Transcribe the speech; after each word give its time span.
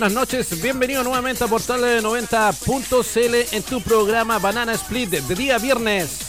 buenas 0.00 0.14
noches. 0.14 0.62
Bienvenido 0.62 1.04
nuevamente 1.04 1.44
a 1.44 1.46
Portal 1.46 1.82
90.cl 2.02 3.54
en 3.54 3.62
tu 3.62 3.82
programa 3.82 4.38
Banana 4.38 4.72
Split 4.72 5.10
de 5.10 5.34
día 5.34 5.58
viernes. 5.58 6.19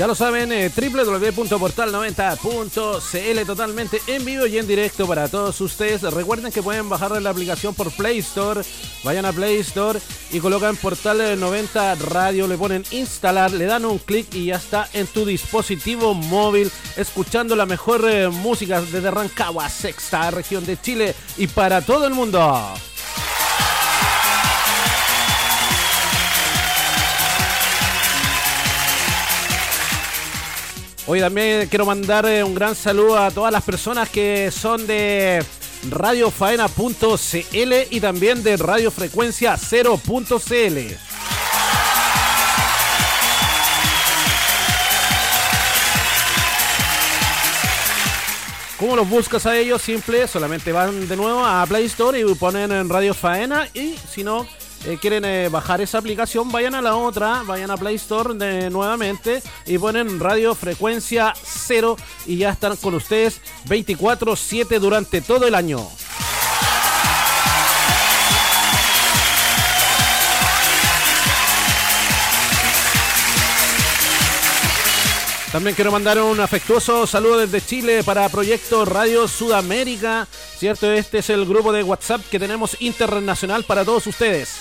Ya 0.00 0.06
lo 0.06 0.14
saben, 0.14 0.50
eh, 0.50 0.72
www.portal90.cl 0.74 3.46
totalmente 3.46 4.00
en 4.06 4.24
vivo 4.24 4.46
y 4.46 4.56
en 4.56 4.66
directo 4.66 5.06
para 5.06 5.28
todos 5.28 5.60
ustedes. 5.60 6.00
Recuerden 6.00 6.50
que 6.50 6.62
pueden 6.62 6.88
bajar 6.88 7.20
la 7.20 7.28
aplicación 7.28 7.74
por 7.74 7.92
Play 7.92 8.20
Store. 8.20 8.62
Vayan 9.04 9.26
a 9.26 9.32
Play 9.34 9.58
Store 9.58 10.00
y 10.32 10.40
colocan 10.40 10.76
Portal 10.76 11.38
90 11.38 11.96
Radio, 11.96 12.46
le 12.46 12.56
ponen 12.56 12.82
instalar, 12.92 13.52
le 13.52 13.66
dan 13.66 13.84
un 13.84 13.98
clic 13.98 14.34
y 14.34 14.46
ya 14.46 14.56
está 14.56 14.88
en 14.94 15.06
tu 15.06 15.26
dispositivo 15.26 16.14
móvil 16.14 16.72
escuchando 16.96 17.54
la 17.54 17.66
mejor 17.66 18.08
eh, 18.08 18.30
música 18.30 18.80
desde 18.80 19.10
Rancagua, 19.10 19.68
sexta 19.68 20.30
región 20.30 20.64
de 20.64 20.80
Chile 20.80 21.14
y 21.36 21.46
para 21.46 21.82
todo 21.82 22.06
el 22.06 22.14
mundo. 22.14 22.72
Hoy 31.12 31.18
también 31.18 31.66
quiero 31.66 31.84
mandar 31.84 32.24
eh, 32.26 32.44
un 32.44 32.54
gran 32.54 32.76
saludo 32.76 33.18
a 33.18 33.32
todas 33.32 33.52
las 33.52 33.64
personas 33.64 34.08
que 34.08 34.52
son 34.52 34.86
de 34.86 35.44
radiofaena.cl 35.90 37.72
y 37.90 38.00
también 38.00 38.44
de 38.44 38.56
radiofrecuencia 38.56 39.56
0.cl. 39.56 40.94
¿Cómo 48.78 48.94
los 48.94 49.08
buscas 49.08 49.46
a 49.46 49.58
ellos? 49.58 49.82
Simple, 49.82 50.28
solamente 50.28 50.70
van 50.70 51.08
de 51.08 51.16
nuevo 51.16 51.44
a 51.44 51.66
Play 51.66 51.86
Store 51.86 52.20
y 52.20 52.34
ponen 52.36 52.70
en 52.70 52.88
Radio 52.88 53.14
Faena 53.14 53.66
y 53.74 53.96
si 54.08 54.22
no 54.22 54.46
eh, 54.86 54.98
quieren 55.00 55.24
eh, 55.24 55.48
bajar 55.48 55.80
esa 55.80 55.98
aplicación, 55.98 56.50
vayan 56.50 56.74
a 56.74 56.80
la 56.82 56.96
otra, 56.96 57.42
vayan 57.46 57.70
a 57.70 57.76
Play 57.76 57.96
Store 57.96 58.34
de, 58.34 58.70
nuevamente 58.70 59.42
y 59.66 59.78
ponen 59.78 60.18
radio 60.18 60.54
frecuencia 60.54 61.34
cero 61.42 61.96
y 62.26 62.38
ya 62.38 62.50
están 62.50 62.76
con 62.76 62.94
ustedes 62.94 63.40
24/7 63.68 64.78
durante 64.78 65.20
todo 65.20 65.46
el 65.46 65.54
año. 65.54 65.86
También 75.52 75.74
quiero 75.74 75.90
mandar 75.90 76.22
un 76.22 76.38
afectuoso 76.38 77.08
saludo 77.08 77.38
desde 77.38 77.60
Chile 77.60 78.04
para 78.04 78.28
Proyecto 78.28 78.84
Radio 78.84 79.26
Sudamérica. 79.26 80.28
Cierto, 80.56 80.92
este 80.92 81.18
es 81.18 81.30
el 81.30 81.44
grupo 81.44 81.72
de 81.72 81.82
WhatsApp 81.82 82.20
que 82.30 82.38
tenemos 82.38 82.76
internacional 82.80 83.64
para 83.64 83.84
todos 83.84 84.06
ustedes. 84.06 84.58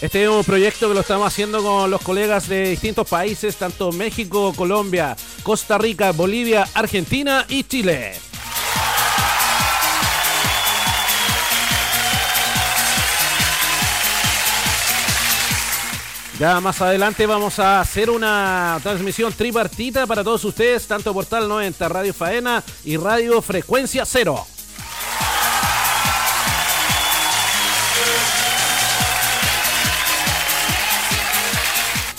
Este 0.00 0.24
es 0.24 0.28
un 0.30 0.42
proyecto 0.44 0.88
que 0.88 0.94
lo 0.94 1.00
estamos 1.00 1.26
haciendo 1.26 1.62
con 1.62 1.90
los 1.90 2.00
colegas 2.00 2.48
de 2.48 2.70
distintos 2.70 3.06
países, 3.06 3.56
tanto 3.56 3.92
México, 3.92 4.54
Colombia, 4.56 5.14
Costa 5.42 5.76
Rica, 5.76 6.10
Bolivia, 6.12 6.66
Argentina 6.74 7.44
y 7.50 7.64
Chile. 7.64 8.31
Ya 16.42 16.60
más 16.60 16.82
adelante 16.82 17.24
vamos 17.24 17.60
a 17.60 17.80
hacer 17.80 18.10
una 18.10 18.76
transmisión 18.82 19.32
tripartita 19.32 20.08
para 20.08 20.24
todos 20.24 20.44
ustedes, 20.44 20.88
tanto 20.88 21.14
Portal 21.14 21.48
90, 21.48 21.88
Radio 21.88 22.12
Faena 22.12 22.64
y 22.84 22.96
Radio 22.96 23.40
Frecuencia 23.40 24.04
Cero. 24.04 24.44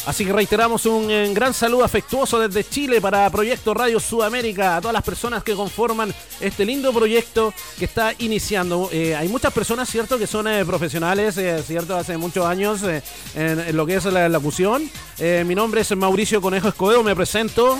Así 0.06 0.26
que 0.26 0.34
reiteramos 0.34 0.86
un 0.86 1.10
eh, 1.10 1.34
gran 1.34 1.54
saludo 1.54 1.86
afectuoso 1.86 2.38
desde 2.38 2.68
Chile 2.70 3.00
para 3.00 3.30
Proyecto 3.30 3.74
Radio 3.74 4.02
Sudamérica, 4.02 4.76
a 4.76 4.82
todas 4.82 4.94
las 4.94 5.04
personas 5.04 5.44
que 5.44 5.56
conforman 5.56 6.14
este 6.42 6.66
lindo 6.66 6.92
proyecto 6.92 7.54
que 7.80 7.86
está 7.86 8.14
iniciando. 8.20 8.90
Eh, 8.92 9.16
hay 9.16 9.30
muchas 9.30 9.54
personas, 9.54 9.90
¿cierto?, 9.90 10.18
que 10.18 10.28
son 10.28 10.48
eh, 10.50 10.66
profesionales, 10.66 11.40
¿cierto?, 11.66 11.96
hace 11.96 12.18
muchos 12.18 12.46
años 12.46 12.82
en, 13.36 13.78
lo 13.78 13.86
que 13.86 13.96
es 13.96 14.06
la 14.06 14.28
locución. 14.28 14.90
mi 15.46 15.56
nombre 15.56 15.82
es 15.82 15.96
Mauricio 15.96 16.42
Conejo 16.42 16.68
Escobedo, 16.68 17.02
me 17.02 17.16
presento. 17.16 17.78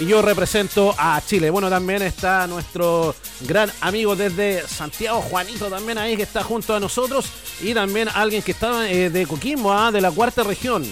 Y 0.00 0.06
yo 0.06 0.22
represento 0.22 0.94
a 0.98 1.20
Chile. 1.24 1.50
Bueno, 1.50 1.70
también 1.70 2.02
está 2.02 2.46
nuestro 2.46 3.14
gran 3.40 3.70
amigo 3.80 4.16
desde 4.16 4.66
Santiago, 4.66 5.20
Juanito, 5.20 5.66
también 5.66 5.98
ahí 5.98 6.16
que 6.16 6.22
está 6.22 6.42
junto 6.42 6.74
a 6.74 6.80
nosotros, 6.80 7.26
y 7.60 7.74
también 7.74 8.08
alguien 8.08 8.42
que 8.42 8.52
está 8.52 8.88
eh, 8.90 9.10
de 9.10 9.26
Coquimbo, 9.26 9.72
ah, 9.72 9.92
de 9.92 10.00
la 10.00 10.10
cuarta 10.10 10.42
región. 10.42 10.84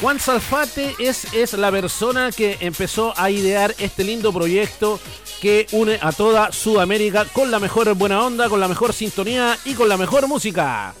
Juan 0.00 0.20
Salfate 0.20 0.94
es, 0.98 1.32
es 1.32 1.54
la 1.54 1.70
persona 1.70 2.30
que 2.30 2.58
empezó 2.60 3.14
a 3.16 3.30
idear 3.30 3.74
este 3.78 4.04
lindo 4.04 4.34
proyecto 4.34 5.00
que 5.40 5.66
une 5.72 5.98
a 6.00 6.12
toda 6.12 6.52
Sudamérica 6.52 7.24
con 7.24 7.50
la 7.50 7.58
mejor 7.58 7.94
buena 7.94 8.22
onda, 8.22 8.50
con 8.50 8.60
la 8.60 8.68
mejor 8.68 8.92
sintonía 8.92 9.56
y 9.64 9.72
con 9.72 9.88
la 9.88 9.96
mejor 9.96 10.28
música. 10.28 10.94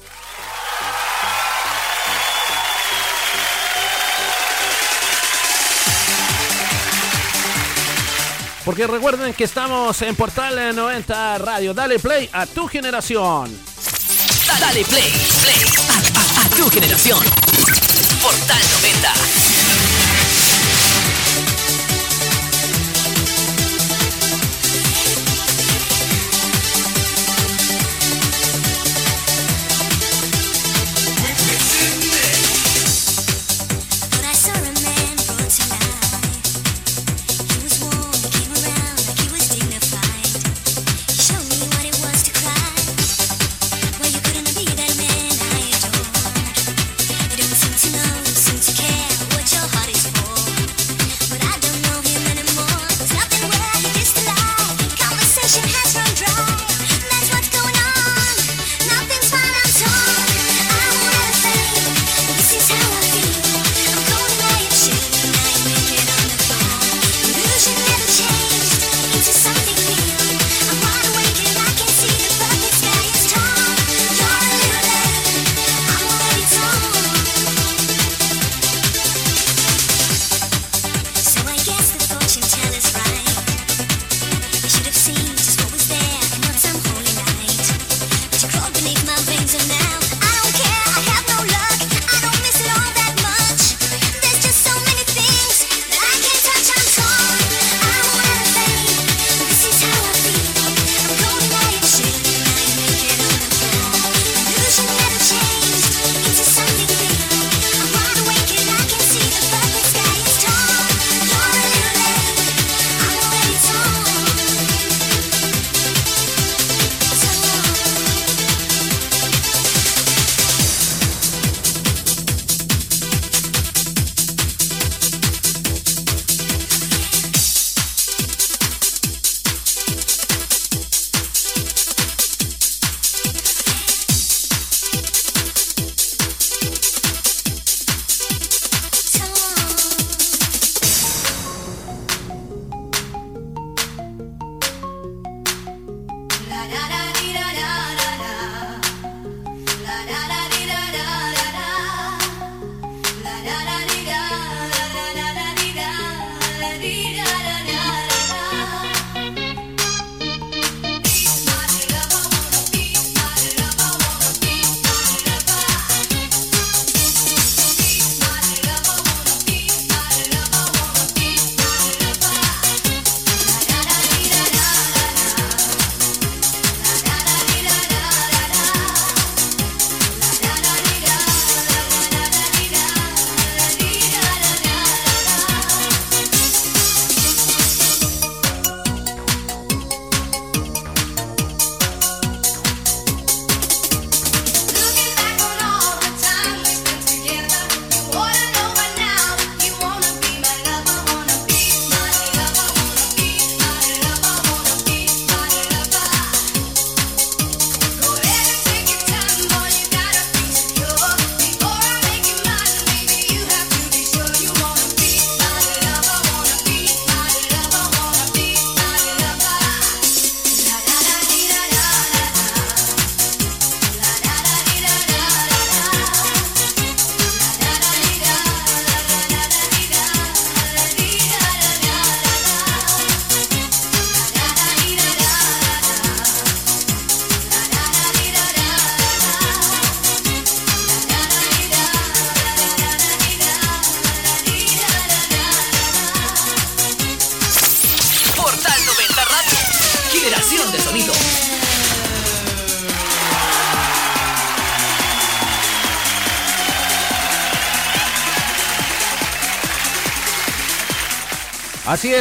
Porque 8.64 8.86
recuerden 8.86 9.34
que 9.34 9.44
estamos 9.44 10.00
en 10.02 10.16
Portal 10.16 10.74
90 10.74 11.38
Radio. 11.38 11.74
Dale 11.74 11.98
play 11.98 12.28
a 12.32 12.46
tu 12.46 12.66
generación. 12.66 13.54
Dale 14.58 14.84
play, 14.84 15.12
play 15.42 15.60
a, 15.90 16.56
tu 16.56 16.70
generación. 16.70 17.18
Portal 18.22 18.62
90. 18.82 19.43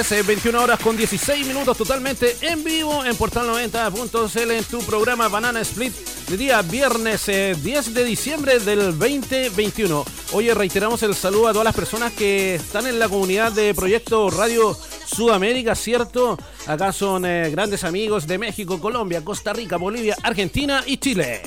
Así 0.03 0.15
es, 0.15 0.27
21 0.27 0.61
horas 0.61 0.79
con 0.81 0.97
16 0.97 1.47
minutos 1.47 1.77
totalmente 1.77 2.35
en 2.41 2.61
vivo 2.61 3.05
en 3.05 3.15
Portal 3.15 3.47
90.cl 3.47 4.51
en 4.51 4.63
tu 4.65 4.79
programa 4.79 5.29
Banana 5.29 5.61
Split 5.61 5.93
de 6.27 6.35
día 6.35 6.61
viernes 6.61 7.25
10 7.25 7.93
de 7.93 8.03
diciembre 8.03 8.59
del 8.59 8.99
2021. 8.99 10.03
Oye, 10.33 10.53
reiteramos 10.53 11.03
el 11.03 11.15
saludo 11.15 11.47
a 11.47 11.51
todas 11.53 11.63
las 11.63 11.73
personas 11.73 12.11
que 12.11 12.55
están 12.55 12.85
en 12.85 12.99
la 12.99 13.07
comunidad 13.07 13.53
de 13.53 13.73
Proyecto 13.73 14.29
Radio 14.29 14.77
Sudamérica, 15.05 15.73
¿cierto? 15.73 16.37
Acá 16.67 16.91
son 16.91 17.23
eh, 17.25 17.49
grandes 17.49 17.85
amigos 17.85 18.27
de 18.27 18.37
México, 18.37 18.81
Colombia, 18.81 19.23
Costa 19.23 19.53
Rica, 19.53 19.77
Bolivia, 19.77 20.17
Argentina 20.21 20.83
y 20.85 20.97
Chile. 20.97 21.43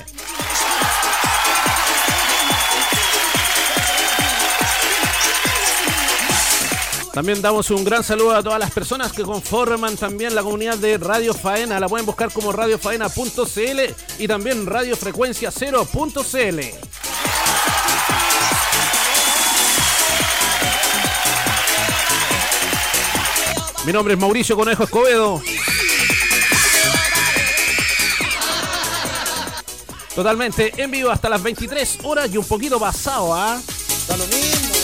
También 7.17 7.41
damos 7.41 7.71
un 7.71 7.83
gran 7.83 8.05
saludo 8.05 8.37
a 8.37 8.43
todas 8.43 8.59
las 8.59 8.71
personas 8.71 9.11
que 9.11 9.23
conforman 9.23 9.97
también 9.97 10.35
la 10.35 10.43
comunidad 10.43 10.77
de 10.77 10.99
Radio 10.99 11.33
Faena. 11.33 11.81
La 11.81 11.89
pueden 11.89 12.05
buscar 12.05 12.31
como 12.31 12.53
radiofaena.cl 12.53 13.81
y 14.19 14.29
también 14.29 14.67
radiofrecuencia 14.67 15.51
0.cl. 15.51 16.61
Mi 23.87 23.93
nombre 23.95 24.13
es 24.13 24.21
Mauricio 24.21 24.55
Conejo 24.55 24.85
Escobedo. 24.85 25.41
Totalmente 30.15 30.71
en 30.77 30.91
vivo 30.91 31.11
hasta 31.11 31.31
las 31.31 31.43
23 31.43 32.01
horas 32.03 32.29
y 32.31 32.37
un 32.37 32.45
poquito 32.45 32.79
pasado, 32.79 33.35
¿ah? 33.35 33.59
lo 34.11 34.27
mismo. 34.27 34.76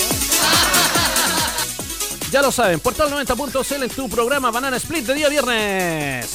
Ya 2.32 2.40
lo 2.40 2.50
saben, 2.50 2.80
Portal 2.80 3.10
90.cl 3.10 3.82
en 3.82 3.90
tu 3.90 4.08
programa 4.08 4.50
Banana 4.50 4.78
Split 4.78 5.04
de 5.04 5.12
día 5.12 5.28
viernes. 5.28 6.26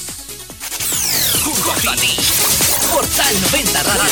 Junto 1.43 1.89
a 1.89 1.95
ti, 1.95 2.15
Portal 2.93 3.41
90 3.51 3.81
Radio. 3.81 4.03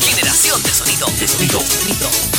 Generación 0.00 0.62
de 0.62 0.70
sonido. 0.70 1.06
De 1.20 1.28
sonido. 1.28 1.60
sonido. 1.60 2.33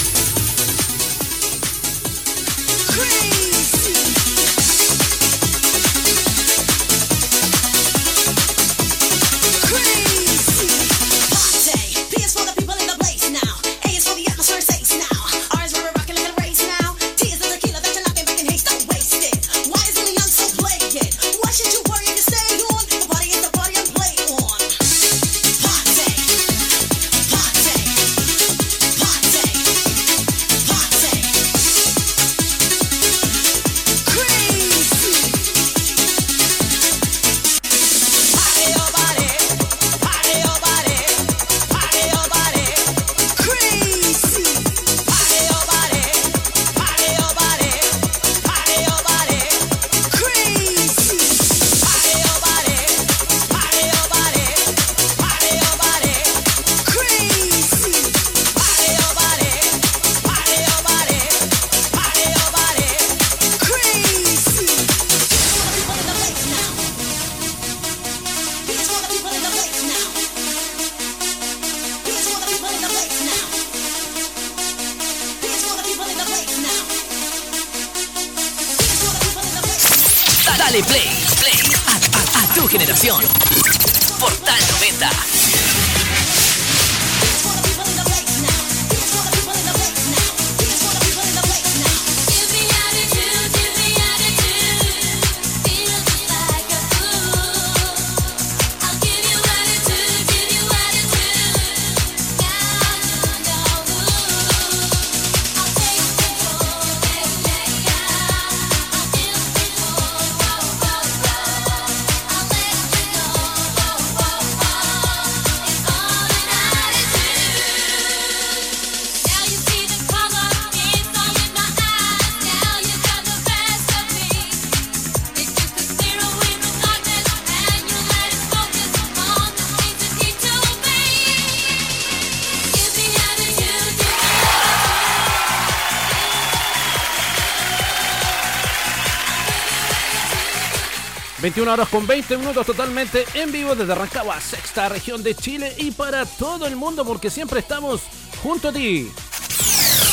Una 141.62 141.72
horas 141.74 141.88
con 141.88 142.06
20 142.06 142.38
minutos 142.38 142.66
totalmente 142.66 143.26
en 143.34 143.50
vivo 143.50 143.76
desde 143.76 143.96
Rancagua, 143.96 144.42
sexta 144.42 144.90
región 144.90 145.24
de 145.24 145.34
Chile 145.36 145.74
y 145.78 145.92
para 145.92 146.26
todo 146.26 146.68
el 146.68 146.76
mundo 146.76 147.06
porque 147.06 147.30
siempre 147.30 147.62
estamos 147.62 148.02
junto 148.44 148.68
a 148.68 148.74
ti. 148.74 149.10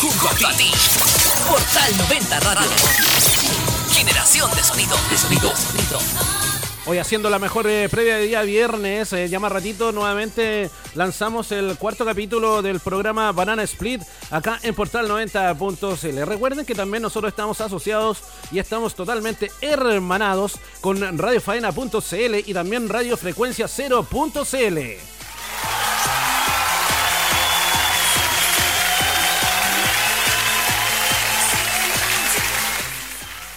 Junto 0.01 0.47
a 0.47 0.53
ti. 0.53 0.71
Portal 1.49 1.99
90 1.99 2.41
Radio. 2.41 2.71
Generación 3.91 4.51
de 4.55 4.63
sonido. 4.63 4.97
De 5.11 5.19
sonido. 5.19 5.53
sonido. 5.57 5.99
Hoy 6.87 6.99
haciendo 6.99 7.29
la 7.29 7.39
mejor 7.39 7.67
eh, 7.69 7.89
previa 7.89 8.17
de 8.17 8.27
día 8.27 8.43
viernes, 8.43 9.13
eh, 9.13 9.29
ya 9.29 9.39
más 9.39 9.53
ratito 9.53 9.93
nuevamente 9.93 10.69
lanzamos 10.95 11.53
el 11.53 11.77
cuarto 11.77 12.05
capítulo 12.05 12.63
del 12.63 12.81
programa 12.81 13.31
Banana 13.31 13.63
Split 13.63 14.03
acá 14.33 14.59
en 14.63 14.75
Portal 14.75 15.09
90.cl. 15.09 16.25
Recuerden 16.27 16.65
que 16.65 16.75
también 16.75 17.03
nosotros 17.03 17.31
estamos 17.31 17.61
asociados 17.61 18.23
y 18.51 18.59
estamos 18.59 18.95
totalmente 18.95 19.53
hermanados 19.61 20.59
con 20.81 21.19
radiofaena.cl 21.19 22.35
y 22.47 22.55
también 22.55 22.89
radiofrecuencia 22.89 23.67
0.cl. 23.67 25.22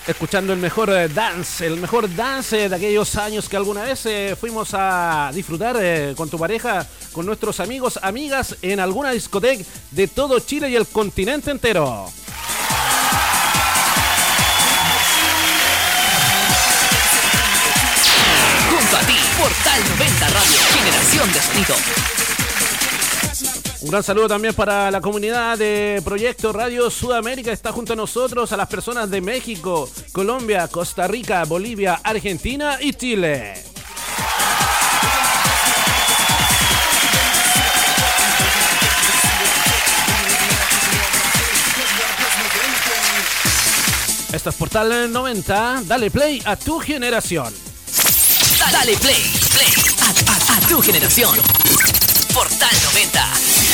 escuchando 0.08 0.54
el 0.54 0.60
mejor 0.60 0.89
eh, 0.89 1.08
dance, 1.08 1.65
el 1.65 1.78
mejor 1.78 2.13
dance 2.15 2.70
de 2.70 2.76
aquellos 2.76 3.15
años 3.15 3.50
que 3.50 3.58
alguna 3.58 3.84
vez 3.84 4.06
eh, 4.06 4.36
fuimos 4.39 4.70
a 4.74 5.32
disfrutar 5.34 5.78
eh, 5.80 6.13
con 6.15 6.30
tu 6.30 6.38
pareja, 6.38 6.88
con 7.12 7.26
nuestros 7.26 7.60
amigos, 7.60 8.00
amigas 8.02 8.56
en 8.62 8.80
alguna 8.80 9.12
discoteca 9.12 9.63
de 9.91 10.08
todo 10.08 10.39
Chile 10.39 10.70
y 10.70 10.76
el 10.76 10.88
continente 10.88 11.52
entero. 11.52 12.06
Junto 18.70 18.98
a 18.98 19.00
ti, 19.02 19.15
Portal 19.38 19.82
90 19.98 20.30
Radio, 20.30 20.60
generación 20.74 21.34
de 21.34 21.41
sonido. 21.41 22.14
Un 23.86 23.91
gran 23.91 24.02
saludo 24.02 24.28
también 24.28 24.56
para 24.56 24.89
la 24.89 25.00
comunidad 25.00 25.60
de 25.60 26.02
Proyecto 26.04 26.52
Radio 26.52 26.89
Sudamérica. 26.89 27.52
Está 27.52 27.71
junto 27.71 27.93
a 27.93 27.95
nosotros 27.95 28.52
a 28.52 28.58
las 28.58 28.67
personas 28.67 29.12
de 29.12 29.21
México, 29.21 29.88
Colombia, 30.12 30.67
Costa 30.69 31.08
Rica, 31.08 31.43
Bolivia, 31.45 32.02
Argentina 32.04 32.80
y 32.82 32.93
Chile. 32.93 33.54
Esto 44.34 44.50
es 44.50 44.56
Portal 44.56 45.13
90. 45.13 45.84
Dale 45.86 46.10
play 46.10 46.41
a 46.43 46.56
tu 46.56 46.80
generación. 46.80 47.54
Dale 48.71 48.98
play, 48.98 49.32
play 49.54 49.71
a, 50.02 50.58
a 50.58 50.67
tu 50.67 50.82
generación. 50.82 51.38
Portal 52.34 52.76
90. 52.84 53.64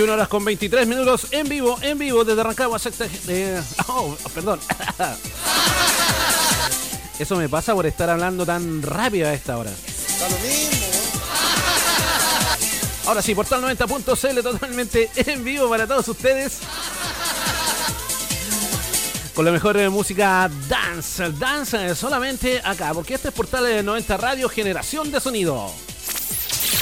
...21 0.00 0.12
horas 0.12 0.28
con 0.28 0.42
23 0.46 0.86
minutos 0.86 1.26
en 1.30 1.46
vivo, 1.46 1.78
en 1.82 1.98
vivo 1.98 2.24
desde 2.24 2.42
Rancagua, 2.42 2.80
eh, 3.28 3.62
oh, 3.88 4.16
perdón. 4.32 4.58
Eso 7.18 7.36
me 7.36 7.50
pasa 7.50 7.74
por 7.74 7.84
estar 7.84 8.08
hablando 8.08 8.46
tan 8.46 8.80
rápido 8.80 9.28
a 9.28 9.34
esta 9.34 9.58
hora. 9.58 9.70
Ahora 13.04 13.20
sí, 13.20 13.34
portal 13.34 13.62
90.cl 13.62 14.40
totalmente 14.40 15.10
en 15.16 15.44
vivo 15.44 15.68
para 15.68 15.86
todos 15.86 16.08
ustedes 16.08 16.60
con 19.34 19.44
la 19.44 19.50
mejor 19.50 19.76
eh, 19.76 19.90
música 19.90 20.50
dance, 20.66 21.30
dance 21.32 21.88
eh, 21.88 21.94
solamente 21.94 22.62
acá, 22.64 22.94
porque 22.94 23.14
este 23.14 23.28
es 23.28 23.34
Portal 23.34 23.84
90 23.84 24.16
Radio 24.16 24.48
Generación 24.48 25.12
de 25.12 25.20
Sonido. 25.20 25.70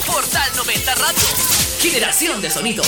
Portal 0.07 0.51
90 0.55 0.95
Radio 0.95 1.58
Generación 1.79 2.43
de 2.43 2.51
Sonido. 2.51 2.83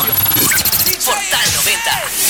Portal 0.00 0.14
90. 1.04 2.29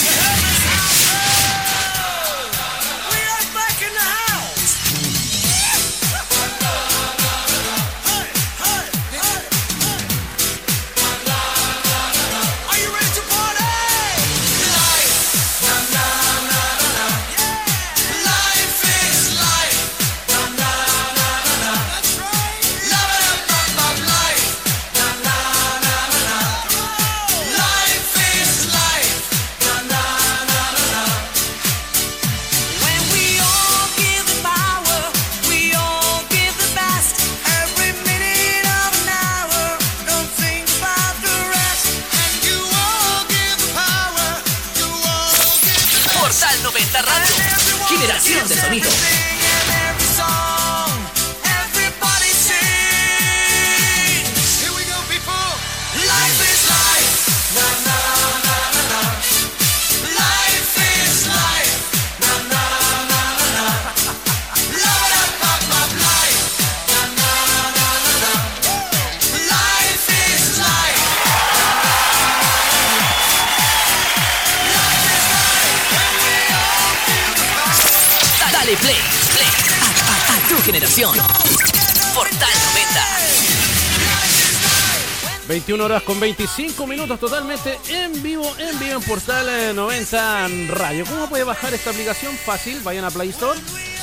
21 85.50 85.84
horas 85.84 86.04
con 86.04 86.20
25 86.20 86.86
minutos 86.86 87.18
totalmente 87.18 87.76
en 87.88 88.22
vivo, 88.22 88.44
en 88.56 88.78
vivo 88.78 89.00
en 89.00 89.02
Portal 89.02 89.74
90 89.74 90.46
eh, 90.46 90.68
Radio. 90.70 91.04
¿Cómo 91.06 91.28
puede 91.28 91.42
bajar 91.42 91.74
esta 91.74 91.90
aplicación? 91.90 92.36
Fácil, 92.36 92.78
vayan 92.84 93.04
a 93.04 93.10
Play 93.10 93.30
Store 93.30 93.58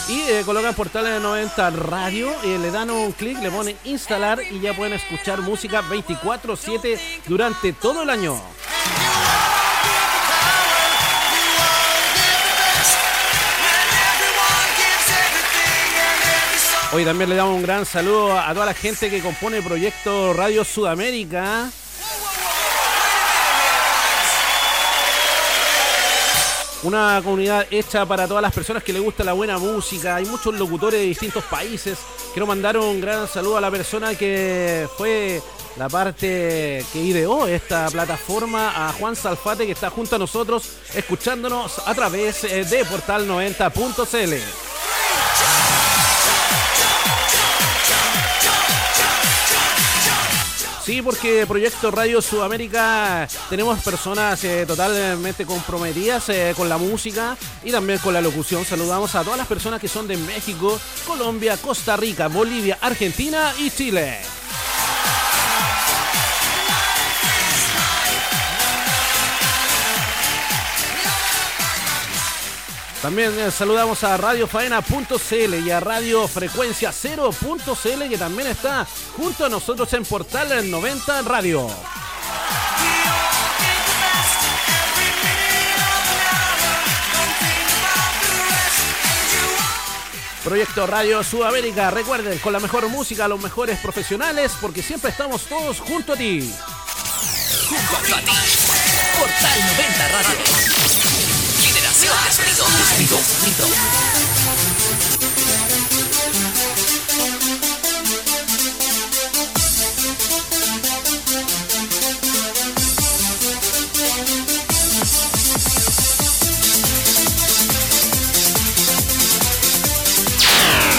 y 0.09 0.19
eh, 0.29 0.41
colocan 0.45 0.73
Portal 0.73 1.21
90 1.21 1.69
Radio, 1.69 2.29
eh, 2.43 2.59
le 2.59 2.69
dan 2.69 2.89
un 2.89 3.13
clic, 3.13 3.41
le 3.41 3.49
ponen 3.49 3.77
instalar 3.85 4.41
y 4.43 4.59
ya 4.59 4.73
pueden 4.73 4.91
escuchar 4.91 5.41
música 5.41 5.81
24/7 5.83 6.99
durante 7.27 7.71
todo 7.71 8.03
el 8.03 8.09
año. 8.09 8.35
Hoy 16.93 17.03
también 17.03 17.29
le 17.29 17.35
damos 17.35 17.55
un 17.55 17.63
gran 17.63 17.85
saludo 17.85 18.39
a 18.39 18.53
toda 18.53 18.65
la 18.65 18.73
gente 18.73 19.09
que 19.09 19.21
compone 19.21 19.57
el 19.57 19.63
proyecto 19.63 20.33
Radio 20.33 20.63
Sudamérica. 20.63 21.69
Una 26.83 27.19
comunidad 27.21 27.67
hecha 27.71 28.05
para 28.05 28.25
todas 28.25 28.41
las 28.41 28.53
personas 28.53 28.83
que 28.83 28.93
les 28.93 29.01
gusta 29.01 29.25
la 29.25 29.33
buena 29.33 29.57
música. 29.57 30.15
Hay 30.15 30.25
muchos 30.25 30.55
locutores 30.55 31.01
de 31.01 31.07
distintos 31.07 31.43
países. 31.43 31.97
Quiero 32.31 32.47
mandar 32.47 32.77
un 32.77 33.01
gran 33.01 33.27
saludo 33.27 33.57
a 33.57 33.61
la 33.61 33.69
persona 33.69 34.15
que 34.15 34.87
fue 34.97 35.41
la 35.75 35.89
parte 35.89 36.85
que 36.93 36.99
ideó 36.99 37.47
esta 37.47 37.89
plataforma, 37.89 38.87
a 38.87 38.93
Juan 38.93 39.15
Salfate 39.15 39.65
que 39.65 39.73
está 39.73 39.89
junto 39.89 40.15
a 40.15 40.19
nosotros 40.19 40.77
escuchándonos 40.95 41.85
a 41.85 41.93
través 41.93 42.45
eh, 42.45 42.63
de 42.63 42.85
portal90.cl. 42.85 44.76
Sí, 50.87 51.01
porque 51.01 51.45
Proyecto 51.45 51.91
Radio 51.91 52.21
Sudamérica 52.21 53.27
tenemos 53.49 53.77
personas 53.83 54.41
eh, 54.45 54.65
totalmente 54.65 55.45
comprometidas 55.45 56.29
eh, 56.29 56.53
con 56.55 56.69
la 56.69 56.77
música 56.77 57.35
y 57.61 57.73
también 57.73 57.99
con 57.99 58.13
la 58.13 58.21
locución. 58.21 58.63
Saludamos 58.63 59.13
a 59.13 59.21
todas 59.21 59.37
las 59.37 59.47
personas 59.47 59.81
que 59.81 59.89
son 59.89 60.07
de 60.07 60.15
México, 60.15 60.79
Colombia, 61.05 61.57
Costa 61.57 61.97
Rica, 61.97 62.29
Bolivia, 62.29 62.77
Argentina 62.79 63.53
y 63.59 63.69
Chile. 63.69 64.19
También 73.01 73.37
eh, 73.39 73.51
saludamos 73.51 74.03
a 74.03 74.17
radiofaena.cl 74.17 75.55
y 75.65 75.69
a 75.69 75.79
Radio 75.79 76.27
Frecuencia 76.27 76.91
0.cl 76.91 78.09
que 78.09 78.17
también 78.17 78.47
está 78.47 78.87
junto 79.15 79.45
a 79.45 79.49
nosotros 79.49 79.91
en 79.93 80.03
Portal 80.03 80.69
90 80.69 81.21
Radio. 81.21 81.69
Proyecto 90.43 90.87
Radio 90.87 91.23
Sudamérica, 91.23 91.91
recuerden, 91.91 92.39
con 92.39 92.53
la 92.53 92.59
mejor 92.59 92.87
música, 92.87 93.27
los 93.27 93.41
mejores 93.41 93.79
profesionales, 93.79 94.53
porque 94.61 94.81
siempre 94.81 95.11
estamos 95.11 95.43
todos 95.43 95.81
junto 95.81 96.13
a 96.13 96.15
ti. 96.15 96.51
Junto 97.67 98.15
a 98.15 98.19
ti. 98.21 98.31
Portal 99.19 99.59
90 99.59 100.07
Radio 100.07 101.06
sonido, 102.07 103.17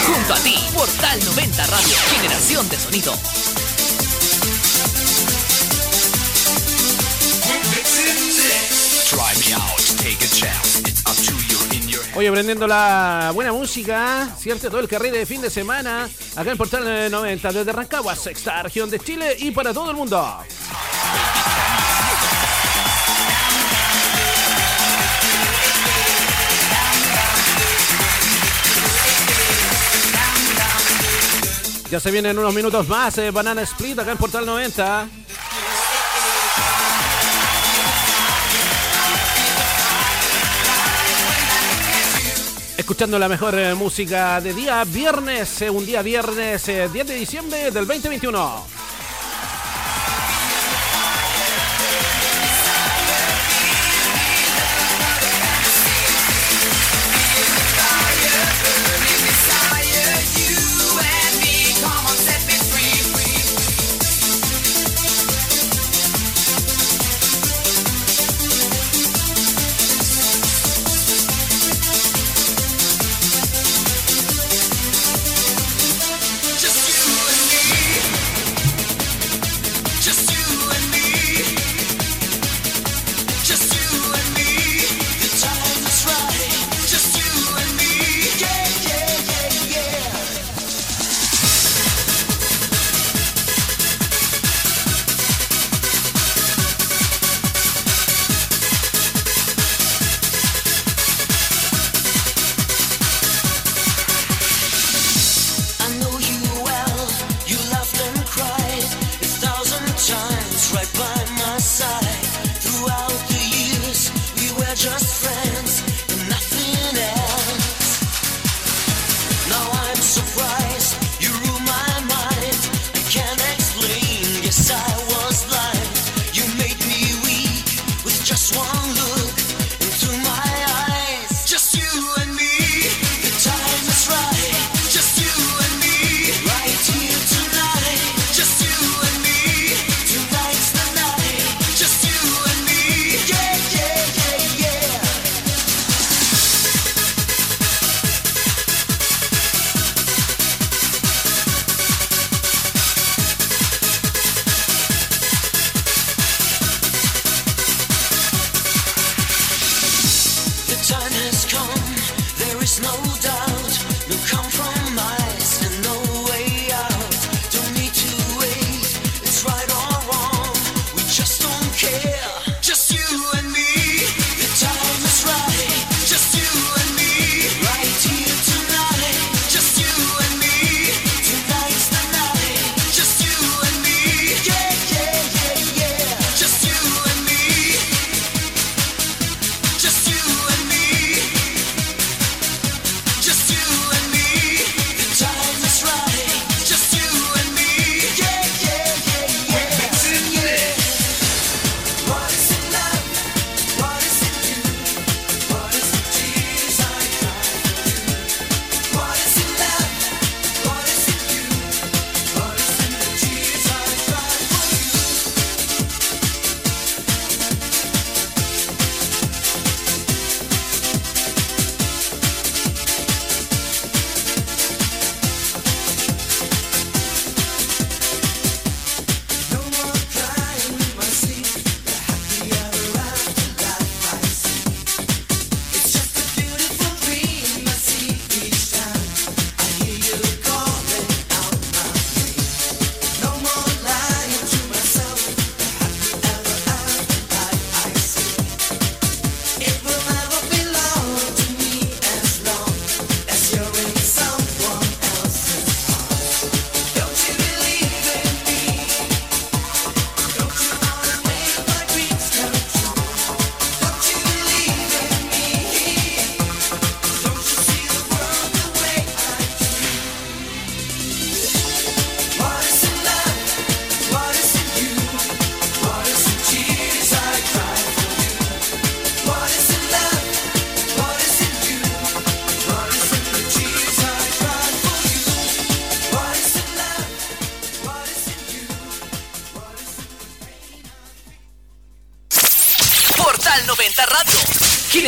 Junto 0.07 0.35
a 0.35 0.39
ti, 0.39 0.59
Portal 0.75 1.25
90 1.25 1.67
Radio, 1.67 1.97
generación 2.11 2.69
de 2.69 2.79
sonido. 2.79 3.15
Try 9.09 9.35
me 9.39 9.55
out, 9.55 9.79
take 9.97 10.23
a 10.25 10.29
chance. 10.29 10.98
Hoy 12.15 12.27
aprendiendo 12.27 12.67
la 12.67 13.31
buena 13.33 13.53
música, 13.53 14.29
¿cierto? 14.39 14.69
Todo 14.69 14.81
el 14.81 14.89
carril 14.89 15.13
de 15.13 15.25
fin 15.25 15.41
de 15.41 15.51
semana, 15.51 16.09
acá 16.35 16.51
en 16.51 16.59
Portal 16.59 17.11
90, 17.11 17.53
desde 17.53 17.73
Rancagua, 17.73 18.17
sexta 18.17 18.63
región 18.63 18.91
de 18.91 18.99
Chile 18.99 19.37
y 19.39 19.51
para 19.53 19.73
todo 19.73 19.91
el 19.91 19.97
mundo. 19.97 20.21
Ya 31.91 32.01
se 32.01 32.11
vienen 32.11 32.39
unos 32.39 32.53
minutos 32.53 32.87
más, 32.87 33.17
eh, 33.17 33.31
Banana 33.31 33.63
Split 33.63 33.99
acá 33.99 34.13
en 34.13 34.19
Portal 34.19 34.45
90. 34.45 35.09
Escuchando 42.89 43.19
la 43.19 43.29
mejor 43.29 43.55
eh, 43.59 43.75
música 43.75 44.41
de 44.41 44.55
día 44.55 44.83
viernes, 44.83 45.61
eh, 45.61 45.69
un 45.69 45.85
día 45.85 46.01
viernes 46.01 46.65
10 46.65 46.95
eh, 46.95 47.05
de 47.05 47.15
diciembre 47.15 47.71
del 47.71 47.87
2021. 47.87 48.78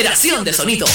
Generación 0.00 0.44
de 0.44 0.54
sonido. 0.54 0.86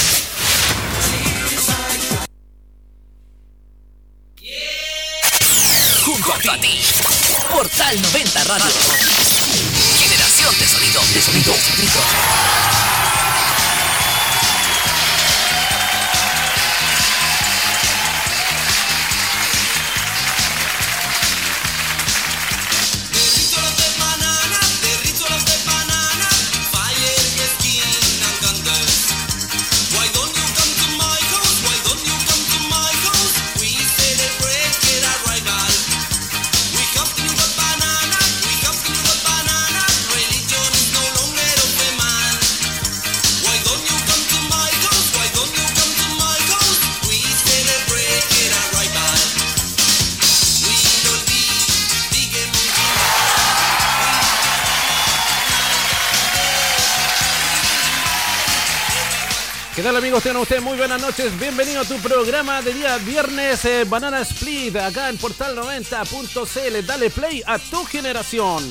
Muy 60.66 60.78
buenas 60.78 61.00
noches. 61.00 61.38
Bienvenido 61.38 61.82
a 61.82 61.84
tu 61.84 61.96
programa 61.98 62.60
de 62.60 62.74
día 62.74 62.98
viernes 62.98 63.64
eh, 63.64 63.84
Banana 63.84 64.20
Split 64.22 64.74
acá 64.74 65.08
en 65.08 65.16
Portal 65.16 65.56
90.cl. 65.56 66.84
Dale 66.84 67.08
play 67.10 67.40
a 67.46 67.56
tu 67.60 67.84
generación. 67.84 68.64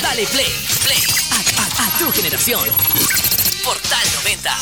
Dale 0.00 0.24
play, 0.26 0.46
play 0.84 1.02
a, 1.58 1.98
tu 1.98 2.08
generación. 2.12 2.60
Portal 3.64 4.06
90. 4.22 4.56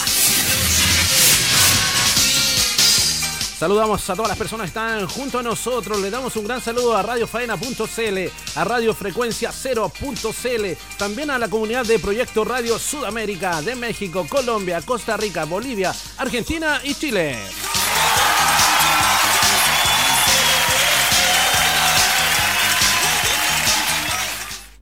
Saludamos 3.59 4.09
a 4.09 4.15
todas 4.15 4.31
las 4.31 4.39
personas 4.39 4.65
que 4.65 4.69
están 4.69 5.07
junto 5.07 5.41
a 5.41 5.43
nosotros. 5.43 6.01
Le 6.01 6.09
damos 6.09 6.35
un 6.37 6.47
gran 6.47 6.63
saludo 6.63 6.97
a 6.97 7.03
radiofaena.cl, 7.03 8.19
a 8.55 8.65
Radio 8.65 8.95
Frecuencia 8.95 9.51
0.cl, 9.51 10.97
también 10.97 11.31
a 11.31 11.39
la 11.39 11.49
comunidad 11.49 11.85
de 11.85 11.99
Proyecto 11.99 12.45
Radio 12.45 12.79
Sudamérica, 12.79 13.63
de 13.63 13.75
México, 13.75 14.27
Colombia, 14.29 14.81
Costa 14.83 15.17
Rica, 15.17 15.45
Bolivia, 15.45 15.95
Argentina 16.19 16.81
y 16.85 16.95
Chile. 16.95 17.39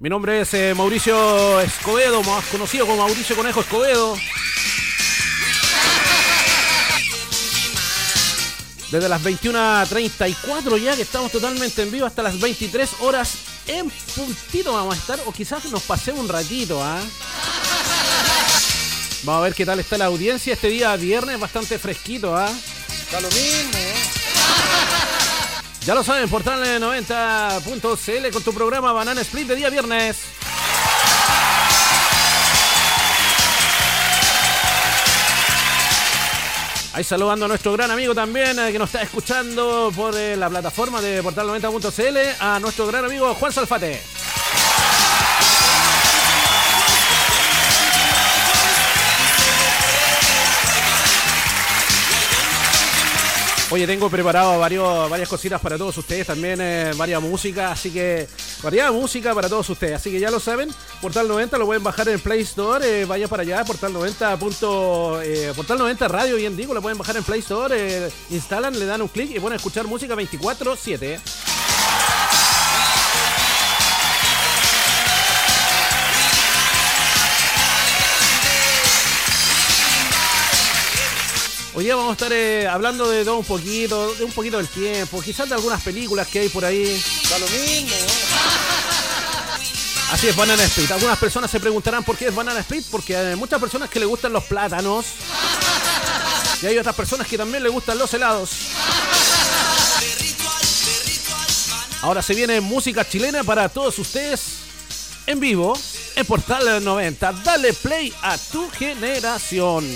Mi 0.01 0.09
nombre 0.09 0.41
es 0.41 0.53
eh, 0.55 0.75
Mauricio 0.77 1.61
Escobedo, 1.61 2.23
más 2.25 2.45
conocido 2.47 2.87
como 2.87 2.99
Mauricio 3.07 3.37
Conejo 3.37 3.61
Escobedo. 3.61 4.17
Desde 8.91 9.09
las 9.09 9.23
21.34 9.23 10.79
ya 10.79 10.97
que 10.97 11.03
estamos 11.03 11.33
totalmente 11.33 11.83
en 11.83 11.91
vivo 11.91 12.05
hasta 12.05 12.23
las 12.23 12.39
23 12.39 12.91
horas 13.01 13.52
en 13.67 13.91
puntito 14.15 14.73
vamos 14.73 14.97
a 14.97 14.99
estar. 14.99 15.21
O 15.27 15.33
quizás 15.33 15.65
nos 15.67 15.83
pasemos 15.83 16.21
un 16.21 16.29
ratito, 16.29 16.83
¿ah? 16.83 17.01
Vamos 19.25 19.41
a 19.41 19.45
ver 19.45 19.55
qué 19.55 19.65
tal 19.65 19.79
está 19.79 19.97
la 19.99 20.07
audiencia 20.07 20.55
este 20.55 20.69
día 20.69 20.97
viernes, 20.97 21.39
bastante 21.39 21.79
fresquito, 21.79 22.37
¿ah? 22.37 22.51
Está 22.89 23.21
lo 23.21 23.29
mismo. 23.29 23.79
¿eh? 23.79 23.95
Ya 25.87 25.95
lo 25.95 26.05
saben, 26.05 26.29
portal 26.29 26.61
90.cl 26.81 28.33
con 28.33 28.43
tu 28.43 28.55
programa 28.55 28.93
Banana 28.93 29.21
Split 29.21 29.49
de 29.49 29.57
día 29.57 29.71
viernes. 29.71 30.19
Ahí 36.95 37.05
saludando 37.05 37.47
a 37.47 37.49
nuestro 37.49 37.73
gran 37.73 37.91
amigo 37.91 38.15
también 38.15 38.59
eh, 38.59 38.71
que 38.71 38.79
nos 38.79 38.91
está 38.91 39.03
escuchando 39.03 39.91
por 39.97 40.15
eh, 40.15 40.37
la 40.37 40.51
plataforma 40.51 41.01
de 41.01 41.23
portal90.cl, 41.23 42.37
a 42.39 42.61
nuestro 42.61 42.87
gran 42.87 43.07
amigo 43.07 43.35
Juan 43.35 43.51
Salfate. 43.51 44.22
Oye, 53.73 53.87
tengo 53.87 54.11
preparado 54.11 54.59
varios, 54.59 55.09
varias 55.09 55.31
cositas 55.31 55.59
para 55.59 55.79
todos 55.79 55.97
ustedes, 55.97 56.27
también 56.27 56.61
eh, 56.61 56.93
varias 56.95 57.23
música, 57.23 57.73
así 57.73 57.91
que 57.91 58.29
variada 58.63 58.93
música 58.93 59.35
para 59.35 59.49
todos 59.49 59.71
ustedes. 59.71 59.95
Así 59.95 60.11
que 60.11 60.21
ya 60.21 60.31
lo 60.31 60.41
saben, 60.41 60.69
Portal 61.01 61.27
90 61.27 61.57
lo 61.57 61.65
pueden 61.65 61.83
bajar 61.83 62.07
en 62.11 62.21
Play 62.21 62.43
Store, 62.43 62.85
eh, 62.87 63.07
vaya 63.07 63.29
para 63.29 63.45
allá, 63.45 63.65
Portal 63.65 63.95
90. 63.95 64.35
Eh, 65.25 65.53
Portal 65.57 65.79
90 65.79 66.07
Radio, 66.07 66.37
bien 66.37 66.55
digo, 66.55 66.75
lo 66.75 66.83
pueden 66.83 66.99
bajar 66.99 67.17
en 67.17 67.25
Play 67.25 67.41
Store, 67.41 67.75
eh, 67.75 68.11
instalan, 68.29 68.79
le 68.79 68.85
dan 68.85 69.01
un 69.01 69.09
clic 69.09 69.31
y 69.31 69.41
pueden 69.41 69.57
escuchar 69.57 69.87
música 69.87 70.15
24-7. 70.15 71.62
Hoy 81.75 81.85
día 81.85 81.97
vamos 81.97 82.11
a 82.11 82.13
estar 82.13 82.31
eh, 82.35 82.69
hablando 82.69 83.09
de 83.09 83.25
todo 83.25 83.39
un 83.39 83.47
poquito, 83.47 84.13
de 84.15 84.25
un 84.25 84.33
poquito 84.33 84.59
del 84.59 84.69
tiempo, 84.69 85.23
quizás 85.23 85.49
de 85.49 85.55
algunas 85.55 85.81
películas 85.81 86.29
que 86.29 86.41
hay 86.41 86.51
por 86.51 86.67
ahí. 86.67 87.03
Está 87.23 87.39
lo 87.39 87.49
mismo. 87.49 87.97
Así 90.13 90.29
es 90.29 90.37
Banana 90.37 90.63
Split. 90.65 90.91
Algunas 90.91 91.19
personas 91.19 91.51
se 91.51 91.59
preguntarán 91.61 92.05
por 92.05 92.19
qué 92.19 92.27
es 92.27 92.35
Banana 92.35 92.61
Split, 92.61 92.85
porque 92.91 93.17
hay 93.17 93.37
muchas 93.37 93.59
personas 93.59 93.89
que 93.89 93.99
le 93.99 94.05
gustan 94.05 94.35
los 94.35 94.45
plátanos. 94.45 95.07
Y 96.61 96.67
hay 96.67 96.77
otras 96.77 96.95
personas 96.95 97.27
que 97.27 97.39
también 97.39 97.63
le 97.63 97.71
gustan 97.71 97.97
los 97.97 98.13
helados. 98.13 98.51
Ahora 102.03 102.21
se 102.21 102.35
viene 102.35 102.61
música 102.61 103.09
chilena 103.09 103.45
para 103.45 103.71
todos 103.71 103.99
ustedes 103.99 104.59
en 105.27 105.41
vivo 105.41 105.73
en 106.17 106.27
Portal 106.27 106.85
90. 106.85 107.33
Dale 107.45 107.73
play 107.73 108.13
a 108.21 108.37
tu 108.37 108.69
generación. 108.73 109.87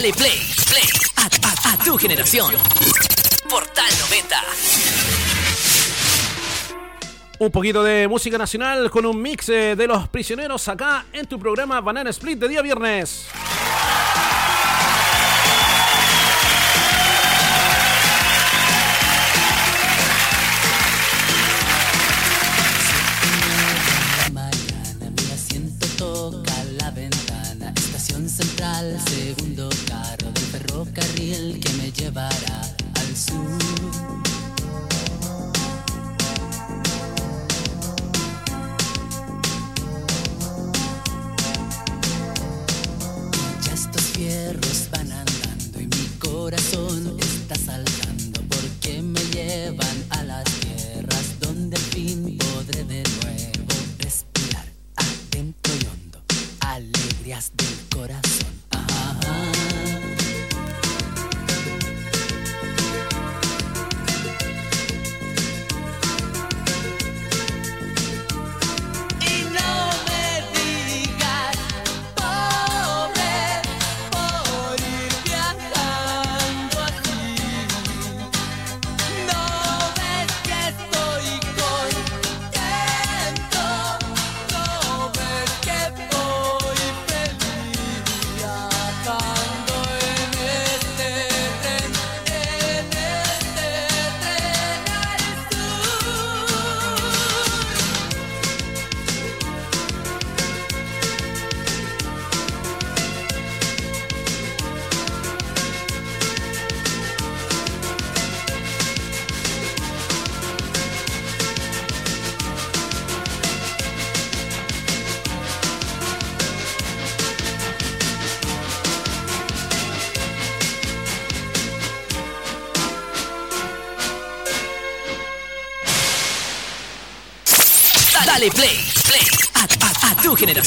Dale 0.00 0.14
play, 0.14 0.40
play 0.66 0.88
a, 1.18 1.84
tu 1.84 1.98
generación. 1.98 2.54
Portal 3.50 3.90
90. 4.08 4.36
Un 7.38 7.50
poquito 7.50 7.82
de 7.82 8.08
música 8.08 8.38
nacional 8.38 8.90
con 8.90 9.04
un 9.04 9.20
mix 9.20 9.50
eh, 9.50 9.76
de 9.76 9.86
los 9.86 10.08
prisioneros 10.08 10.66
acá 10.68 11.04
en 11.12 11.26
tu 11.26 11.38
programa 11.38 11.82
Banana 11.82 12.08
Split 12.08 12.38
de 12.38 12.48
día 12.48 12.62
viernes. 12.62 13.28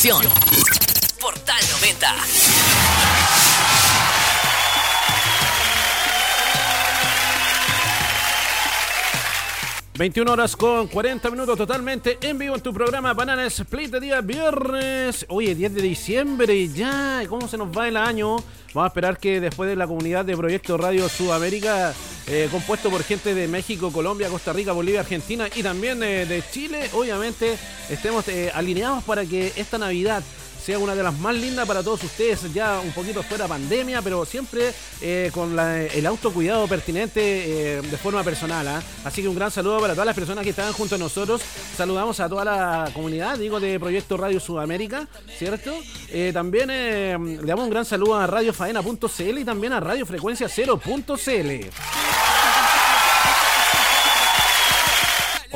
Portal 0.04 1.64
90. 1.80 2.14
21 9.98 10.30
horas 10.30 10.58
con 10.58 10.88
40 10.88 11.32
minutos 11.32 11.58
totalmente 11.58 12.18
en 12.20 12.38
vivo 12.38 12.56
en 12.56 12.62
tu 12.62 12.74
programa 12.74 13.14
Banana 13.14 13.46
Split 13.46 13.92
de 13.92 14.02
día 14.02 14.20
viernes. 14.20 15.26
Oye, 15.30 15.56
10 15.56 15.74
de 15.74 15.82
diciembre 15.82 16.68
ya. 16.68 17.24
¿Cómo 17.30 17.48
se 17.48 17.58
nos 17.58 17.70
va 17.70 17.88
el 17.88 17.96
año? 17.96 18.36
Vamos 18.74 18.84
a 18.84 18.88
esperar 18.88 19.18
que 19.18 19.40
después 19.40 19.70
de 19.70 19.78
la 19.78 19.88
comunidad 19.88 20.26
de 20.26 20.36
Proyecto 20.36 20.76
Radio 20.76 21.08
Sudamérica, 21.08 21.94
eh, 22.28 22.48
compuesto 22.50 22.90
por 22.90 23.04
gente 23.04 23.36
de 23.36 23.48
México, 23.48 23.92
Colombia, 23.92 24.30
Costa 24.30 24.54
Rica, 24.54 24.72
Bolivia, 24.72 25.02
Argentina 25.02 25.50
y 25.54 25.62
también 25.62 26.02
eh, 26.04 26.26
de 26.26 26.42
Chile, 26.52 26.90
obviamente 26.94 27.58
estemos 27.90 28.28
eh, 28.30 28.50
alineados 28.54 29.04
para 29.04 29.26
que 29.26 29.52
esta 29.58 29.78
Navidad 29.78 30.24
sea 30.64 30.80
una 30.80 30.96
de 30.96 31.04
las 31.04 31.20
más 31.20 31.36
lindas 31.36 31.68
para 31.68 31.84
todos 31.84 32.02
ustedes, 32.04 32.54
ya 32.54 32.80
un 32.80 32.94
poquito 32.94 33.22
fuera 33.22 33.50
pandemia, 33.50 34.02
pero 34.02 34.24
siempre 34.24 34.74
eh, 35.02 35.30
con 35.34 35.58
la, 35.58 35.84
el 35.84 36.06
autocuidado 36.06 36.66
pertinente 36.68 37.22
eh, 37.22 37.82
de 37.82 37.98
forma 37.98 38.24
personal. 38.24 38.66
¿ah? 38.70 38.82
Así 39.04 39.22
que 39.22 39.28
un 39.28 39.36
gran 39.36 39.52
saludo 39.52 39.82
para 39.82 39.94
todas 39.94 40.06
las 40.06 40.16
personas 40.16 40.46
que 40.46 40.52
estaban 40.52 40.72
junto 40.72 40.96
a 40.96 40.98
nosotros. 40.98 41.42
Saludamos 41.76 42.22
a 42.22 42.30
toda 42.30 42.46
la 42.46 42.90
comunidad, 42.94 43.38
digo, 43.38 43.60
de 43.60 43.78
Proyecto 43.78 44.16
Radio 44.16 44.40
Sudamérica, 44.40 45.06
¿cierto? 45.38 45.74
Eh, 46.10 46.32
también 46.34 46.70
le 46.70 47.46
damos 47.46 47.66
un 47.66 47.72
gran 47.72 47.84
saludo 47.84 48.16
a 48.16 48.26
radiofaena.cl 48.26 49.38
y 49.38 49.44
también 49.44 49.74
a 49.74 49.82
radiofrecuencia0.cl. 49.82 52.23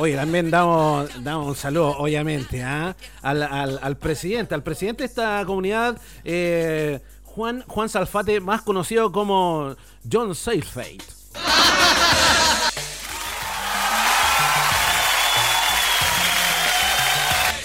Oye, 0.00 0.14
también 0.14 0.48
damos, 0.50 1.10
damos 1.24 1.48
un 1.48 1.56
saludo, 1.56 1.88
obviamente, 1.98 2.62
¿ah? 2.62 2.94
al, 3.20 3.42
al- 3.42 3.80
al 3.82 3.96
presidente, 3.96 4.54
al 4.54 4.62
presidente 4.62 5.02
de 5.02 5.06
esta 5.08 5.44
comunidad, 5.44 5.98
eh, 6.24 7.00
Juan, 7.24 7.64
Juan 7.66 7.88
Salfate, 7.88 8.40
más 8.40 8.62
conocido 8.62 9.10
como 9.10 9.74
John 10.10 10.36
Sailfate. 10.36 10.98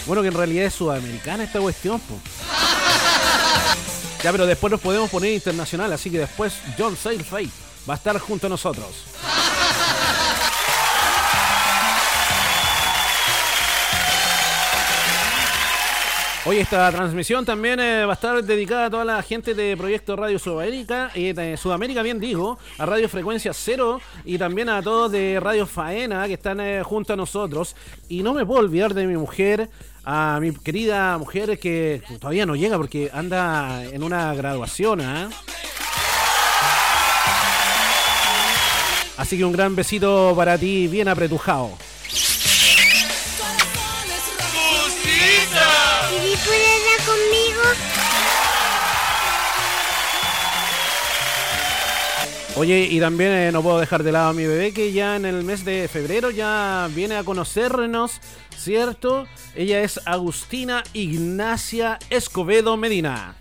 Bueno, 0.05 0.21
que 0.21 0.27
en 0.27 0.33
realidad 0.33 0.65
es 0.65 0.73
sudamericana 0.73 1.43
esta 1.45 1.59
cuestión, 1.61 1.99
po. 2.01 2.15
Ya, 4.21 4.31
pero 4.31 4.45
después 4.45 4.71
nos 4.71 4.81
podemos 4.81 5.09
poner 5.09 5.31
internacional, 5.33 5.91
así 5.93 6.09
que 6.09 6.19
después 6.19 6.53
John 6.77 6.95
Sailfate 6.97 7.49
va 7.89 7.93
a 7.93 7.97
estar 7.97 8.17
junto 8.19 8.47
a 8.47 8.49
nosotros. 8.49 8.87
Hoy 16.45 16.57
esta 16.57 16.91
transmisión 16.91 17.45
también 17.45 17.79
eh, 17.79 18.03
va 18.03 18.11
a 18.11 18.15
estar 18.15 18.43
dedicada 18.43 18.87
a 18.87 18.89
toda 18.89 19.05
la 19.05 19.23
gente 19.23 19.53
de 19.53 19.77
Proyecto 19.77 20.17
Radio 20.17 20.37
Sudamérica, 20.37 21.09
eh, 21.15 21.33
de 21.33 21.55
Sudamérica 21.55 22.01
bien 22.01 22.19
digo, 22.19 22.59
a 22.77 22.85
Radio 22.85 23.07
Frecuencia 23.07 23.53
Cero 23.53 24.01
y 24.25 24.37
también 24.37 24.67
a 24.67 24.81
todos 24.81 25.09
de 25.09 25.39
Radio 25.39 25.65
Faena 25.65 26.27
que 26.27 26.33
están 26.33 26.59
eh, 26.59 26.83
junto 26.83 27.13
a 27.13 27.15
nosotros. 27.15 27.77
Y 28.09 28.23
no 28.23 28.33
me 28.33 28.45
puedo 28.45 28.59
olvidar 28.59 28.93
de 28.93 29.07
mi 29.07 29.15
mujer, 29.15 29.69
a 30.03 30.39
mi 30.41 30.53
querida 30.53 31.17
mujer 31.17 31.57
que 31.57 32.01
todavía 32.19 32.45
no 32.45 32.57
llega 32.57 32.75
porque 32.75 33.09
anda 33.13 33.81
en 33.85 34.03
una 34.03 34.33
graduación. 34.33 34.99
¿ah? 34.99 35.29
Así 39.15 39.37
que 39.37 39.45
un 39.45 39.53
gran 39.53 39.77
besito 39.77 40.33
para 40.35 40.57
ti, 40.57 40.89
bien 40.89 41.07
apretujado. 41.07 41.71
Puedes 46.45 47.01
conmigo? 47.05 47.61
Oye, 52.55 52.87
y 52.89 52.99
también 52.99 53.31
eh, 53.31 53.51
no 53.51 53.63
puedo 53.63 53.79
dejar 53.79 54.03
de 54.03 54.11
lado 54.11 54.29
a 54.29 54.33
mi 54.33 54.45
bebé 54.45 54.73
que 54.73 54.91
ya 54.93 55.15
en 55.15 55.25
el 55.25 55.43
mes 55.43 55.65
de 55.65 55.87
febrero 55.87 56.29
ya 56.29 56.87
viene 56.93 57.17
a 57.17 57.23
conocernos, 57.23 58.19
¿cierto? 58.55 59.27
Ella 59.55 59.81
es 59.81 59.99
Agustina 60.05 60.83
Ignacia 60.93 61.97
Escobedo 62.11 62.77
Medina. 62.77 63.35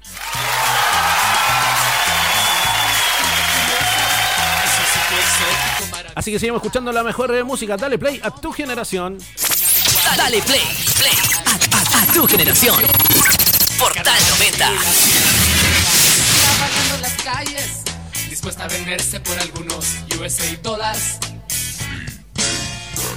Así 6.14 6.30
que 6.30 6.38
seguimos 6.38 6.60
escuchando 6.60 6.90
la 6.92 7.02
mejor 7.02 7.34
eh, 7.34 7.44
música. 7.44 7.76
Dale 7.76 7.98
play 7.98 8.20
a 8.22 8.30
tu 8.30 8.50
generación. 8.52 9.18
Dale 10.16 10.40
play, 10.42 10.62
play 10.98 11.61
tu 12.06 12.26
generación. 12.26 12.74
Portal 13.78 14.20
90. 14.38 14.66
vagando 16.60 16.98
las 17.00 17.12
calles, 17.22 17.82
dispuesta 18.28 18.64
a 18.64 18.68
venderse 18.68 19.20
por 19.20 19.38
algunos 19.38 19.86
USA 20.18 20.56
dólares. 20.62 21.18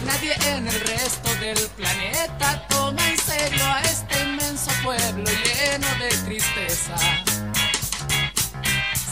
Nadie 0.06 0.34
en 0.48 0.68
el 0.68 0.80
resto 0.82 1.34
del 1.40 1.58
planeta 1.78 2.68
toma 2.68 3.08
en 3.10 3.18
serio 3.18 3.66
a 3.66 3.82
este 3.82 4.24
inmenso 4.24 4.72
pueblo 4.84 5.26
lleno 5.26 5.88
de 6.00 6.10
tristeza. 6.26 6.96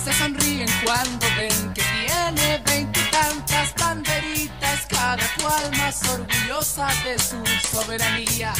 Se 0.03 0.13
sonríen 0.13 0.69
cuando 0.83 1.25
ven 1.37 1.73
que 1.73 1.81
tiene 1.81 2.61
veintitantas 2.65 3.73
banderitas, 3.79 4.85
cada 4.87 5.27
cual 5.41 5.71
más 5.77 6.01
orgullosa 6.09 6.87
de 7.05 7.17
su 7.17 7.43
soberanía. 7.71 8.53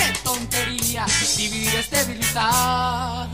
¡Qué 0.00 0.12
tontería! 0.24 1.04
Dividir 1.36 1.74
es 1.74 1.90
debilitar. 1.90 3.28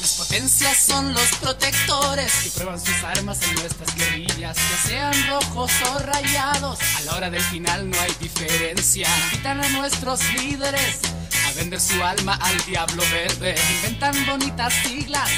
Las 0.00 0.14
potencias 0.18 0.76
son 0.76 1.14
los 1.14 1.28
protectores 1.40 2.32
que 2.42 2.50
prueban 2.50 2.80
sus 2.80 3.04
armas 3.04 3.40
en 3.42 3.54
nuestras 3.54 3.94
guerrillas, 3.94 4.56
ya 4.56 4.88
sean 4.88 5.26
rojos 5.28 5.70
o 5.92 5.98
rayados. 6.00 6.78
A 6.96 7.00
la 7.02 7.14
hora 7.14 7.30
del 7.30 7.42
final 7.42 7.88
no 7.88 7.96
hay 8.00 8.12
diferencia. 8.20 9.08
Invitan 9.26 9.62
a 9.62 9.68
nuestros 9.68 10.20
líderes 10.34 10.98
a 11.46 11.52
vender 11.52 11.80
su 11.80 12.02
alma 12.02 12.36
al 12.42 12.64
diablo 12.66 13.04
verde. 13.12 13.54
Inventan 13.76 14.26
bonitas 14.26 14.74
siglas 14.82 15.30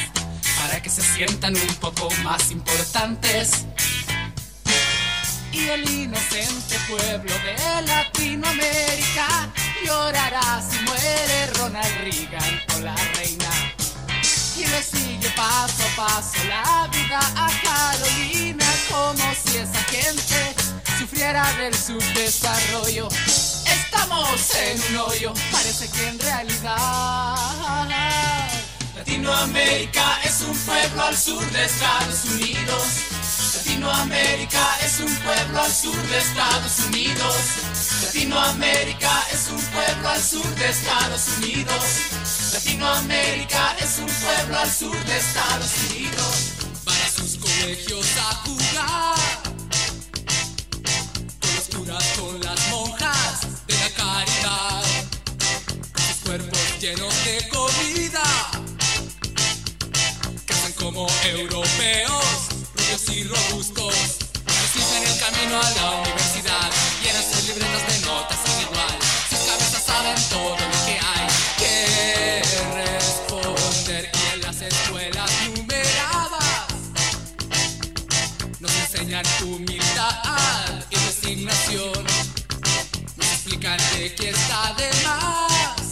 para 0.59 0.81
que 0.81 0.89
se 0.89 1.03
sientan 1.03 1.55
un 1.55 1.75
poco 1.77 2.09
más 2.25 2.51
importantes 2.51 3.67
y 5.53 5.69
el 5.69 5.91
inocente 5.91 6.77
pueblo 6.89 7.33
de 7.45 7.83
Latinoamérica 7.87 9.53
llorará 9.85 10.63
si 10.69 10.79
muere 10.85 11.47
Ronald 11.59 11.95
Reagan 12.01 12.63
o 12.77 12.81
la 12.81 12.95
reina. 13.17 13.51
Y 14.57 14.67
le 14.67 14.83
sigue 14.83 15.31
paso 15.37 15.83
a 15.83 15.97
paso 15.97 16.39
la 16.49 16.89
vida 16.93 17.21
a 17.37 17.49
Carolina 17.63 18.67
como 18.91 19.25
si 19.35 19.59
esa 19.59 19.83
gente 19.85 20.55
sufriera 20.99 21.45
del 21.55 21.75
subdesarrollo. 21.75 23.09
Estamos 23.67 24.55
en 24.55 24.81
un 24.91 24.97
hoyo, 25.09 25.33
parece 25.51 25.89
que 25.89 26.09
en 26.09 26.19
realidad 26.19 27.37
Latinoamérica 28.97 30.21
es 30.25 30.41
un 30.43 30.57
pueblo 30.57 31.03
al 31.05 31.17
sur 31.17 31.45
de 31.51 31.65
Estados 31.65 32.25
Unidos. 32.27 32.85
Latinoamérica 33.79 34.79
es 34.85 34.99
un 34.99 35.15
pueblo 35.19 35.63
al 35.63 35.73
sur 35.73 35.95
de 36.09 36.19
Estados 36.19 36.81
Unidos. 36.89 37.37
Latinoamérica 38.03 39.25
es 39.33 39.49
un 39.51 39.61
pueblo 39.61 40.09
al 40.09 40.21
sur 40.21 40.55
de 40.57 40.69
Estados 40.69 41.29
Unidos. 41.39 41.85
Latinoamérica 42.55 43.77
es 43.79 43.99
un 43.99 44.07
pueblo 44.07 44.59
al 44.59 44.73
sur 44.73 45.05
de 45.05 45.17
Estados 45.17 45.71
Unidos. 45.91 46.53
Para 46.85 47.09
sus 47.09 47.37
colegios 47.37 48.07
a 48.19 48.35
jugar. 48.35 49.19
Los 51.55 51.77
curas, 51.77 52.05
con 52.19 52.41
las 52.41 52.69
monjas 52.71 53.41
de 53.69 53.75
la 53.79 53.91
caridad. 53.91 54.83
Sus 55.95 56.17
cuerpos 56.25 56.81
llenos 56.81 57.15
de 57.25 57.49
comida. 57.49 58.25
Cazan 60.47 60.73
como 60.73 61.07
europeos, 61.25 62.48
y 62.89 63.23
robustos. 63.25 63.95
Siguen 64.73 65.07
el 65.07 65.19
camino 65.19 65.61
a 65.61 65.71
la 65.73 65.91
universidad, 66.01 66.71
llenan 67.03 67.23
sus 67.23 67.45
libretas 67.45 67.87
de 67.87 68.07
notas 68.07 68.39
sin 68.45 68.63
igual. 68.63 68.99
Sus 69.29 69.39
cabezas 69.41 69.83
saben 69.85 70.17
todo 70.31 70.57
lo 70.57 70.87
que 70.87 70.99
hay 70.99 71.27
que 71.59 72.43
responder. 72.75 74.11
Y 74.15 74.35
en 74.35 74.41
las 74.41 74.63
escuelas 74.63 75.31
numeradas 75.55 76.45
nos 78.59 78.73
enseñan 78.73 79.25
humildad 79.43 80.87
y 80.89 80.97
resignación. 80.97 82.07
Nos 83.17 83.27
explican 83.27 83.79
de 83.93 84.15
qué 84.15 84.31
está 84.31 84.75
de 84.79 84.89
más 85.05 85.83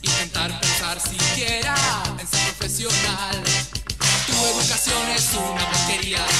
intentar 0.00 0.60
pensar 0.60 1.00
siquiera 1.00 1.74
en 2.20 2.26
ser 2.28 2.54
profesional. 2.54 3.47
Tu 4.88 4.94
educación 4.94 5.10
es 5.14 5.34
una 5.34 5.70
porquería 5.70 6.37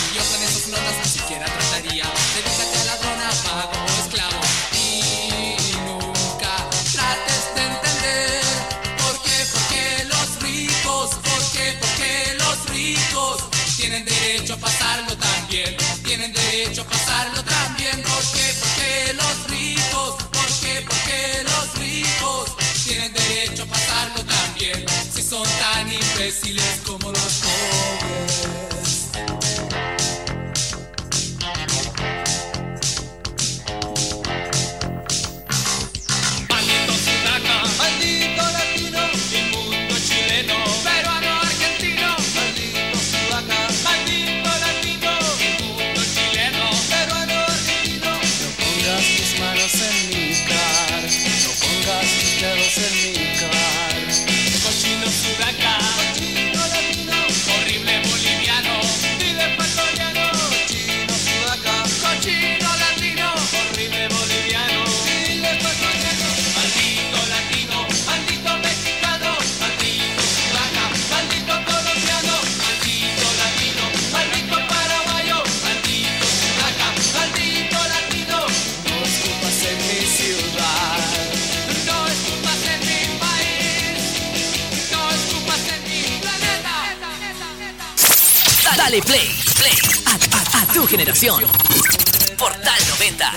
Portal 91.21 92.79
90. 92.91 93.33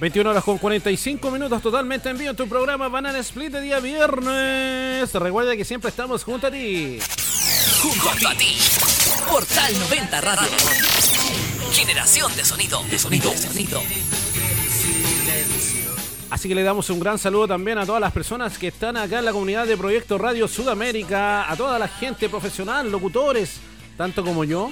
21 0.00 0.30
horas 0.30 0.42
con 0.42 0.56
45 0.56 1.30
minutos 1.30 1.60
totalmente 1.60 2.08
en 2.08 2.16
vivo 2.16 2.30
en 2.30 2.36
tu 2.36 2.48
programa 2.48 2.88
Banana 2.88 3.18
Split 3.18 3.52
de 3.52 3.60
día 3.60 3.80
viernes. 3.80 5.12
Recuerda 5.12 5.54
que 5.58 5.66
siempre 5.66 5.90
estamos 5.90 6.24
junto 6.24 6.46
a 6.46 6.50
ti. 6.50 7.00
Junto 7.82 8.26
a 8.26 8.34
ti. 8.34 8.56
Portal 9.30 9.78
90 9.78 10.20
Radio. 10.22 10.48
Generación 11.72 12.34
de 12.34 12.44
sonido. 12.46 12.82
De 12.84 12.98
sonido. 12.98 13.30
De 13.30 13.36
sonido. 13.36 13.82
Así 16.30 16.48
que 16.48 16.54
le 16.54 16.62
damos 16.64 16.90
un 16.90 16.98
gran 16.98 17.18
saludo 17.18 17.46
también 17.46 17.78
a 17.78 17.86
todas 17.86 18.00
las 18.00 18.12
personas 18.12 18.58
que 18.58 18.68
están 18.68 18.96
acá 18.96 19.20
en 19.20 19.24
la 19.24 19.32
comunidad 19.32 19.66
de 19.66 19.76
Proyecto 19.76 20.18
Radio 20.18 20.48
Sudamérica, 20.48 21.50
a 21.50 21.56
toda 21.56 21.78
la 21.78 21.86
gente 21.86 22.28
profesional, 22.28 22.90
locutores, 22.90 23.60
tanto 23.96 24.24
como 24.24 24.42
yo. 24.42 24.70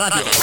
Radio. 0.00 0.39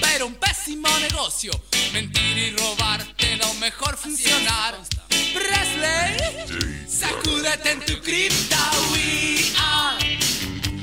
Pero 0.00 0.26
un 0.26 0.34
pésimo 0.34 0.88
negocio. 0.98 1.50
Mentir 1.92 2.38
y 2.38 2.50
robar 2.56 3.04
te 3.16 3.36
da 3.36 3.46
un 3.46 3.58
mejor 3.58 3.96
funcionar. 3.96 4.78
Presley, 5.08 6.86
sacúdete 6.88 7.72
en 7.72 7.80
tu 7.80 8.00
cripta. 8.00 8.70
We 8.92 9.52
are 9.58 10.18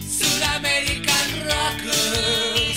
Sudamerican 0.02 1.30
Rockers. 1.46 2.71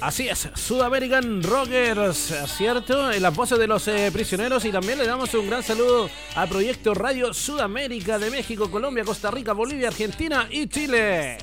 Así 0.00 0.28
es, 0.28 0.48
Sudamerican 0.54 1.42
Rockers, 1.42 2.32
¿cierto? 2.56 3.12
En 3.12 3.22
las 3.22 3.34
voces 3.34 3.58
de 3.58 3.66
los 3.66 3.86
eh, 3.86 4.10
prisioneros 4.10 4.64
y 4.64 4.72
también 4.72 4.98
le 4.98 5.06
damos 5.06 5.34
un 5.34 5.46
gran 5.46 5.62
saludo 5.62 6.08
a 6.34 6.46
Proyecto 6.46 6.94
Radio 6.94 7.34
Sudamérica 7.34 8.18
de 8.18 8.30
México, 8.30 8.70
Colombia, 8.70 9.04
Costa 9.04 9.30
Rica, 9.30 9.52
Bolivia, 9.52 9.88
Argentina 9.88 10.48
y 10.50 10.68
Chile. 10.68 11.36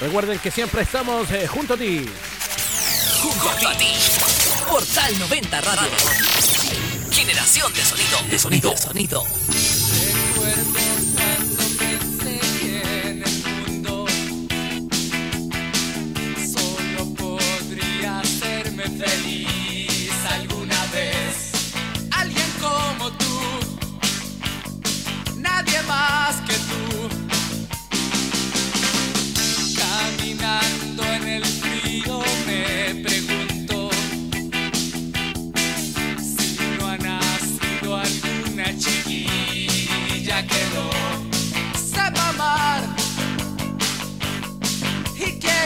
Recuerden 0.00 0.38
que 0.38 0.52
siempre 0.52 0.82
estamos 0.82 1.28
eh, 1.32 1.48
junto 1.48 1.74
a 1.74 1.76
ti. 1.76 2.06
Junto 3.20 3.68
a 3.68 3.76
ti. 3.76 3.88
Portal 4.68 5.18
90 5.18 5.60
Radio. 5.60 5.90
Generación 7.10 7.72
de 7.72 7.82
sonido. 7.82 8.18
De 8.30 8.38
sonido. 8.38 8.70
De 8.70 8.76
sonido. 8.76 9.24
Recuerdo 10.46 10.70
cuando 10.72 10.85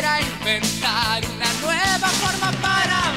inventar 0.08 1.22
una 1.36 1.52
nueva 1.60 2.08
forma 2.08 2.50
para 2.62 3.09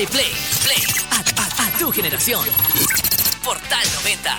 Dale 0.00 0.08
play, 0.12 0.32
play 0.64 0.82
a, 1.10 1.20
a- 1.20 1.78
tu 1.78 1.92
generación. 1.92 2.42
Portal 3.44 3.86
90. 4.02 4.34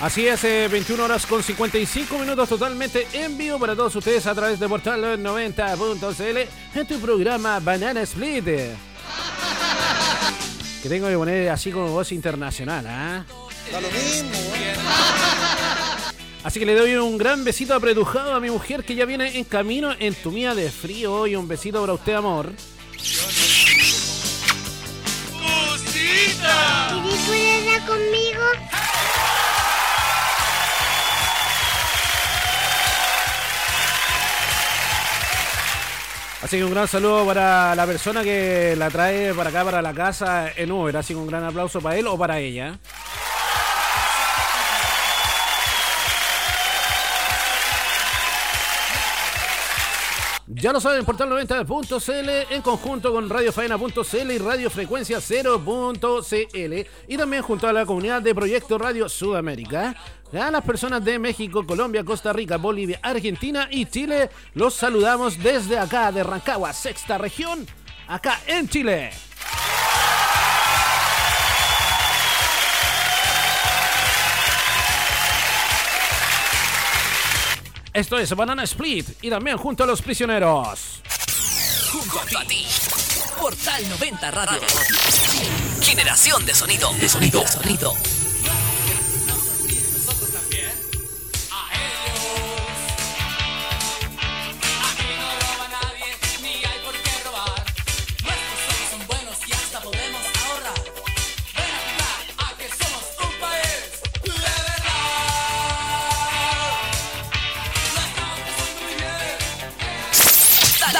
Así 0.00 0.28
es, 0.28 0.44
eh, 0.44 0.68
21 0.70 1.04
horas 1.04 1.26
con 1.26 1.42
55 1.42 2.18
minutos 2.18 2.48
totalmente 2.48 3.08
en 3.14 3.36
vivo 3.36 3.58
para 3.58 3.74
todos 3.74 3.96
ustedes 3.96 4.24
a 4.28 4.34
través 4.36 4.60
de 4.60 4.68
portal 4.68 5.02
90.cl 5.20 6.78
en 6.78 6.86
tu 6.86 7.00
programa 7.00 7.58
Banana 7.58 8.02
Split. 8.02 8.44
Que 8.44 8.76
tengo 10.88 11.08
que 11.08 11.16
poner 11.16 11.50
así 11.50 11.72
como 11.72 11.88
voz 11.88 12.12
internacional, 12.12 12.86
¿ah? 12.86 13.24
Da 13.72 13.80
lo 13.80 13.90
mismo, 13.90 14.30
¿eh? 14.54 14.74
Así 16.44 16.60
que 16.60 16.66
le 16.66 16.74
doy 16.74 16.94
un 16.94 17.18
gran 17.18 17.44
besito 17.44 17.74
apretujado 17.74 18.32
a 18.32 18.40
mi 18.40 18.50
mujer 18.50 18.84
que 18.84 18.94
ya 18.94 19.04
viene 19.04 19.36
en 19.36 19.44
camino 19.44 19.94
en 19.98 20.14
tu 20.14 20.30
mía 20.30 20.54
de 20.54 20.70
frío 20.70 21.26
y 21.26 21.36
un 21.36 21.46
besito 21.46 21.80
para 21.80 21.92
usted, 21.92 22.14
amor. 22.14 22.52
Así 36.48 36.56
que 36.56 36.64
un 36.64 36.70
gran 36.70 36.88
saludo 36.88 37.26
para 37.26 37.74
la 37.74 37.84
persona 37.84 38.22
que 38.22 38.74
la 38.78 38.88
trae 38.88 39.34
para 39.34 39.50
acá, 39.50 39.64
para 39.64 39.82
la 39.82 39.92
casa 39.92 40.50
en 40.56 40.72
Uber. 40.72 40.96
Así 40.96 41.12
que 41.12 41.20
un 41.20 41.26
gran 41.26 41.44
aplauso 41.44 41.82
para 41.82 41.98
él 41.98 42.06
o 42.06 42.16
para 42.16 42.38
ella. 42.38 42.78
Ya 50.60 50.72
lo 50.72 50.80
saben, 50.80 51.04
Portal 51.04 51.30
90.cl 51.30 52.52
en 52.52 52.62
conjunto 52.62 53.12
con 53.12 53.30
radiofaena.cl 53.30 54.30
y 54.32 54.38
radiofrecuencia 54.38 55.18
0.cl 55.18 56.88
y 57.06 57.16
también 57.16 57.42
junto 57.44 57.68
a 57.68 57.72
la 57.72 57.86
comunidad 57.86 58.22
de 58.22 58.34
Proyecto 58.34 58.76
Radio 58.76 59.08
Sudamérica. 59.08 59.94
A 60.32 60.50
las 60.50 60.64
personas 60.64 61.04
de 61.04 61.20
México, 61.20 61.64
Colombia, 61.64 62.02
Costa 62.02 62.32
Rica, 62.32 62.56
Bolivia, 62.56 62.98
Argentina 63.02 63.68
y 63.70 63.86
Chile, 63.86 64.30
los 64.54 64.74
saludamos 64.74 65.40
desde 65.40 65.78
acá 65.78 66.10
de 66.10 66.24
Rancagua, 66.24 66.72
sexta 66.72 67.18
región, 67.18 67.64
acá 68.08 68.40
en 68.48 68.68
Chile. 68.68 69.27
Esto 77.98 78.16
es 78.16 78.32
Banana 78.32 78.62
Split 78.62 79.08
y 79.22 79.28
también 79.28 79.56
junto 79.56 79.82
a 79.82 79.86
los 79.88 80.00
prisioneros. 80.02 81.02
Junto 81.90 82.38
a 82.38 82.44
ti. 82.44 82.64
Portal 83.40 83.88
90 83.88 84.30
Radio. 84.30 84.60
Generación 85.80 86.46
de 86.46 86.54
sonido. 86.54 86.92
De 86.92 87.08
sonido. 87.08 87.40
De 87.40 87.48
sonido. 87.48 88.17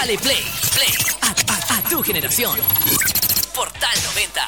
Dale 0.08 0.20
play. 0.20 0.42
Play. 0.74 0.94
A, 1.20 1.82
tu 1.90 2.02
generación. 2.02 2.58
Portal 3.54 3.90
90. 4.14 4.40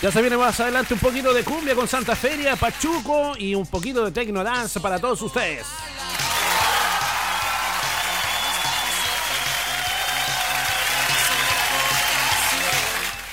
Ya 0.00 0.10
se 0.10 0.20
viene 0.22 0.38
más 0.38 0.58
adelante 0.60 0.94
un 0.94 1.00
poquito 1.00 1.34
de 1.34 1.44
cumbia 1.44 1.74
con 1.74 1.86
Santa 1.86 2.16
Feria, 2.16 2.56
Pachuco 2.56 3.34
y 3.36 3.54
un 3.54 3.66
poquito 3.66 4.02
de 4.06 4.12
techno 4.12 4.42
dance 4.42 4.80
para 4.80 4.98
todos 4.98 5.20
ustedes. 5.20 5.66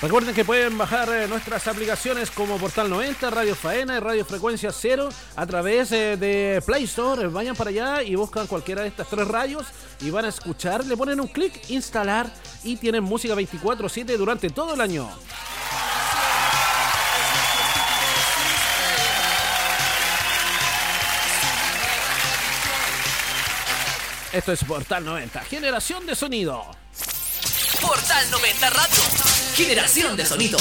Recuerden 0.08 0.34
que 0.34 0.46
pueden 0.46 0.78
bajar 0.78 1.10
eh, 1.10 1.28
nuestras 1.28 1.68
aplicaciones 1.68 2.32
como 2.32 2.58
Portal 2.58 2.90
90, 2.90 3.30
Radio 3.30 3.54
Faena 3.56 3.98
y 3.98 4.00
Radio 4.00 4.24
Frecuencia 4.24 4.72
Cero 4.72 5.10
a 5.36 5.46
través 5.46 5.92
eh, 5.92 6.16
de 6.16 6.64
Play 6.66 6.86
Store. 6.86 7.28
Vayan 7.28 7.58
para 7.58 7.72
allá 7.72 8.04
y 8.04 8.16
buscan 8.16 8.48
cualquiera 8.48 8.84
de 8.84 8.88
estas 8.88 9.10
tres 9.10 9.28
radios 9.28 9.66
y 10.00 10.10
van 10.10 10.24
a 10.24 10.30
escuchar. 10.30 10.86
Le 10.86 10.96
ponen 10.96 11.20
un 11.20 11.28
clic, 11.28 11.70
instalar 11.70 12.34
y 12.64 12.78
tienen 12.78 13.04
música 13.04 13.36
24-7 13.36 14.16
durante 14.16 14.50
todo 14.50 14.76
el 14.76 14.80
año. 14.80 15.10
Esto 24.32 24.54
es 24.54 24.64
Portal 24.64 25.04
90, 25.04 25.42
generación 25.42 26.06
de 26.06 26.16
sonido. 26.16 26.87
Portal 27.82 28.32
90 28.32 28.70
Radio. 28.70 29.04
Generación 29.56 30.16
de 30.16 30.26
sonido. 30.26 30.58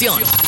Tu 0.00 0.39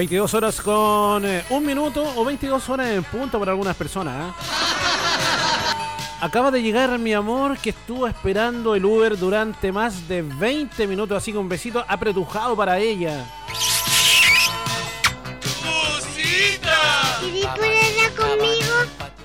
22 0.00 0.32
horas 0.32 0.62
con 0.62 1.26
eh, 1.26 1.44
un 1.50 1.66
minuto 1.66 2.02
o 2.16 2.24
22 2.24 2.70
horas 2.70 2.88
en 2.88 3.04
punto 3.04 3.38
para 3.38 3.52
algunas 3.52 3.76
personas. 3.76 4.30
¿eh? 4.30 4.32
Acaba 6.22 6.50
de 6.50 6.62
llegar 6.62 6.98
mi 6.98 7.12
amor 7.12 7.58
que 7.58 7.68
estuvo 7.68 8.06
esperando 8.06 8.74
el 8.74 8.82
Uber 8.82 9.18
durante 9.18 9.70
más 9.70 10.08
de 10.08 10.22
20 10.22 10.86
minutos, 10.86 11.18
así 11.18 11.32
que 11.32 11.36
un 11.38 11.50
besito 11.50 11.84
apretujado 11.86 12.56
para 12.56 12.78
ella. 12.78 13.26
conmigo? 18.16 18.74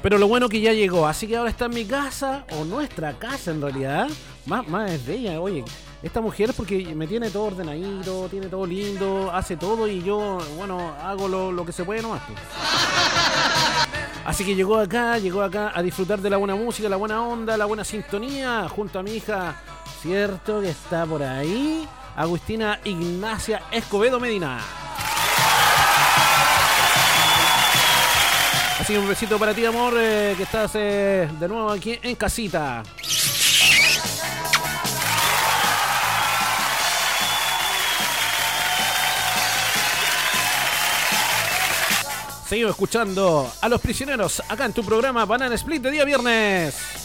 Pero 0.02 0.18
lo 0.18 0.28
bueno 0.28 0.50
que 0.50 0.60
ya 0.60 0.74
llegó, 0.74 1.08
así 1.08 1.26
que 1.26 1.38
ahora 1.38 1.52
está 1.52 1.68
en 1.68 1.74
mi 1.74 1.86
casa, 1.86 2.46
o 2.52 2.66
nuestra 2.66 3.14
casa 3.14 3.52
en 3.52 3.62
realidad. 3.62 4.10
¿eh? 4.10 4.14
Más, 4.46 4.68
más 4.68 4.92
es 4.92 5.06
de 5.06 5.16
ella, 5.16 5.40
oye, 5.40 5.64
esta 6.06 6.22
mujer 6.22 6.54
porque 6.56 6.94
me 6.94 7.08
tiene 7.08 7.32
todo 7.32 7.46
ordenadito, 7.46 8.30
tiene 8.30 8.46
todo 8.46 8.64
lindo, 8.64 9.32
hace 9.34 9.58
todo 9.58 9.88
y 9.88 10.04
yo, 10.04 10.38
bueno, 10.56 10.94
hago 11.02 11.28
lo, 11.28 11.52
lo 11.52 11.66
que 11.66 11.72
se 11.72 11.84
puede 11.84 12.04
nomás. 12.04 12.22
Pues. 12.28 12.40
Así 14.24 14.46
que 14.46 14.54
llegó 14.54 14.78
acá, 14.78 15.18
llegó 15.18 15.42
acá 15.42 15.72
a 15.74 15.82
disfrutar 15.82 16.22
de 16.22 16.30
la 16.30 16.38
buena 16.38 16.56
música, 16.56 16.88
la 16.90 16.98
buena 16.98 17.24
onda, 17.24 17.58
la 17.58 17.66
buena 17.66 17.84
sintonía, 17.84 18.70
junto 18.70 19.00
a 19.00 19.04
mi 19.04 19.16
hija, 19.16 19.60
cierto 20.04 20.62
que 20.62 20.70
está 20.70 21.08
por 21.08 21.24
ahí, 21.24 21.88
Agustina 22.16 22.80
Ignacia 22.84 23.64
Escobedo 23.72 24.20
Medina. 24.20 24.60
Así 28.80 28.94
que 28.94 29.00
un 29.00 29.08
besito 29.08 29.40
para 29.40 29.56
ti, 29.56 29.66
amor, 29.66 29.96
eh, 29.98 30.36
que 30.38 30.44
estás 30.44 30.72
eh, 30.76 31.28
de 31.40 31.48
nuevo 31.48 31.72
aquí 31.72 31.98
en 32.04 32.16
casita. 32.16 32.84
Seguimos 42.56 42.72
escuchando 42.72 43.52
a 43.60 43.68
los 43.68 43.82
prisioneros 43.82 44.42
acá 44.48 44.64
en 44.64 44.72
tu 44.72 44.82
programa 44.82 45.26
Banana 45.26 45.56
Split 45.56 45.82
de 45.82 45.92
día 45.92 46.06
viernes. 46.06 47.05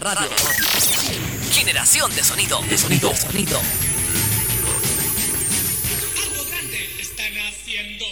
Portal 0.00 0.28
90 0.28 0.36
Radio. 0.36 1.52
Generación 1.52 2.14
de 2.14 2.24
sonido. 2.24 2.60
De 2.62 2.76
sonido. 2.78 3.10
De 3.10 3.16
sonido. 3.16 3.60
Algo 6.22 6.44
grande 6.46 6.96
están 7.00 7.32
haciendo 7.46 8.04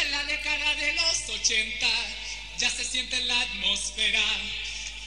en 0.00 0.10
la 0.10 0.24
década 0.24 0.74
de 0.74 0.92
los 0.94 1.40
80. 1.40 1.86
Ya 2.58 2.70
se 2.70 2.84
siente 2.84 3.20
la 3.24 3.40
atmósfera 3.40 4.20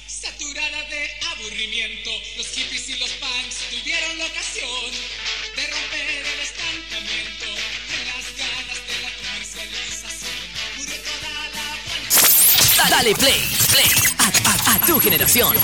saturada 0.08 0.82
de 0.90 1.10
aburrimiento. 1.38 2.10
Los 2.38 2.48
hippies 2.48 2.90
y 2.90 2.98
los 2.98 3.10
punks 3.12 3.58
tuvieron 3.70 4.18
la 4.18 4.26
ocasión 4.26 4.92
de 5.56 5.68
romper 5.68 6.26
el 6.26 6.40
estancamiento 6.40 7.46
en 7.46 8.08
las 8.08 8.26
ganas 8.38 8.80
de 8.88 9.02
la 9.02 9.12
comercialización. 9.18 10.42
Murió 10.78 10.96
toda 10.96 11.30
la. 11.54 12.90
Dale 12.90 13.14
play, 13.16 13.42
play 13.72 13.90
a, 14.18 14.50
a- 14.50 14.76
a 14.76 14.86
tu 14.86 15.00
generación. 15.00 15.56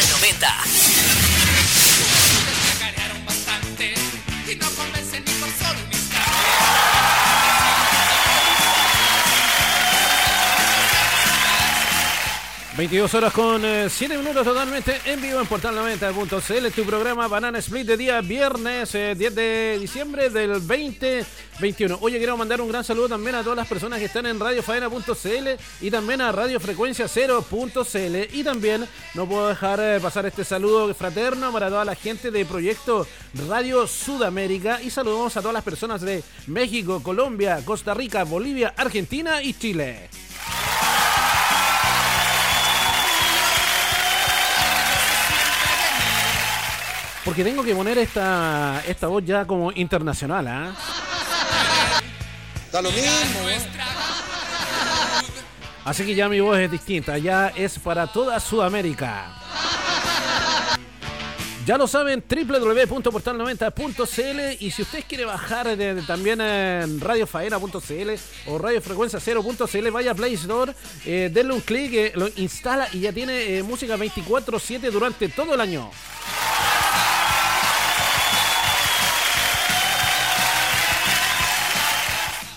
Portal 0.00 0.18
90. 0.18 1.49
22 12.80 13.12
horas 13.12 13.34
con 13.34 13.60
7 13.62 14.16
minutos 14.16 14.42
totalmente 14.42 14.98
en 15.04 15.20
vivo 15.20 15.38
en 15.38 15.46
Portal 15.46 15.76
90.cl, 15.76 16.74
tu 16.74 16.86
programa 16.86 17.28
Banana 17.28 17.58
Split 17.58 17.86
de 17.86 17.98
día 17.98 18.22
viernes 18.22 18.94
eh, 18.94 19.14
10 19.14 19.34
de 19.34 19.78
diciembre 19.78 20.30
del 20.30 20.66
2021. 20.66 21.98
Oye, 22.00 22.16
quiero 22.16 22.38
mandar 22.38 22.58
un 22.62 22.70
gran 22.70 22.82
saludo 22.82 23.10
también 23.10 23.34
a 23.34 23.42
todas 23.42 23.58
las 23.58 23.68
personas 23.68 23.98
que 23.98 24.06
están 24.06 24.24
en 24.24 24.40
radiofaena.cl 24.40 25.48
y 25.82 25.90
también 25.90 26.22
a 26.22 26.32
radiofrecuencia 26.32 27.04
0.cl 27.04 28.34
y 28.34 28.44
también 28.44 28.88
no 29.12 29.28
puedo 29.28 29.48
dejar 29.48 29.78
eh, 29.80 30.00
pasar 30.00 30.24
este 30.24 30.42
saludo 30.42 30.94
fraterno 30.94 31.52
para 31.52 31.68
toda 31.68 31.84
la 31.84 31.94
gente 31.94 32.30
de 32.30 32.46
Proyecto 32.46 33.06
Radio 33.46 33.86
Sudamérica 33.86 34.80
y 34.80 34.88
saludamos 34.88 35.36
a 35.36 35.40
todas 35.42 35.52
las 35.52 35.64
personas 35.64 36.00
de 36.00 36.24
México, 36.46 37.02
Colombia, 37.02 37.60
Costa 37.62 37.92
Rica, 37.92 38.24
Bolivia, 38.24 38.72
Argentina 38.74 39.42
y 39.42 39.52
Chile. 39.52 40.08
Porque 47.30 47.44
tengo 47.44 47.62
que 47.62 47.76
poner 47.76 47.96
esta, 47.96 48.82
esta 48.88 49.06
voz 49.06 49.24
ya 49.24 49.44
como 49.46 49.70
internacional, 49.70 50.48
¿ah? 50.48 50.74
Da 52.72 52.82
lo 52.82 52.90
mismo. 52.90 53.12
Así 55.84 56.04
que 56.04 56.16
ya 56.16 56.28
mi 56.28 56.40
voz 56.40 56.58
es 56.58 56.68
distinta, 56.72 57.16
ya 57.18 57.52
es 57.54 57.78
para 57.78 58.08
toda 58.08 58.40
Sudamérica. 58.40 59.32
Ya 61.64 61.78
lo 61.78 61.86
saben, 61.86 62.24
www.portal90.cl 62.28 64.56
y 64.64 64.72
si 64.72 64.82
usted 64.82 65.04
quiere 65.08 65.24
bajar 65.24 65.76
de- 65.76 65.94
de- 65.94 66.02
también 66.02 66.40
en 66.40 67.00
radiofaena.cl 67.00 68.10
o 68.46 68.58
radiofrecuencia0.cl, 68.58 69.90
vaya 69.92 70.10
a 70.10 70.14
Play 70.16 70.34
Store, 70.34 70.74
eh, 71.06 71.30
denle 71.32 71.54
un 71.54 71.60
clic, 71.60 71.92
eh, 71.94 72.10
lo 72.16 72.28
instala 72.34 72.88
y 72.92 72.98
ya 72.98 73.12
tiene 73.12 73.58
eh, 73.58 73.62
música 73.62 73.96
24/7 73.96 74.90
durante 74.90 75.28
todo 75.28 75.54
el 75.54 75.60
año. 75.60 75.92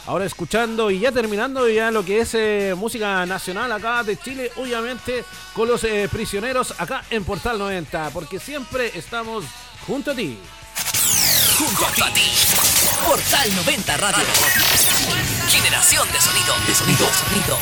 Ahora 0.05 0.25
escuchando 0.25 0.91
y 0.91 0.99
ya 0.99 1.11
terminando 1.11 1.67
ya 1.69 1.89
lo 1.89 2.03
que 2.03 2.19
es 2.19 2.33
eh, 2.33 2.75
música 2.77 3.25
nacional 3.25 3.71
acá 3.71 4.03
de 4.03 4.17
Chile, 4.17 4.51
obviamente 4.57 5.23
con 5.53 5.69
los 5.69 5.83
eh, 5.85 6.09
prisioneros 6.11 6.73
acá 6.77 7.05
en 7.09 7.23
Portal 7.23 7.57
90, 7.57 8.09
porque 8.09 8.39
siempre 8.39 8.91
estamos 8.97 9.45
junto 9.87 10.11
a 10.11 10.15
ti. 10.15 10.37
Junto 11.57 11.85
a 11.85 12.13
ti. 12.13 12.31
Portal 13.05 13.55
90 13.55 13.97
Radio. 13.97 14.25
Generación 15.49 16.07
de 16.11 16.19
sonido. 16.19 16.55
De 16.67 16.75
sonido. 16.75 17.07
Sonido. 17.29 17.57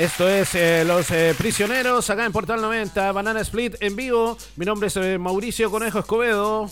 Esto 0.00 0.26
es 0.30 0.54
eh, 0.54 0.82
Los 0.86 1.10
eh, 1.10 1.34
Prisioneros 1.36 2.08
acá 2.08 2.24
en 2.24 2.32
Portal 2.32 2.58
90, 2.62 3.12
Banana 3.12 3.42
Split 3.42 3.76
en 3.80 3.96
vivo. 3.96 4.38
Mi 4.56 4.64
nombre 4.64 4.86
es 4.86 4.96
eh, 4.96 5.18
Mauricio 5.18 5.70
Conejo 5.70 5.98
Escobedo. 5.98 6.70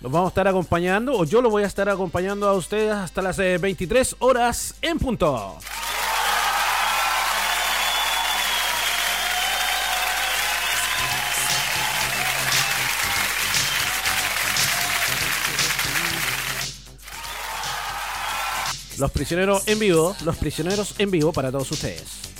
Los 0.00 0.12
vamos 0.12 0.26
a 0.26 0.28
estar 0.28 0.46
acompañando, 0.46 1.14
o 1.14 1.24
yo 1.24 1.42
lo 1.42 1.50
voy 1.50 1.64
a 1.64 1.66
estar 1.66 1.88
acompañando 1.88 2.48
a 2.48 2.52
ustedes 2.52 2.92
hasta 2.92 3.22
las 3.22 3.40
eh, 3.40 3.58
23 3.58 4.14
horas 4.20 4.76
en 4.82 5.00
punto. 5.00 5.58
Los 19.00 19.12
prisioneros 19.12 19.66
en 19.66 19.78
vivo, 19.78 20.14
los 20.26 20.36
prisioneros 20.36 20.94
en 20.98 21.10
vivo 21.10 21.32
para 21.32 21.50
todos 21.50 21.72
ustedes. 21.72 22.39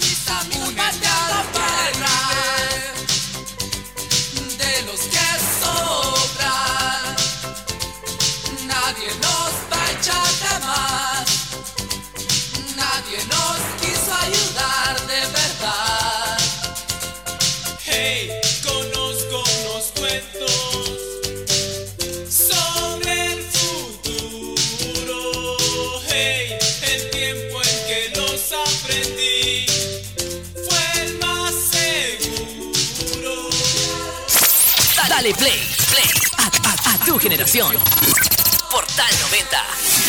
generación. 37.21 37.77
Portal 38.71 39.13
90. 39.29 40.00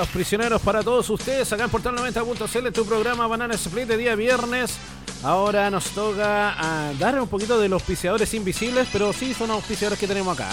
Los 0.00 0.08
prisioneros 0.08 0.62
para 0.62 0.82
todos 0.82 1.10
ustedes, 1.10 1.52
acá 1.52 1.64
en 1.64 1.70
Portal 1.70 1.94
90.cl, 1.94 2.72
tu 2.72 2.86
programa 2.86 3.26
Banana 3.26 3.52
Split 3.52 3.86
de 3.86 3.98
día 3.98 4.14
viernes. 4.14 4.78
Ahora 5.22 5.68
nos 5.68 5.90
toca 5.90 6.54
ah, 6.56 6.90
dar 6.98 7.20
un 7.20 7.28
poquito 7.28 7.60
de 7.60 7.68
los 7.68 7.82
auspiciadores 7.82 8.32
invisibles, 8.32 8.88
pero 8.90 9.12
sí 9.12 9.34
son 9.34 9.50
auspiciadores 9.50 10.00
que 10.00 10.06
tenemos 10.06 10.38
acá. 10.38 10.48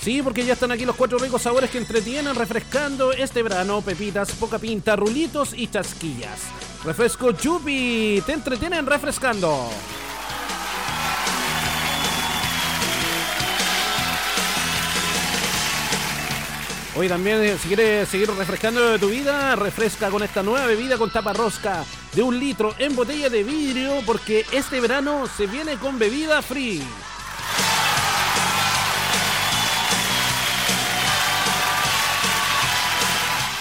Sí, 0.00 0.22
porque 0.22 0.42
ya 0.42 0.54
están 0.54 0.72
aquí 0.72 0.86
los 0.86 0.96
cuatro 0.96 1.18
ricos 1.18 1.42
sabores 1.42 1.68
que 1.68 1.76
entretienen 1.76 2.34
refrescando 2.34 3.12
este 3.12 3.42
verano. 3.42 3.82
Pepitas, 3.82 4.32
poca 4.32 4.58
pinta, 4.58 4.96
rulitos 4.96 5.52
y 5.54 5.66
chasquillas. 5.66 6.40
Refresco 6.82 7.32
Chupi, 7.32 8.22
te 8.24 8.32
entretienen 8.32 8.86
refrescando. 8.86 9.68
Hoy 16.96 17.08
también, 17.08 17.40
eh, 17.42 17.56
si 17.56 17.68
quieres 17.68 18.08
seguir 18.08 18.28
refrescando 18.32 18.98
tu 18.98 19.08
vida, 19.08 19.54
refresca 19.54 20.10
con 20.10 20.24
esta 20.24 20.42
nueva 20.42 20.66
bebida 20.66 20.98
con 20.98 21.10
tapa 21.10 21.32
rosca 21.32 21.84
de 22.12 22.22
un 22.22 22.38
litro 22.38 22.74
en 22.78 22.96
botella 22.96 23.28
de 23.30 23.44
vidrio, 23.44 24.02
porque 24.04 24.44
este 24.50 24.80
verano 24.80 25.26
se 25.36 25.46
viene 25.46 25.76
con 25.76 26.00
bebida 26.00 26.42
free. 26.42 26.82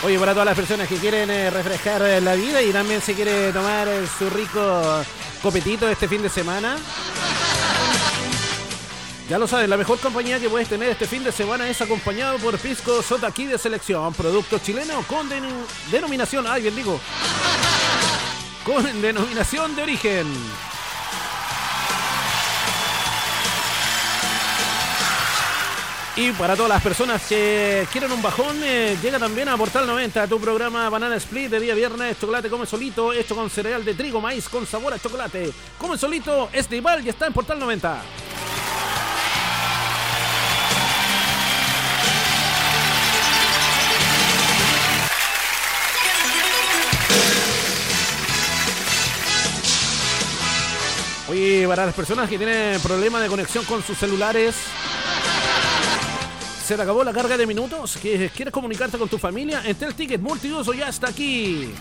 Oye, 0.04 0.18
para 0.18 0.32
todas 0.32 0.48
las 0.48 0.56
personas 0.56 0.88
que 0.88 0.96
quieren 0.96 1.30
eh, 1.30 1.52
refrescar 1.52 2.02
eh, 2.02 2.22
la 2.22 2.34
vida 2.34 2.64
y 2.64 2.72
también 2.72 3.00
se 3.00 3.14
quiere 3.14 3.54
tomar 3.54 3.88
su 4.18 4.28
rico 4.32 5.04
copetito 5.44 5.88
este 5.88 6.08
fin 6.08 6.24
de 6.24 6.30
semana. 6.30 6.78
Ya 9.30 9.38
lo 9.38 9.48
sabes, 9.48 9.70
la 9.70 9.78
mejor 9.78 10.00
compañía 10.00 10.40
que 10.40 10.50
puedes 10.50 10.68
tener 10.68 10.90
este 10.90 11.06
fin 11.06 11.24
de 11.24 11.32
semana 11.32 11.70
es 11.70 11.80
acompañado 11.82 12.40
por 12.40 12.58
Pisco 12.58 13.04
Sotaki 13.04 13.46
de 13.46 13.60
Selección, 13.60 14.12
producto 14.16 14.58
chileno 14.58 15.04
con 15.04 15.30
denominación, 15.92 16.48
ay, 16.48 16.64
bien 16.64 16.76
digo, 16.76 17.00
con 18.66 18.84
denominación 19.04 19.76
de 19.76 19.84
origen. 19.84 20.26
Y 26.16 26.32
para 26.32 26.56
todas 26.56 26.70
las 26.70 26.82
personas 26.82 27.22
que 27.28 27.88
quieren 27.92 28.12
un 28.12 28.24
bajón, 28.24 28.60
eh, 28.64 28.98
llega 29.00 29.20
también 29.20 29.48
a 29.48 29.56
Portal 29.58 29.86
90, 29.86 30.26
tu 30.26 30.40
programa 30.40 30.90
Banana 30.90 31.16
Split 31.18 31.52
de 31.52 31.60
día 31.60 31.76
viernes, 31.76 32.20
chocolate 32.20 32.50
come 32.50 32.66
solito, 32.66 33.14
hecho 33.14 33.36
con 33.36 33.48
cereal 33.52 33.86
de 33.86 33.94
trigo, 33.94 34.20
maíz 34.20 34.50
con 34.50 34.66
sabor 34.66 34.96
a 34.96 35.00
chocolate. 35.00 35.54
Come 35.78 36.00
solito, 36.00 36.50
es 36.52 36.68
de 36.68 36.78
Ival 36.78 37.06
y 37.06 37.10
está 37.10 37.28
en 37.28 37.34
Portal 37.34 37.60
90. 37.60 38.02
Oye, 51.30 51.68
para 51.68 51.86
las 51.86 51.94
personas 51.94 52.28
que 52.28 52.38
tienen 52.38 52.80
problemas 52.82 53.22
de 53.22 53.28
conexión 53.28 53.64
con 53.66 53.84
sus 53.84 53.98
celulares, 53.98 54.56
se 56.66 56.76
te 56.76 56.82
acabó 56.82 57.04
la 57.04 57.14
carga 57.14 57.38
de 57.38 57.46
minutos, 57.46 58.00
quieres 58.02 58.52
comunicarte 58.52 58.98
con 58.98 59.08
tu 59.08 59.20
familia, 59.20 59.62
Entel 59.64 59.94
Ticket 59.94 60.22
Multiuso 60.22 60.74
ya 60.74 60.90
está 60.90 61.10
aquí. 61.10 61.72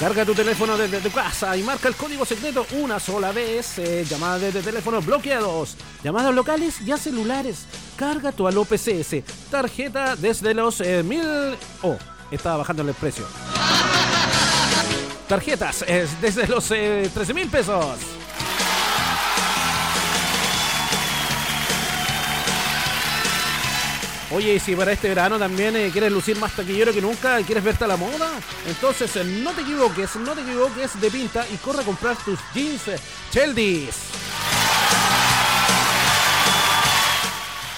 Carga 0.00 0.24
tu 0.24 0.34
teléfono 0.34 0.78
desde 0.78 0.98
tu 1.00 1.10
casa 1.10 1.54
y 1.58 1.62
marca 1.62 1.86
el 1.86 1.94
código 1.94 2.24
secreto 2.24 2.64
una 2.80 2.98
sola 2.98 3.32
vez. 3.32 3.78
Eh, 3.78 4.06
llamadas 4.08 4.40
desde 4.40 4.62
teléfonos 4.62 5.04
bloqueados, 5.04 5.76
llamadas 6.02 6.34
locales 6.34 6.80
y 6.80 6.90
a 6.90 6.96
celulares. 6.96 7.66
Carga 7.96 8.32
tu 8.32 8.48
Alo 8.48 8.64
PCS. 8.64 9.22
Tarjeta 9.50 10.16
desde 10.16 10.54
los 10.54 10.80
eh, 10.80 11.02
mil. 11.02 11.20
Oh, 11.82 11.98
estaba 12.30 12.58
bajando 12.58 12.82
el 12.82 12.94
precio. 12.94 13.24
Tarjetas 15.28 15.84
eh, 15.86 16.08
desde 16.20 16.46
los 16.48 16.70
eh, 16.72 17.10
13 17.12 17.34
mil 17.34 17.48
pesos. 17.48 17.98
Oye, 24.32 24.54
y 24.54 24.60
si 24.60 24.76
para 24.76 24.92
este 24.92 25.08
verano 25.08 25.40
también 25.40 25.74
eh, 25.74 25.90
quieres 25.90 26.12
lucir 26.12 26.38
más 26.38 26.54
taquillero 26.54 26.92
que 26.92 27.00
nunca 27.00 27.42
quieres 27.42 27.64
verte 27.64 27.82
a 27.82 27.88
la 27.88 27.96
moda, 27.96 28.30
entonces 28.64 29.16
eh, 29.16 29.24
no 29.24 29.50
te 29.52 29.62
equivoques, 29.62 30.14
no 30.16 30.34
te 30.34 30.42
equivoques 30.42 31.00
de 31.00 31.10
pinta 31.10 31.44
y 31.52 31.56
corre 31.56 31.80
a 31.80 31.84
comprar 31.84 32.16
tus 32.16 32.38
jeans 32.54 32.86
eh, 32.86 32.96
Cheldis. 33.32 33.96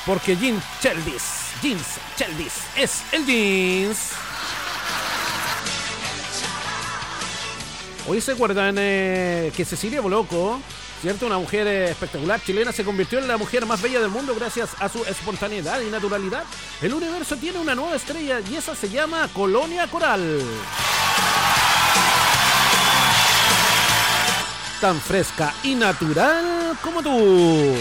Porque 0.04 0.36
jeans 0.36 0.62
Cheldis, 0.82 1.22
jeans 1.62 1.86
Cheldis 2.16 2.52
es 2.76 3.02
el 3.12 3.24
jeans. 3.24 4.10
Hoy 8.08 8.20
se 8.20 8.32
acuerdan 8.32 8.74
eh, 8.78 9.52
que 9.56 9.64
Cecilia 9.64 10.00
Boloco, 10.00 10.60
¿cierto? 11.00 11.26
Una 11.26 11.38
mujer 11.38 11.66
eh, 11.68 11.90
espectacular 11.90 12.42
chilena 12.42 12.72
se 12.72 12.82
convirtió 12.82 13.20
en 13.20 13.28
la 13.28 13.36
mujer 13.36 13.64
más 13.64 13.80
bella 13.80 14.00
del 14.00 14.10
mundo 14.10 14.34
gracias 14.34 14.70
a 14.80 14.88
su 14.88 15.04
espontaneidad 15.04 15.80
y 15.80 15.88
naturalidad. 15.88 16.42
El 16.80 16.94
universo 16.94 17.36
tiene 17.36 17.60
una 17.60 17.76
nueva 17.76 17.94
estrella 17.94 18.40
y 18.40 18.56
esa 18.56 18.74
se 18.74 18.88
llama 18.88 19.28
Colonia 19.32 19.86
Coral. 19.86 20.40
Tan 24.80 25.00
fresca 25.00 25.54
y 25.62 25.76
natural 25.76 26.76
como 26.82 27.02
tú. 27.04 27.76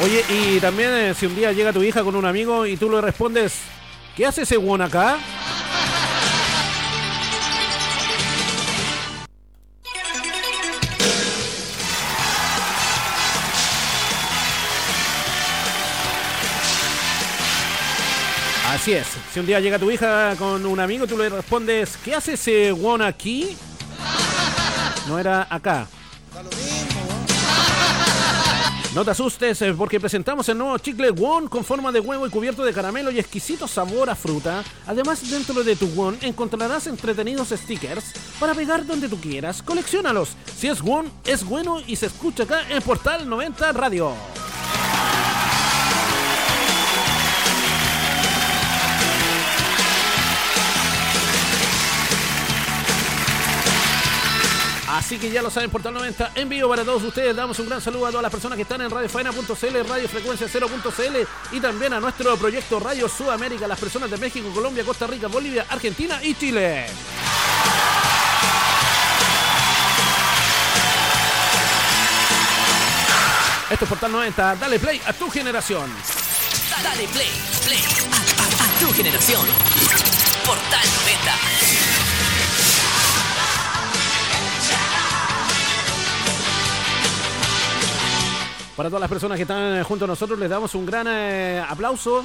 Oye, 0.00 0.24
y 0.28 0.60
también 0.60 0.90
eh, 0.94 1.14
si 1.14 1.26
un 1.26 1.34
día 1.34 1.52
llega 1.52 1.72
tu 1.72 1.82
hija 1.82 2.04
con 2.04 2.14
un 2.14 2.24
amigo 2.24 2.64
y 2.64 2.76
tú 2.76 2.88
le 2.88 3.00
respondes, 3.00 3.54
¿qué 4.16 4.26
hace 4.26 4.42
ese 4.42 4.56
guon 4.56 4.80
acá? 4.80 5.18
Así 18.70 18.92
es, 18.92 19.06
si 19.34 19.40
un 19.40 19.46
día 19.46 19.58
llega 19.58 19.80
tu 19.80 19.90
hija 19.90 20.36
con 20.38 20.64
un 20.64 20.78
amigo 20.78 21.08
tú 21.08 21.18
le 21.18 21.28
respondes, 21.28 21.98
¿qué 22.04 22.14
hace 22.14 22.34
ese 22.34 22.70
guon 22.70 23.02
aquí? 23.02 23.56
No 25.08 25.18
era 25.18 25.48
acá. 25.50 25.88
No 28.98 29.04
te 29.04 29.12
asustes 29.12 29.62
eh, 29.62 29.72
porque 29.78 30.00
presentamos 30.00 30.48
el 30.48 30.58
nuevo 30.58 30.76
chicle 30.78 31.12
Won 31.12 31.46
con 31.46 31.64
forma 31.64 31.92
de 31.92 32.00
huevo 32.00 32.26
y 32.26 32.30
cubierto 32.30 32.64
de 32.64 32.72
caramelo 32.72 33.12
y 33.12 33.20
exquisito 33.20 33.68
sabor 33.68 34.10
a 34.10 34.16
fruta. 34.16 34.64
Además, 34.88 35.30
dentro 35.30 35.62
de 35.62 35.76
tu 35.76 35.86
Won 35.90 36.18
encontrarás 36.20 36.88
entretenidos 36.88 37.50
stickers 37.50 38.12
para 38.40 38.54
pegar 38.54 38.84
donde 38.84 39.08
tú 39.08 39.16
quieras. 39.20 39.62
Colecciónalos. 39.62 40.30
Si 40.56 40.66
es 40.66 40.82
Won, 40.82 41.12
es 41.24 41.44
bueno 41.44 41.80
y 41.86 41.94
se 41.94 42.06
escucha 42.06 42.42
acá 42.42 42.68
en 42.68 42.82
Portal 42.82 43.28
90 43.28 43.70
Radio. 43.70 44.14
Así 54.98 55.16
que 55.16 55.30
ya 55.30 55.42
lo 55.42 55.48
saben, 55.48 55.70
Portal 55.70 55.94
90 55.94 56.32
en 56.34 56.48
vivo 56.48 56.68
para 56.68 56.84
todos 56.84 57.04
ustedes. 57.04 57.34
Damos 57.34 57.56
un 57.60 57.68
gran 57.68 57.80
saludo 57.80 58.06
a 58.06 58.10
todas 58.10 58.22
las 58.22 58.32
personas 58.32 58.56
que 58.56 58.62
están 58.62 58.80
en 58.80 58.90
radiofaena.cl, 58.90 59.88
radiofrecuencia 59.88 60.48
0.cl 60.48 61.56
y 61.56 61.60
también 61.60 61.92
a 61.92 62.00
nuestro 62.00 62.36
proyecto 62.36 62.80
Radio 62.80 63.08
Sudamérica, 63.08 63.68
las 63.68 63.78
personas 63.78 64.10
de 64.10 64.16
México, 64.16 64.50
Colombia, 64.52 64.82
Costa 64.82 65.06
Rica, 65.06 65.28
Bolivia, 65.28 65.66
Argentina 65.68 66.18
y 66.20 66.34
Chile. 66.34 66.86
Esto 73.70 73.84
es 73.84 73.88
Portal 73.88 74.10
90, 74.10 74.56
dale 74.56 74.80
play 74.80 75.00
a 75.06 75.12
tu 75.12 75.30
generación. 75.30 75.88
Dale 76.82 77.06
play, 77.06 77.30
play 77.64 77.78
a, 77.78 78.80
tu 78.80 78.92
generación. 78.92 79.46
Portal 80.44 80.86
90. 81.06 81.47
Para 88.78 88.90
todas 88.90 89.00
las 89.00 89.10
personas 89.10 89.34
que 89.34 89.42
están 89.42 89.82
junto 89.82 90.04
a 90.04 90.08
nosotros, 90.08 90.38
les 90.38 90.48
damos 90.48 90.72
un 90.76 90.86
gran 90.86 91.04
eh, 91.10 91.60
aplauso. 91.68 92.24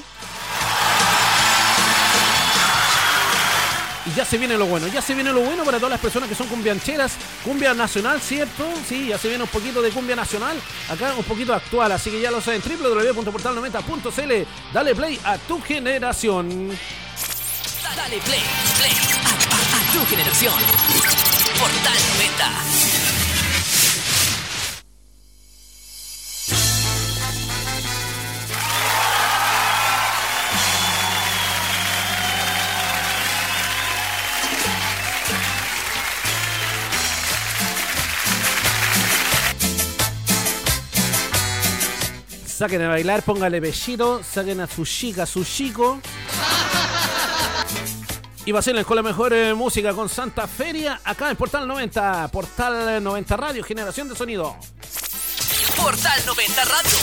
Y 4.06 4.12
ya 4.16 4.24
se 4.24 4.38
viene 4.38 4.56
lo 4.56 4.68
bueno, 4.68 4.86
ya 4.86 5.02
se 5.02 5.16
viene 5.16 5.34
lo 5.34 5.42
bueno 5.42 5.64
para 5.64 5.78
todas 5.78 5.90
las 5.90 6.00
personas 6.00 6.30
que 6.30 6.36
son 6.36 6.46
cumbiancheras, 6.46 7.14
cumbia 7.44 7.74
nacional, 7.74 8.22
¿cierto? 8.22 8.70
Sí, 8.88 9.08
ya 9.08 9.18
se 9.18 9.30
viene 9.30 9.46
un 9.46 9.50
poquito 9.50 9.82
de 9.82 9.90
cumbia 9.90 10.16
nacional, 10.16 10.56
acá 10.90 11.16
un 11.18 11.24
poquito 11.24 11.56
actual, 11.56 11.92
así 11.92 12.12
que 12.12 12.22
ya 12.22 12.30
lo 12.30 12.40
saben, 12.40 12.62
www.portal90.cl, 12.62 14.48
dale 14.72 14.94
play 14.94 15.20
a 15.24 15.40
tu 15.40 15.60
generación. 15.60 16.70
Dale 17.96 18.18
play, 18.20 18.42
play 18.78 18.92
a, 19.26 19.90
a 19.90 19.92
tu 19.92 20.06
generación. 20.06 20.54
Portal 21.60 21.98
90. 22.20 23.03
Saquen 42.64 42.82
a 42.82 42.88
bailar, 42.88 43.24
póngale 43.24 43.60
bellito, 43.60 44.24
saquen 44.24 44.62
a 44.62 44.68
su 44.68 44.86
chica, 44.86 45.26
su 45.26 45.44
chico. 45.44 46.00
Y 48.46 48.54
vacilen 48.54 48.86
con 48.86 48.96
la 48.96 49.04
mejor 49.04 49.34
eh, 49.34 49.54
música 49.54 49.94
con 49.94 50.08
Santa 50.08 50.48
Feria 50.48 51.02
acá 51.04 51.30
en 51.30 51.36
Portal 51.36 51.68
90. 51.68 52.30
Portal 52.30 53.04
90 53.04 53.36
Radio, 53.36 53.66
generación 53.66 54.08
de 54.08 54.16
sonido. 54.16 54.56
Portal 55.76 56.22
90 56.26 56.64
Radio, 56.64 56.98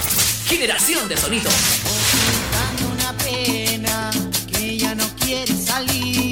generación 0.47 1.09
de 1.11 1.17
sonido. 1.19 1.51
Dando 2.53 2.95
una 2.95 3.13
pena 3.19 4.11
que 4.51 4.65
ella 4.65 4.95
no 4.95 5.05
quiere 5.19 5.55
salir. 5.55 6.30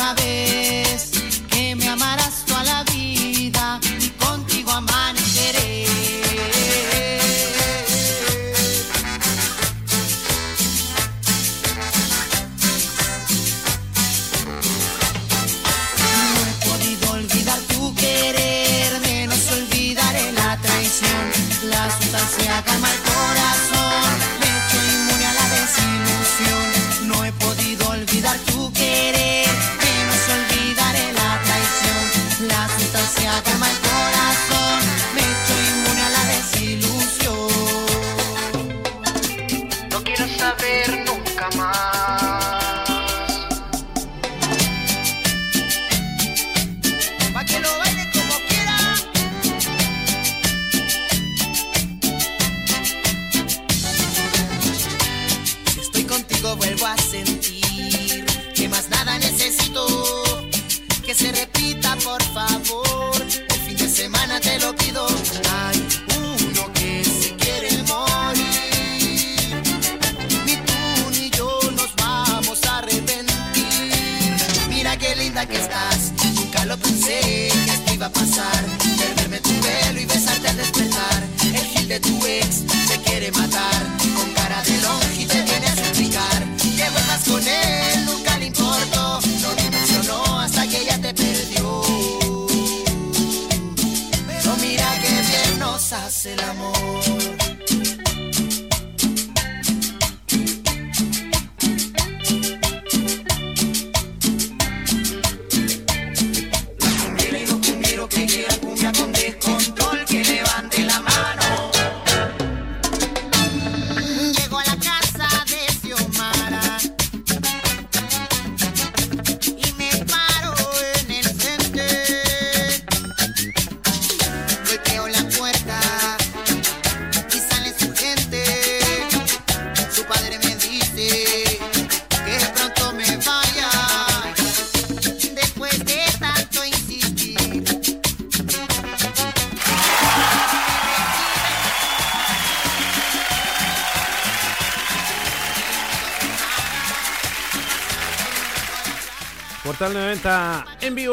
Otra 0.00 0.14
vez. 0.14 1.10
Que 1.50 1.74
me 1.76 1.88
amarás 1.88 2.44
toda 2.46 2.64
la 2.64 2.82
vida 2.84 2.89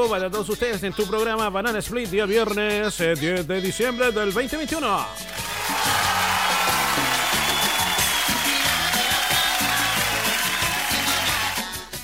para 0.09 0.29
todos 0.29 0.47
ustedes 0.49 0.81
en 0.83 0.93
tu 0.93 1.05
programa 1.05 1.49
Banana 1.49 1.79
Split, 1.79 2.09
día 2.09 2.25
viernes 2.25 2.99
eh, 3.01 3.13
10 3.15 3.47
de 3.47 3.61
diciembre 3.61 4.11
del 4.11 4.33
2021. 4.33 5.05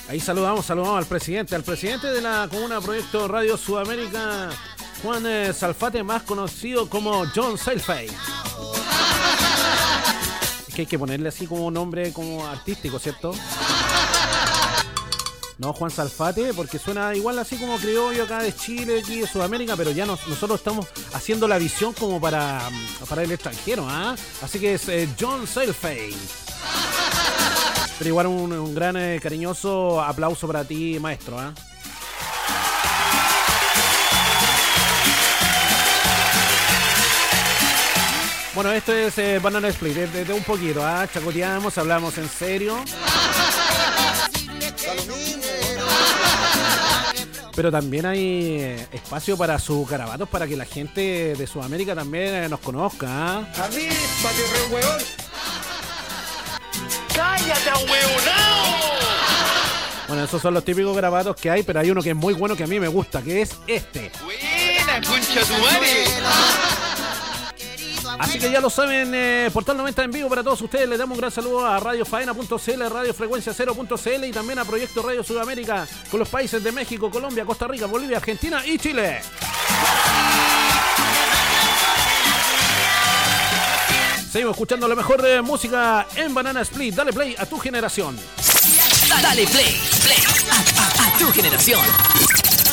Ahí 0.08 0.20
saludamos, 0.20 0.66
saludamos 0.66 0.98
al 0.98 1.06
presidente, 1.06 1.54
al 1.54 1.62
presidente 1.62 2.08
de 2.08 2.20
la 2.20 2.46
comuna 2.50 2.80
Proyecto 2.80 3.26
Radio 3.26 3.56
Sudamérica, 3.56 4.50
Juan 5.02 5.26
eh, 5.26 5.52
Salfate, 5.52 6.02
más 6.02 6.22
conocido 6.24 6.88
como 6.88 7.24
John 7.34 7.56
Sailfay. 7.56 8.08
Es 10.68 10.74
que 10.74 10.82
hay 10.82 10.86
que 10.86 10.98
ponerle 10.98 11.28
así 11.28 11.46
como 11.46 11.70
nombre 11.70 12.12
como 12.12 12.46
artístico, 12.46 12.98
¿cierto? 12.98 13.32
No, 15.58 15.72
Juan 15.72 15.90
Salfate, 15.90 16.52
porque 16.52 16.78
suena 16.80 17.14
igual 17.14 17.38
así 17.38 17.56
como 17.56 17.76
criollo 17.78 18.24
acá 18.24 18.42
de 18.42 18.54
Chile, 18.54 18.98
aquí 19.00 19.20
de 19.20 19.26
Sudamérica, 19.28 19.76
pero 19.76 19.92
ya 19.92 20.04
nos- 20.04 20.26
nosotros 20.26 20.58
estamos 20.60 20.86
haciendo 21.12 21.46
la 21.46 21.58
visión 21.58 21.92
como 21.92 22.20
para, 22.20 22.68
mm, 22.70 23.06
para 23.08 23.22
el 23.22 23.30
extranjero, 23.30 23.86
¿ah? 23.88 24.16
Así 24.42 24.58
que 24.58 24.74
es 24.74 24.88
eh, 24.88 25.08
John 25.18 25.46
Sailfay. 25.46 26.12
Pero 27.98 28.08
igual 28.10 28.26
un, 28.26 28.52
un 28.52 28.74
gran 28.74 28.96
eh, 28.96 29.20
cariñoso 29.22 30.02
aplauso 30.02 30.48
para 30.48 30.64
ti, 30.64 30.98
maestro, 30.98 31.38
¿ah? 31.38 31.52
Bueno, 38.54 38.70
esto 38.70 38.92
es 38.92 39.18
eh, 39.18 39.40
Banana 39.42 39.66
Split, 39.68 39.94
de- 39.96 40.24
de 40.24 40.32
un 40.32 40.42
poquito, 40.44 40.84
¿ah? 40.84 41.08
Chacoteamos, 41.12 41.76
hablamos 41.76 42.16
en 42.18 42.28
serio. 42.28 42.76
Pero 47.54 47.70
también 47.70 48.04
hay 48.06 48.56
eh, 48.60 48.86
espacio 48.92 49.36
para 49.36 49.58
sus 49.58 49.88
garabatos 49.88 50.28
para 50.28 50.46
que 50.46 50.56
la 50.56 50.64
gente 50.64 51.34
de 51.36 51.46
Sudamérica 51.46 51.94
también 51.94 52.34
eh, 52.34 52.48
nos 52.48 52.60
conozca. 52.60 53.06
¿ah? 53.08 53.48
Avíspate, 53.56 54.42
re 54.52 54.74
huevón. 54.74 55.02
¡Cállate, 57.14 57.70
ahueonao! 57.70 58.84
Bueno, 60.08 60.24
esos 60.24 60.42
son 60.42 60.52
los 60.52 60.64
típicos 60.64 60.96
grabados 60.96 61.36
que 61.36 61.50
hay, 61.50 61.62
pero 61.62 61.80
hay 61.80 61.90
uno 61.90 62.02
que 62.02 62.10
es 62.10 62.16
muy 62.16 62.34
bueno 62.34 62.56
que 62.56 62.64
a 62.64 62.66
mí 62.66 62.78
me 62.78 62.88
gusta, 62.88 63.22
que 63.22 63.42
es 63.42 63.56
este. 63.66 64.10
Buena, 64.22 65.00
concha 65.06 65.40
tu 65.42 65.54
madre. 65.62 66.04
Así 68.24 68.38
que 68.38 68.50
ya 68.50 68.58
lo 68.58 68.70
saben, 68.70 69.12
eh, 69.14 69.50
Portal 69.52 69.76
90 69.76 70.04
en 70.04 70.10
vivo 70.10 70.30
para 70.30 70.42
todos 70.42 70.58
ustedes. 70.62 70.88
Les 70.88 70.98
damos 70.98 71.14
un 71.14 71.20
gran 71.20 71.30
saludo 71.30 71.66
a 71.66 71.78
Radio 71.78 72.06
Faena.cl, 72.06 72.88
Radio 72.90 73.12
Frecuencia 73.12 73.52
0.cl 73.52 74.24
y 74.24 74.32
también 74.32 74.58
a 74.58 74.64
Proyecto 74.64 75.02
Radio 75.02 75.22
Sudamérica 75.22 75.86
con 76.10 76.20
los 76.20 76.28
países 76.30 76.64
de 76.64 76.72
México, 76.72 77.10
Colombia, 77.10 77.44
Costa 77.44 77.68
Rica, 77.68 77.84
Bolivia, 77.84 78.16
Argentina 78.16 78.64
y 78.64 78.78
Chile. 78.78 79.20
Seguimos 84.32 84.54
escuchando 84.54 84.88
la 84.88 84.94
mejor 84.94 85.20
de 85.20 85.42
música 85.42 86.06
en 86.16 86.32
Banana 86.32 86.62
Split. 86.62 86.94
Dale 86.94 87.12
play 87.12 87.36
a 87.38 87.44
tu 87.44 87.58
generación. 87.58 88.18
Dale 89.22 89.46
play, 89.48 89.78
play 90.02 90.18
a 90.98 91.18
tu 91.18 91.30
generación. 91.30 91.84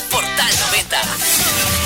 Portal 0.10 0.52
90. 0.72 1.81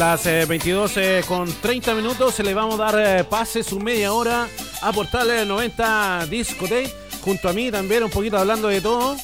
Las 0.00 0.24
eh, 0.24 0.46
22 0.46 0.96
eh, 0.96 1.24
con 1.28 1.52
30 1.52 1.94
minutos 1.94 2.38
le 2.38 2.54
vamos 2.54 2.80
a 2.80 2.84
dar 2.84 3.18
eh, 3.20 3.22
pase 3.22 3.62
su 3.62 3.78
media 3.78 4.14
hora 4.14 4.48
a 4.80 4.92
Portal 4.92 5.30
eh, 5.30 5.44
90 5.44 6.26
Discotheque. 6.30 6.90
Junto 7.20 7.50
a 7.50 7.52
mí 7.52 7.70
también, 7.70 8.02
un 8.04 8.08
poquito 8.08 8.38
hablando 8.38 8.68
de 8.68 8.80
todo. 8.80 9.14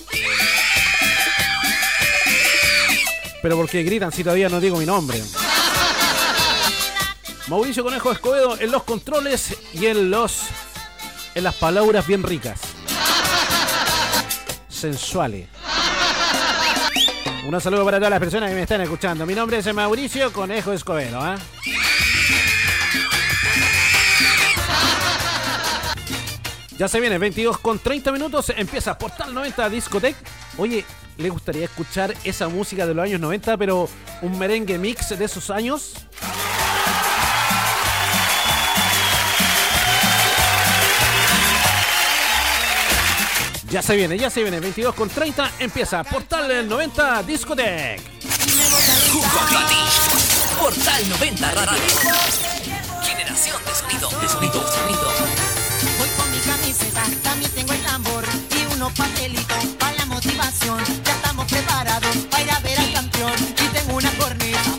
Pero 3.40 3.56
porque 3.56 3.84
gritan 3.84 4.12
si 4.12 4.22
todavía 4.22 4.50
no 4.50 4.60
digo 4.60 4.76
mi 4.76 4.84
nombre. 4.84 5.22
Mauricio 7.48 7.82
Conejo 7.82 8.12
Escobedo 8.12 8.60
en 8.60 8.70
los 8.70 8.82
controles 8.82 9.56
y 9.72 9.86
en 9.86 10.10
los. 10.10 10.42
en 11.34 11.44
las 11.44 11.54
palabras 11.54 12.06
bien 12.06 12.22
ricas. 12.22 12.60
Sensuales. 14.68 15.48
Un 17.46 17.60
saludo 17.60 17.84
para 17.84 17.98
todas 17.98 18.10
las 18.10 18.18
personas 18.18 18.50
que 18.50 18.56
me 18.56 18.62
están 18.62 18.80
escuchando. 18.80 19.24
Mi 19.24 19.32
nombre 19.32 19.58
es 19.58 19.72
Mauricio 19.72 20.32
Conejo 20.32 20.72
Escobedo. 20.72 21.20
¿ah? 21.20 21.36
Ya 26.76 26.88
se 26.88 26.98
viene, 26.98 27.18
22 27.18 27.58
con 27.58 27.78
30 27.78 28.10
minutos. 28.10 28.52
Empieza 28.56 28.98
Portal 28.98 29.32
90 29.32 29.68
Discotech. 29.70 30.16
Oye, 30.58 30.84
¿le 31.18 31.28
gustaría 31.30 31.66
escuchar 31.66 32.12
esa 32.24 32.48
música 32.48 32.84
de 32.84 32.94
los 32.94 33.04
años 33.04 33.20
90, 33.20 33.56
pero 33.56 33.88
un 34.22 34.38
merengue 34.38 34.76
mix 34.76 35.16
de 35.16 35.24
esos 35.24 35.48
años? 35.50 35.94
Ya 43.76 43.82
se 43.82 43.94
viene, 43.94 44.16
ya 44.16 44.30
se 44.30 44.40
viene. 44.40 44.58
22 44.58 44.94
con 44.94 45.10
30 45.10 45.52
empieza 45.58 46.02
Portal 46.02 46.66
90 46.66 47.22
Discotech. 47.24 48.00
Junto 49.12 49.38
a. 49.38 50.58
Portal 50.58 51.08
90 51.10 51.50
Radio. 51.50 51.82
Generación 53.02 53.62
de 53.66 53.74
sonido, 53.74 54.08
de 54.08 54.28
sonido, 54.30 54.64
de 54.64 54.72
sonido. 54.72 55.12
Voy 55.98 56.08
con 56.16 56.30
mi 56.30 56.38
camiseta, 56.38 57.02
también 57.22 57.50
tengo 57.50 57.74
el 57.74 57.82
tambor 57.82 58.24
y 58.50 58.74
unos 58.76 58.94
papelitos 58.94 59.66
para 59.78 59.92
la 59.92 60.06
motivación. 60.06 60.78
Ya 61.04 61.12
estamos 61.12 61.44
preparados 61.44 62.16
para 62.30 62.42
ir 62.44 62.50
a 62.50 62.60
ver 62.60 62.78
al 62.78 62.92
campeón 62.94 63.32
y 63.62 63.68
tengo 63.76 63.96
una 63.98 64.10
corneta 64.12 64.75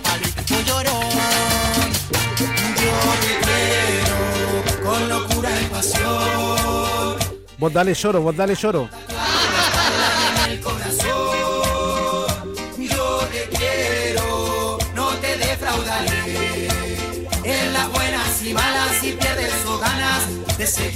Vos 7.57 7.73
dale 7.73 7.93
lloro, 7.93 8.21
vos 8.21 8.35
dale 8.35 8.55
lloro. 8.55 8.89
y 18.47 18.53
malas, 18.53 19.01
pierdes 19.01 19.65
o 19.65 19.77
ganas. 19.79 20.23
Yo 20.57 20.65
te 20.65 20.89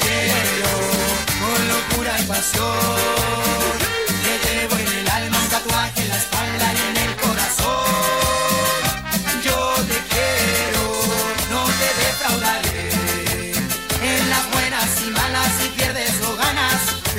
quiero, 0.00 0.72
con 1.40 1.60
locura 1.68 2.12
y 2.20 2.24
pasión. 2.24 3.91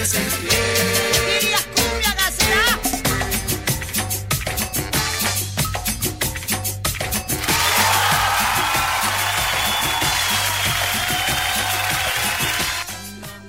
Ganas, 0.03 0.11
te 0.11 0.19
seguiré. 0.19 1.39
¡Dirías 1.39 1.65
cumbia 1.75 2.15
nacerá! 2.15 2.79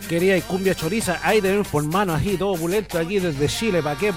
Quería 0.09 0.37
y 0.37 0.43
cumbia 0.43 0.75
choriza. 0.75 1.21
Ahí 1.23 1.41
tenemos 1.41 1.69
por 1.69 1.83
mano 1.85 2.15
así, 2.15 2.37
todo 2.37 2.55
pulento 2.57 2.99
aquí 2.99 3.19
desde 3.19 3.49
Chile, 3.49 3.83
pa' 3.83 3.97
qué, 3.97 4.13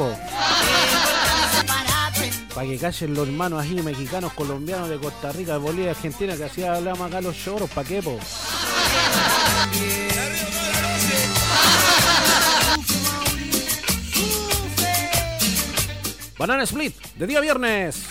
Para 2.54 2.68
que 2.68 2.78
callen 2.78 3.14
los 3.14 3.28
hermanos 3.28 3.64
así, 3.64 3.76
mexicanos, 3.76 4.34
colombianos, 4.34 4.90
de 4.90 4.98
Costa 4.98 5.32
Rica, 5.32 5.54
de 5.54 5.60
Bolivia, 5.60 5.92
Argentina, 5.92 6.36
que 6.36 6.44
así 6.46 6.64
hablamos 6.64 7.08
acá 7.08 7.22
los 7.22 7.36
lloros, 7.44 7.70
pa' 7.70 7.84
qué, 7.84 8.02
po. 8.02 8.20
Banana 16.38 16.64
Split, 16.64 16.94
de 17.16 17.28
día 17.28 17.42
viernes. 17.42 18.06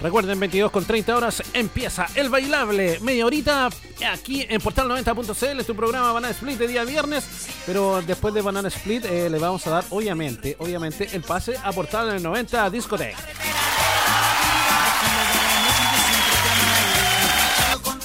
Recuerden, 0.00 0.38
22 0.38 0.70
con 0.70 0.84
30 0.84 1.16
horas 1.16 1.42
empieza 1.52 2.06
el 2.14 2.28
bailable. 2.28 3.00
Media 3.00 3.26
horita 3.26 3.68
aquí 4.08 4.46
en 4.48 4.60
Portal 4.60 4.88
90.cl. 4.88 5.60
Es 5.60 5.66
tu 5.66 5.74
programa 5.74 6.12
Banana 6.12 6.32
Split 6.32 6.58
de 6.58 6.68
día 6.68 6.84
viernes. 6.84 7.48
Pero 7.66 8.00
después 8.02 8.32
de 8.32 8.42
Banana 8.42 8.68
Split 8.68 9.04
eh, 9.06 9.28
le 9.28 9.38
vamos 9.40 9.66
a 9.66 9.70
dar, 9.70 9.84
obviamente, 9.90 10.54
obviamente, 10.60 11.08
el 11.12 11.22
pase 11.22 11.56
a 11.60 11.72
Portal 11.72 12.22
90 12.22 12.70
Discoteca. 12.70 13.18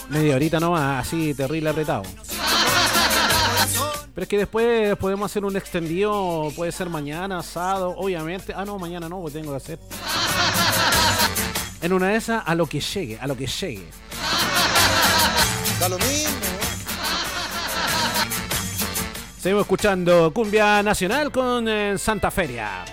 Media 0.09 0.35
horita 0.35 0.59
nomás, 0.59 1.05
así 1.05 1.35
terrible 1.35 1.69
apretado. 1.69 2.03
Pero 4.13 4.23
es 4.23 4.27
que 4.27 4.37
después 4.37 4.97
podemos 4.97 5.31
hacer 5.31 5.45
un 5.45 5.55
extendido, 5.55 6.51
puede 6.55 6.71
ser 6.71 6.89
mañana, 6.89 7.39
asado, 7.39 7.95
obviamente. 7.97 8.53
Ah, 8.55 8.65
no, 8.65 8.77
mañana 8.77 9.07
no, 9.07 9.21
pues 9.21 9.33
tengo 9.33 9.51
que 9.51 9.57
hacer. 9.57 9.79
En 11.81 11.93
una 11.93 12.09
de 12.09 12.15
esas, 12.17 12.43
a 12.45 12.53
lo 12.53 12.65
que 12.65 12.79
llegue, 12.79 13.17
a 13.19 13.27
lo 13.27 13.35
que 13.35 13.47
llegue. 13.47 13.85
Da 15.79 15.89
lo 15.89 15.97
mismo. 15.97 16.51
Seguimos 19.39 19.61
escuchando 19.61 20.31
Cumbia 20.31 20.83
Nacional 20.83 21.31
con 21.31 21.67
eh, 21.67 21.97
Santa 21.97 22.29
Feria. 22.29 22.85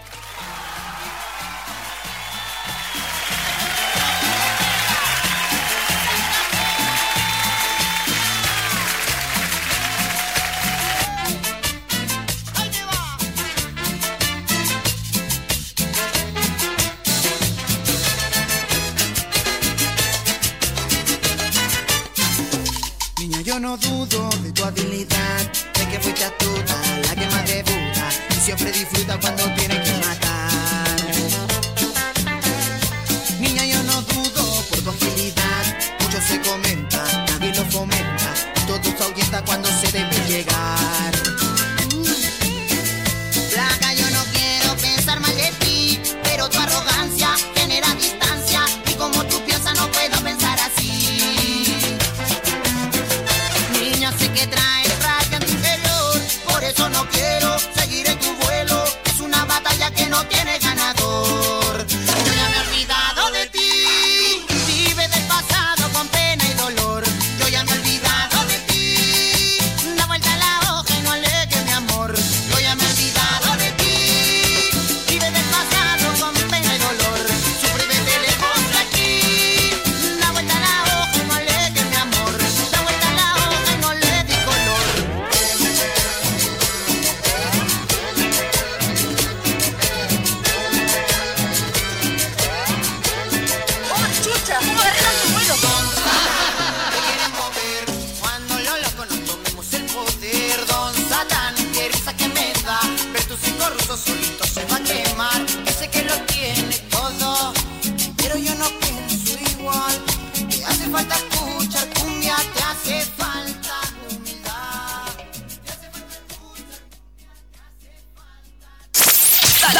Siempre 28.72 28.80
disfruta 28.80 29.18
cuando 29.20 29.57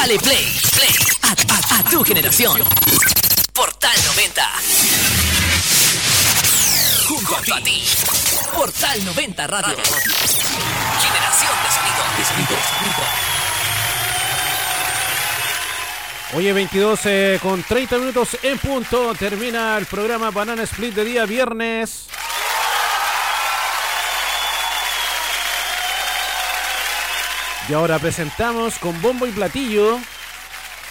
Dale 0.09 0.21
play, 0.21 0.47
play 0.75 0.95
a, 1.21 1.33
a- 1.77 1.81
a 1.81 1.85
tu 1.91 2.03
generación. 2.03 2.63
Portal 3.53 3.93
90. 4.17 4.43
Junto 7.07 7.55
a 7.55 7.61
ti. 7.61 7.85
Portal 8.55 9.05
90 9.05 9.47
Radio. 9.49 9.77
Generación 9.77 11.53
de 11.63 11.71
sonido. 11.75 12.03
De 12.17 12.25
sonido. 12.25 12.57
Oye, 16.37 16.53
22 16.55 17.01
eh, 17.05 17.39
con 17.43 17.63
30 17.63 17.99
minutos 17.99 18.39
en 18.43 18.59
punto. 18.59 19.15
Termina 19.15 19.77
el 19.77 19.85
programa 19.85 20.31
Banana 20.31 20.63
Split 20.63 20.95
de 20.95 21.05
día 21.05 21.27
viernes. 21.27 22.07
Y 27.69 27.75
ahora 27.75 27.99
presentamos 27.99 28.79
con 28.79 29.01
bombo 29.03 29.27
y 29.27 29.31
platillo, 29.31 29.99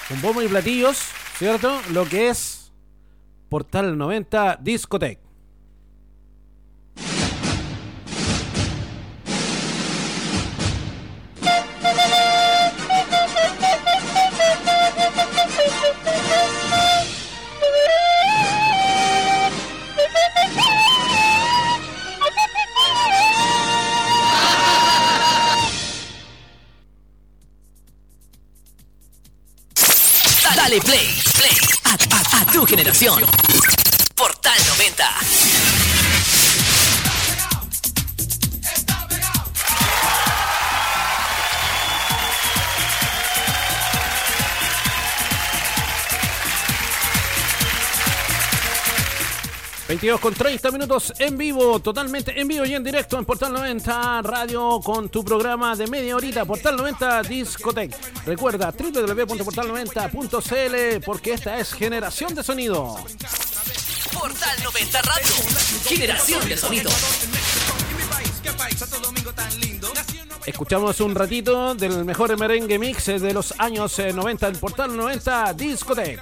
con 0.08 0.22
bombo 0.22 0.44
y 0.44 0.48
platillos, 0.48 0.99
¿cierto? 1.38 1.82
Lo 1.91 2.06
que 2.06 2.30
es 2.30 2.72
Portal 3.49 3.98
90 3.98 4.60
Discotech. 4.62 5.27
Dale 30.78 30.84
play, 30.84 31.08
play 31.34 31.58
a, 31.86 31.94
a- 31.94 32.41
a 32.41 32.45
tu 32.52 32.64
generación. 32.64 33.24
Portal 34.16 34.54
90. 34.78 35.97
22 49.88 50.19
con 50.19 50.34
30 50.34 50.72
minutos 50.72 51.14
en 51.18 51.38
vivo, 51.38 51.80
totalmente 51.80 52.38
en 52.39 52.47
vivo 52.49 52.65
y 52.65 52.73
en 52.73 52.84
directo 52.84 53.18
en 53.18 53.23
Portal 53.23 53.53
90 53.53 54.22
Radio 54.22 54.81
con 54.84 55.07
tu 55.07 55.23
programa 55.23 55.77
de 55.77 55.88
media 55.88 56.18
horita, 56.18 56.43
Portal 56.43 56.76
90 56.76 57.22
Discotech. 57.23 57.95
Recuerda 58.26 58.72
www.portal90.cl 58.72 61.05
porque 61.05 61.31
esta 61.34 61.57
es 61.57 61.72
generación 61.72 62.35
de 62.35 62.43
sonido. 62.43 62.97
Portal 64.14 64.64
90 64.64 65.01
Radio. 65.03 65.34
Generación 65.85 66.49
de 66.49 66.57
sonido. 66.57 66.89
Escuchamos 70.45 70.99
un 70.99 71.15
ratito 71.15 71.76
del 71.76 72.03
mejor 72.03 72.38
merengue 72.38 72.77
mix 72.77 73.05
de 73.05 73.34
los 73.34 73.53
años 73.57 73.97
eh, 73.99 74.11
90 74.11 74.51
del 74.51 74.59
Portal 74.59 74.97
90 74.97 75.53
Discotech. 75.53 76.19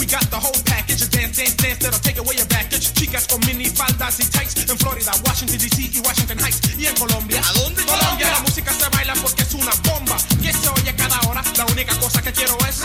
We 0.00 0.06
got 0.06 0.24
the 0.32 0.40
whole 0.40 0.56
package, 0.64 1.04
dance, 1.12 1.36
dance, 1.36 1.54
dance, 1.60 1.78
that'll 1.84 2.00
take 2.00 2.16
away 2.16 2.34
your 2.34 2.48
baggage, 2.48 2.88
chicas 2.96 3.28
con 3.28 3.38
mini 3.44 3.68
faldas 3.68 4.18
y 4.18 4.24
tights, 4.24 4.56
en 4.56 4.78
Florida, 4.78 5.12
Washington 5.28 5.58
DC 5.60 5.92
y 5.92 6.00
Washington 6.00 6.40
Heights, 6.40 6.60
y 6.78 6.86
en 6.86 6.96
Colombia, 6.96 7.42
¿a 7.44 7.52
dónde 7.52 7.84
Colombia? 7.84 8.32
La 8.32 8.40
música 8.40 8.72
se 8.72 8.88
baila 8.88 9.12
porque 9.20 9.42
es 9.42 9.52
una 9.52 9.72
bomba, 9.84 10.16
que 10.40 10.52
se 10.54 10.68
oye 10.70 10.96
cada 10.96 11.20
hora, 11.28 11.44
la 11.56 11.66
única 11.66 11.94
cosa 12.00 12.22
que 12.22 12.32
quiero 12.32 12.56
es, 12.66 12.80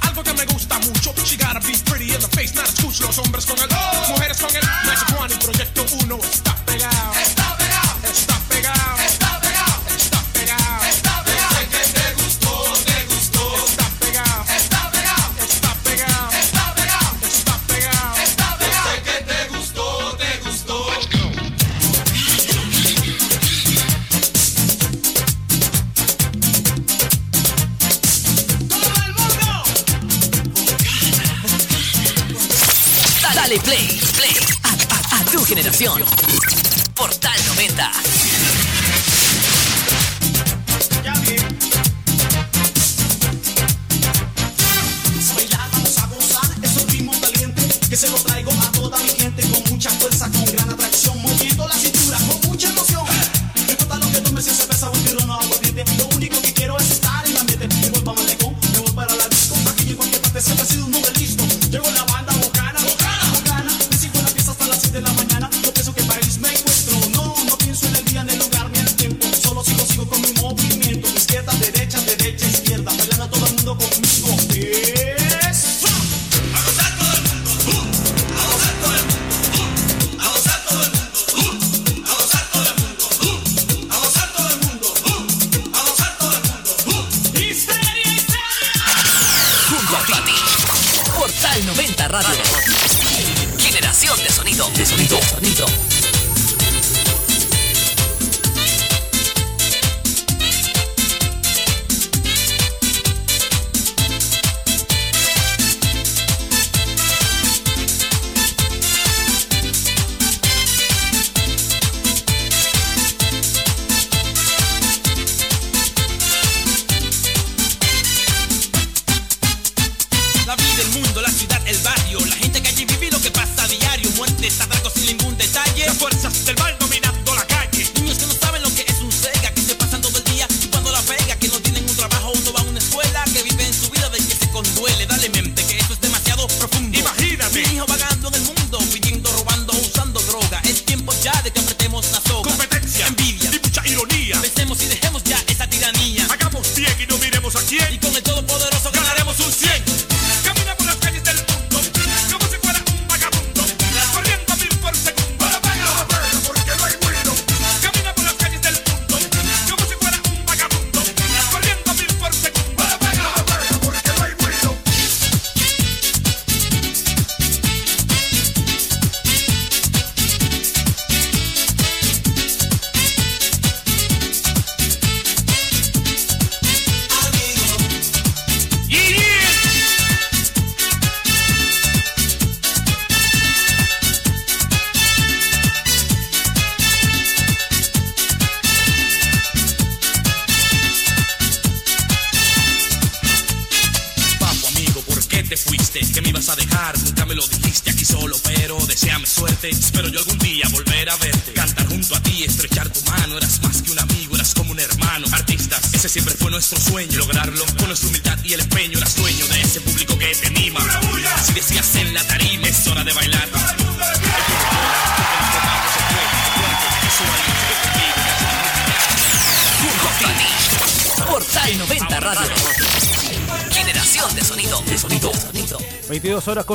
algo 0.00 0.24
que 0.24 0.32
me 0.32 0.46
gusta 0.46 0.78
mucho, 0.78 1.12
she 1.24 1.36
gotta 1.36 1.60
be 1.60 1.76
pretty 1.84 2.08
in 2.08 2.20
the 2.20 2.28
face, 2.32 2.54
not 2.54 2.64
escucho 2.64 3.06
los 3.06 3.18
hombres 3.18 3.44
con 3.44 3.58
el, 3.58 3.68
mujeres 3.68 3.89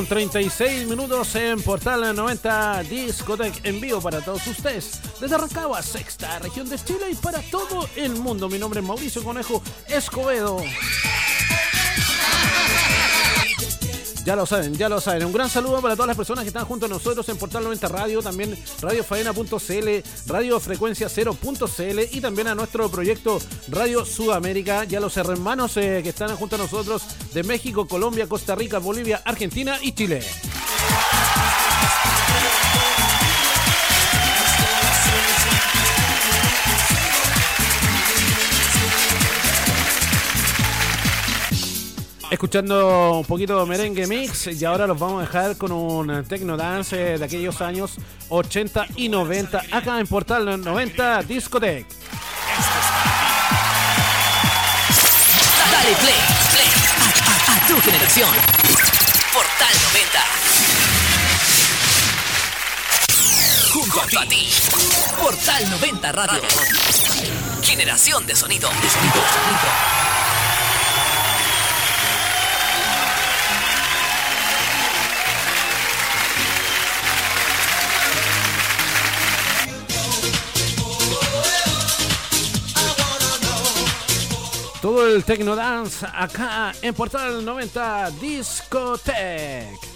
con 0.06 0.18
36 0.18 0.88
minutos 0.88 1.36
en 1.36 1.61
Portal 1.61 2.15
90 2.15 2.84
Discotech 2.84 3.65
en 3.65 3.80
vivo 3.82 4.02
para 4.02 4.22
todos 4.22 4.45
ustedes. 4.45 4.99
Desde 5.19 5.38
Rancagua, 5.38 5.82
sexta 5.82 6.40
región 6.40 6.69
de 6.69 6.77
Chile 6.77 7.11
y 7.11 7.15
para 7.15 7.41
todo 7.49 7.88
el 7.95 8.11
mundo. 8.11 8.48
Mi 8.49 8.60
nombre 8.60 8.82
es 8.82 8.86
Mauricio 8.86 9.23
Conejo 9.23 9.64
Escobedo. 9.88 10.60
Ya 14.26 14.36
lo 14.36 14.48
saben, 14.48 14.73
ya 14.73 14.90
lo 14.90 14.99
saben. 14.99 15.23
Un 15.23 15.34
gran 15.34 15.49
saludo 15.52 15.80
para 15.84 15.94
todas 15.94 16.07
las 16.07 16.18
personas 16.18 16.44
que 16.44 16.48
están 16.48 16.65
junto 16.65 16.88
a 16.88 16.90
nosotros 16.90 17.30
en 17.30 17.38
Portal 17.38 17.64
90 17.64 17.88
Radio, 17.90 18.23
también 18.23 18.57
radiofaena.cl, 18.82 20.03
radiofrecuencia 20.26 21.07
0.cl 21.07 21.99
y 22.11 22.22
también 22.22 22.48
a 22.48 22.56
nuestro 22.56 22.90
proyecto 22.90 23.38
Radio 23.68 24.03
Sudamérica. 24.03 24.84
Ya 24.86 24.99
los 24.99 25.15
hermanos 25.18 25.77
eh, 25.77 25.99
que 26.02 26.10
están 26.10 26.36
junto 26.38 26.56
a 26.56 26.60
nosotros 26.60 27.03
de 27.36 27.44
México, 27.44 27.86
Colombia, 27.86 28.28
Costa 28.28 28.56
Rica, 28.56 28.80
Bolivia, 28.80 29.22
Argentina 29.26 29.78
y 29.82 29.91
Chile. 29.91 30.22
Escuchando 42.32 43.20
un 43.20 43.26
poquito 43.26 43.66
merengue 43.66 44.07
mix 44.07 44.48
y 44.48 44.64
ahora 44.64 44.88
los 44.88 44.98
vamos 44.98 45.20
a 45.20 45.26
dejar 45.26 45.57
con 45.57 45.74
un 45.74 46.24
techno 46.24 46.56
dance 46.56 47.18
de 47.18 47.26
aquellos 47.26 47.60
años 47.60 47.95
80 48.30 48.88
y 48.95 49.10
90 49.10 49.62
acá 49.72 49.99
en 49.99 50.07
Portal 50.07 50.62
90 50.62 51.24
Discotech. 51.24 51.86
Dale 55.72 55.95
play, 55.98 56.25
generación. 57.86 58.30
Portal 59.32 59.76
90. 59.94 60.20
Junto 63.74 64.20
a 64.20 64.26
ti. 64.26 64.49
Portal 65.22 65.70
90 65.70 66.12
Radio. 66.12 66.41
Generación 67.62 68.26
de 68.26 68.36
sonido. 68.36 68.70
De 68.70 68.90
sonido. 68.90 69.14
Sonido. 69.14 70.15
Todo 84.96 85.14
el 85.14 85.26
techno 85.26 85.58
dance 85.58 86.06
acá 86.06 86.72
en 86.82 86.94
Portal 86.94 87.44
90 87.44 88.12
Discotech. 88.12 89.95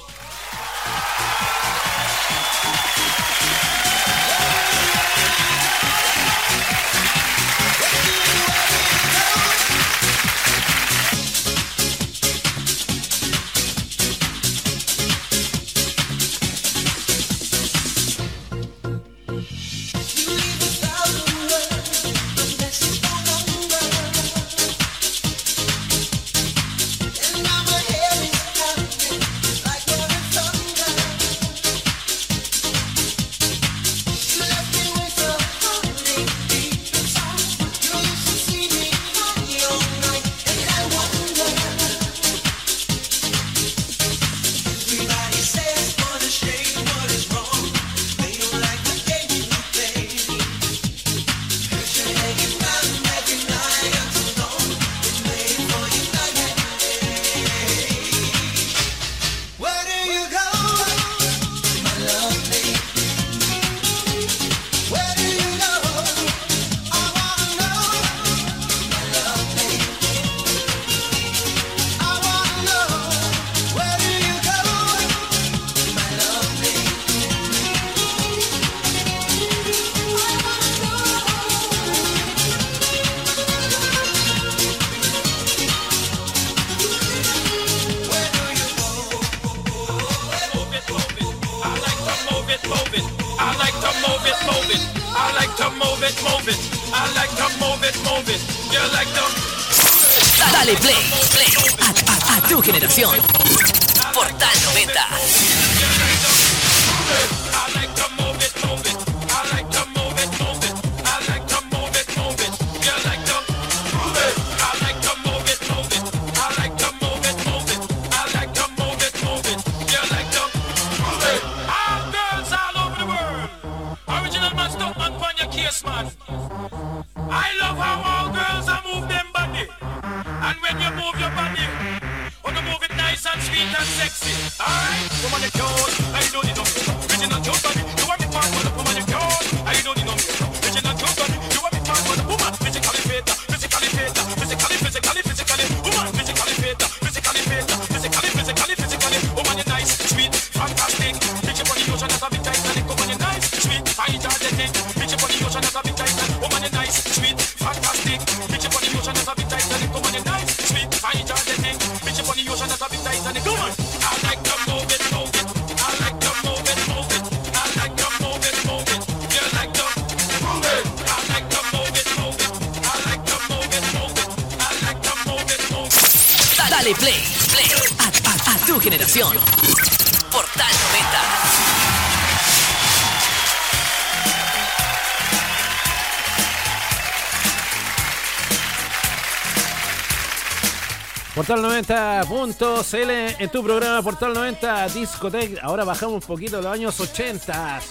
Portal90.cl 191.49 193.41
en 193.41 193.49
tu 193.49 193.63
programa 193.63 194.03
Portal 194.03 194.33
90 194.35 194.87
Discotech. 194.89 195.57
Ahora 195.63 195.83
bajamos 195.83 196.13
un 196.13 196.21
poquito 196.21 196.61
los 196.61 196.71
años 196.71 196.99
80, 196.99 197.81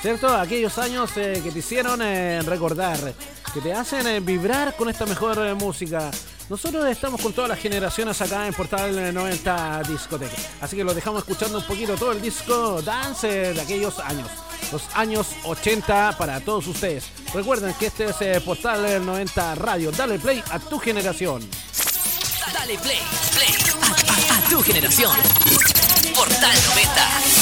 ¿cierto? 0.00 0.28
Aquellos 0.28 0.78
años 0.78 1.10
eh, 1.16 1.40
que 1.42 1.50
te 1.50 1.58
hicieron 1.58 2.00
eh, 2.00 2.40
recordar, 2.42 2.96
que 3.52 3.60
te 3.60 3.72
hacen 3.72 4.06
eh, 4.06 4.20
vibrar 4.20 4.76
con 4.76 4.88
esta 4.88 5.04
mejor 5.04 5.36
eh, 5.44 5.52
música. 5.54 6.12
Nosotros 6.48 6.86
estamos 6.86 7.20
con 7.20 7.32
todas 7.32 7.50
las 7.50 7.58
generaciones 7.58 8.22
acá 8.22 8.46
en 8.46 8.54
Portal 8.54 8.96
eh, 8.96 9.12
90 9.12 9.82
Discotech. 9.88 10.30
Así 10.60 10.76
que 10.76 10.84
los 10.84 10.94
dejamos 10.94 11.22
escuchando 11.22 11.58
un 11.58 11.64
poquito 11.64 11.96
todo 11.96 12.12
el 12.12 12.22
disco 12.22 12.80
dance 12.82 13.50
eh, 13.50 13.52
de 13.52 13.60
aquellos 13.60 13.98
años. 13.98 14.28
Los 14.70 14.84
años 14.94 15.34
80 15.44 16.16
para 16.16 16.38
todos 16.40 16.68
ustedes. 16.68 17.10
Recuerden 17.34 17.74
que 17.74 17.86
este 17.86 18.06
es 18.06 18.42
Portal 18.42 19.04
90 19.04 19.56
Radio. 19.56 19.90
Dale 19.90 20.20
play 20.20 20.42
a 20.50 20.60
tu 20.60 20.78
generación. 20.78 21.42
Dale 22.52 22.78
play, 22.78 23.00
play 23.34 23.54
a, 23.82 23.86
a, 23.86 24.38
a 24.38 24.48
tu 24.48 24.62
generación. 24.62 25.16
Portal 26.14 26.56
90. 26.74 27.37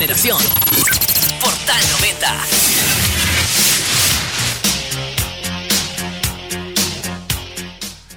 Generación. 0.00 0.38
Portal 1.42 1.82
90. 2.00 2.40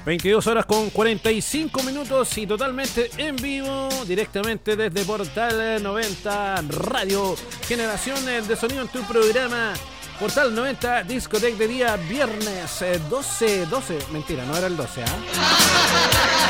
22 0.06 0.48
horas 0.48 0.66
con 0.66 0.90
45 0.92 1.84
minutos 1.84 2.38
y 2.38 2.48
totalmente 2.48 3.12
en 3.18 3.36
vivo, 3.36 3.90
directamente 4.08 4.78
desde 4.78 5.04
Portal 5.04 5.84
90 5.84 6.64
Radio, 6.70 7.36
generación 7.68 8.30
eh, 8.30 8.42
de 8.42 8.56
sonido 8.56 8.82
en 8.82 8.88
tu 8.88 9.02
programa. 9.04 9.74
Portal 10.18 10.56
90, 10.56 11.04
discoteca 11.04 11.58
de 11.58 11.68
día, 11.68 11.98
viernes 11.98 12.82
eh, 12.82 13.02
12, 13.10 13.66
12, 13.66 13.98
mentira, 14.14 14.46
no 14.46 14.56
era 14.56 14.68
el 14.68 14.78
12, 14.78 15.04
¿ah? 15.04 16.43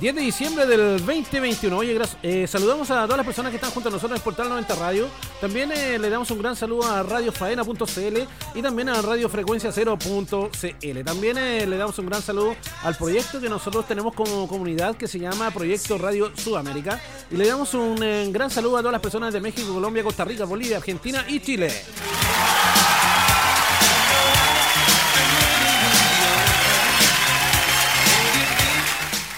10 0.00 0.14
de 0.14 0.20
diciembre 0.20 0.66
del 0.66 0.98
2021. 0.98 1.74
Oye, 1.74 1.94
gracias. 1.94 2.18
eh, 2.22 2.46
saludamos 2.46 2.90
a 2.90 3.04
todas 3.04 3.16
las 3.16 3.24
personas 3.24 3.50
que 3.50 3.56
están 3.56 3.70
junto 3.70 3.88
a 3.88 3.92
nosotros 3.92 4.18
en 4.18 4.22
Portal 4.22 4.48
90 4.48 4.74
Radio. 4.74 5.08
También 5.40 5.72
eh, 5.72 5.98
le 5.98 6.10
damos 6.10 6.30
un 6.30 6.38
gran 6.38 6.54
saludo 6.54 6.86
a 6.86 7.02
radiofaena.cl 7.02 8.18
y 8.54 8.62
también 8.62 8.90
a 8.90 9.00
radiofrecuencia 9.00 9.70
0.cl. 9.70 11.04
También 11.04 11.38
eh, 11.38 11.66
le 11.66 11.76
damos 11.78 11.98
un 11.98 12.06
gran 12.06 12.20
saludo 12.20 12.56
al 12.82 12.94
proyecto 12.94 13.40
que 13.40 13.48
nosotros 13.48 13.86
tenemos 13.88 14.14
como 14.14 14.46
comunidad 14.46 14.96
que 14.96 15.08
se 15.08 15.18
llama 15.18 15.50
Proyecto 15.50 15.96
Radio 15.96 16.30
Sudamérica. 16.36 17.00
Y 17.30 17.36
le 17.36 17.46
damos 17.46 17.72
un 17.72 17.96
gran 18.32 18.50
saludo 18.50 18.76
a 18.76 18.80
todas 18.80 18.92
las 18.92 19.02
personas 19.02 19.32
de 19.32 19.40
México, 19.40 19.72
Colombia, 19.72 20.02
Costa 20.02 20.24
Rica, 20.24 20.44
Bolivia, 20.44 20.76
Argentina 20.76 21.24
y 21.26 21.40
Chile. 21.40 21.72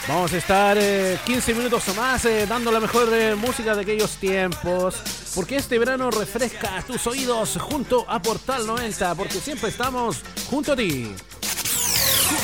Vamos 0.09 0.32
a 0.32 0.39
estar 0.39 0.78
eh, 0.78 1.18
15 1.26 1.52
minutos 1.52 1.86
o 1.90 1.94
más 1.94 2.24
eh, 2.24 2.47
dando 2.47 2.72
la 2.72 2.80
mejor 2.80 3.12
eh, 3.12 3.35
música 3.35 3.74
de 3.74 3.82
aquellos 3.82 4.12
tiempos. 4.16 4.97
Porque 5.35 5.56
este 5.56 5.78
verano 5.78 6.10
refresca 6.10 6.82
tus 6.86 7.06
oídos 7.06 7.59
junto 7.60 8.06
a 8.09 8.20
Portal 8.22 8.66
90. 8.66 9.14
Porque 9.14 9.39
siempre 9.39 9.68
estamos 9.68 10.22
junto 10.48 10.72
a 10.72 10.76
ti. 10.76 11.14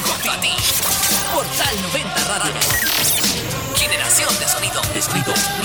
Junto 0.04 0.30
a 0.30 0.40
ti. 0.42 0.50
Portal 1.32 1.82
90 1.82 2.38
Radio. 2.38 2.52
Generación 3.76 4.28
de 4.38 4.46
sonido. 4.46 4.82
De 4.92 5.63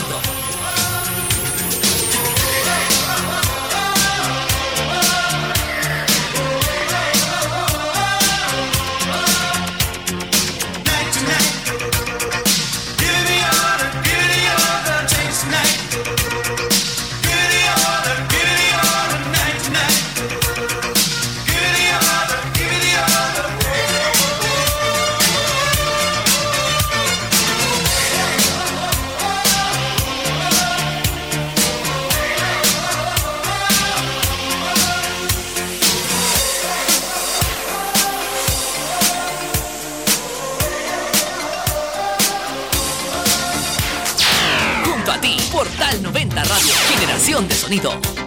sonido. 47.70 48.19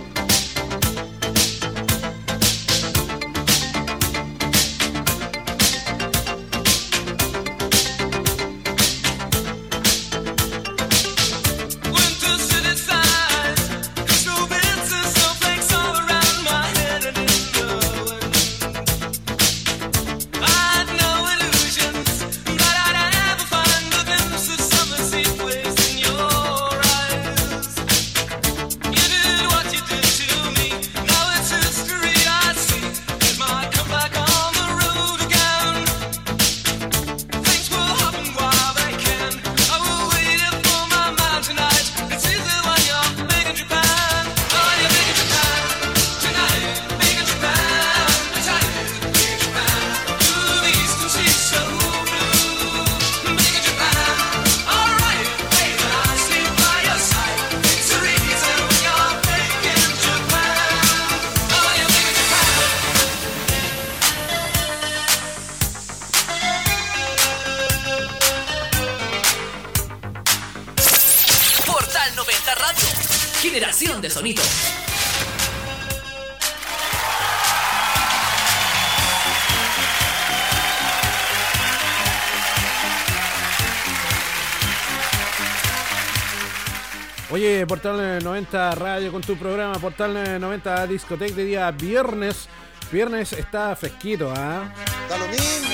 90 88.52 88.74
Radio 88.74 89.10
con 89.10 89.22
tu 89.22 89.34
programa 89.36 89.78
Portal 89.78 90.38
90 90.38 90.86
Discoteca 90.86 91.34
de 91.34 91.44
día 91.44 91.70
viernes. 91.70 92.50
Viernes 92.90 93.32
está 93.32 93.74
fresquito, 93.74 94.30
¿ah? 94.36 94.70
Da 95.08 95.16
lo 95.16 95.26
mismo. 95.28 95.70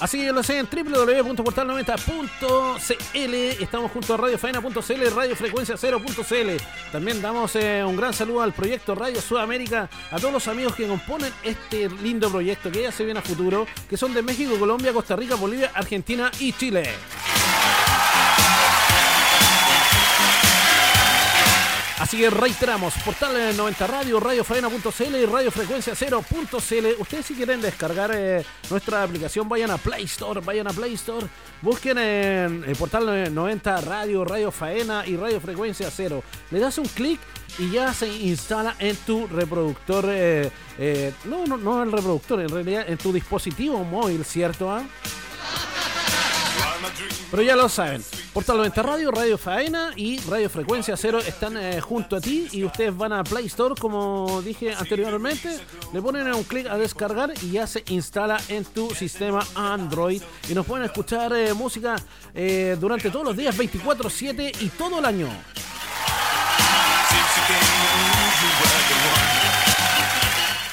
Así 0.00 0.18
que 0.18 0.32
lo 0.32 0.42
sé 0.42 0.58
en 0.58 0.66
www.portal90.cl. 0.66 3.62
Estamos 3.62 3.92
junto 3.92 4.14
a 4.14 4.16
radiofaena.cl, 4.16 5.14
radiofrecuencia 5.14 5.76
0.cl. 5.76 6.64
También 6.90 7.22
damos 7.22 7.54
eh, 7.54 7.84
un 7.84 7.96
gran 7.96 8.12
saludo 8.12 8.42
al 8.42 8.52
proyecto 8.52 8.96
Radio 8.96 9.20
Sudamérica, 9.20 9.88
a 10.10 10.18
todos 10.18 10.32
los 10.32 10.48
amigos 10.48 10.74
que 10.74 10.88
componen 10.88 11.32
este 11.44 11.88
lindo 12.02 12.28
proyecto 12.28 12.72
que 12.72 12.82
ya 12.82 12.90
se 12.90 13.04
viene 13.04 13.20
a 13.20 13.22
futuro, 13.22 13.68
que 13.88 13.96
son 13.96 14.12
de 14.14 14.22
México, 14.22 14.58
Colombia, 14.58 14.92
Costa 14.92 15.14
Rica, 15.14 15.36
Bolivia, 15.36 15.70
Argentina 15.74 16.28
y 16.40 16.52
Chile. 16.54 16.90
Así 22.10 22.18
que 22.18 22.28
reiteramos, 22.28 22.92
portal 23.04 23.36
eh, 23.36 23.52
90 23.56 23.86
Radio, 23.86 24.18
radiofaena.cl 24.18 25.14
y 25.14 25.26
radiofrecuencia0.cl. 25.26 27.00
Ustedes 27.00 27.26
si 27.26 27.34
quieren 27.34 27.60
descargar 27.60 28.10
eh, 28.12 28.44
nuestra 28.68 29.04
aplicación, 29.04 29.48
vayan 29.48 29.70
a 29.70 29.78
Play 29.78 30.06
Store, 30.06 30.40
vayan 30.40 30.66
a 30.66 30.72
Play 30.72 30.94
Store, 30.94 31.24
busquen 31.62 31.98
en 31.98 32.64
el 32.66 32.74
portal 32.74 33.08
eh, 33.10 33.30
90 33.30 33.82
Radio, 33.82 34.24
Radio 34.24 34.50
Faena 34.50 35.06
y 35.06 35.16
Radio 35.16 35.40
Frecuencia 35.40 35.88
0. 35.88 36.24
Le 36.50 36.58
das 36.58 36.78
un 36.78 36.86
clic 36.86 37.20
y 37.60 37.70
ya 37.70 37.94
se 37.94 38.08
instala 38.08 38.74
en 38.80 38.96
tu 38.96 39.28
reproductor, 39.28 40.06
eh, 40.08 40.50
eh, 40.78 41.12
no, 41.26 41.46
no, 41.46 41.58
no 41.58 41.80
el 41.80 41.92
reproductor, 41.92 42.40
en 42.40 42.48
realidad 42.48 42.86
en 42.88 42.98
tu 42.98 43.12
dispositivo 43.12 43.84
móvil, 43.84 44.24
¿cierto? 44.24 44.68
Pero 47.30 47.42
ya 47.42 47.56
lo 47.56 47.68
saben, 47.68 48.02
Portal 48.32 48.56
90 48.56 48.82
Radio, 48.82 49.10
Radio 49.10 49.38
Faena 49.38 49.92
y 49.96 50.18
Radio 50.28 50.50
Frecuencia 50.50 50.96
Cero 50.96 51.20
están 51.20 51.56
eh, 51.56 51.80
junto 51.80 52.16
a 52.16 52.20
ti 52.20 52.48
y 52.52 52.64
ustedes 52.64 52.96
van 52.96 53.12
a 53.12 53.22
Play 53.22 53.46
Store, 53.46 53.74
como 53.78 54.42
dije 54.42 54.74
anteriormente, 54.74 55.60
le 55.92 56.02
ponen 56.02 56.32
un 56.34 56.44
clic 56.44 56.66
a 56.66 56.76
descargar 56.76 57.32
y 57.42 57.52
ya 57.52 57.66
se 57.66 57.84
instala 57.88 58.40
en 58.48 58.64
tu 58.64 58.90
sistema 58.94 59.46
Android 59.54 60.22
y 60.48 60.54
nos 60.54 60.66
pueden 60.66 60.86
escuchar 60.86 61.32
eh, 61.32 61.54
música 61.54 61.96
eh, 62.34 62.76
durante 62.80 63.10
todos 63.10 63.24
los 63.24 63.36
días, 63.36 63.56
24/7 63.56 64.52
y 64.60 64.68
todo 64.70 64.98
el 64.98 65.04
año. 65.04 65.28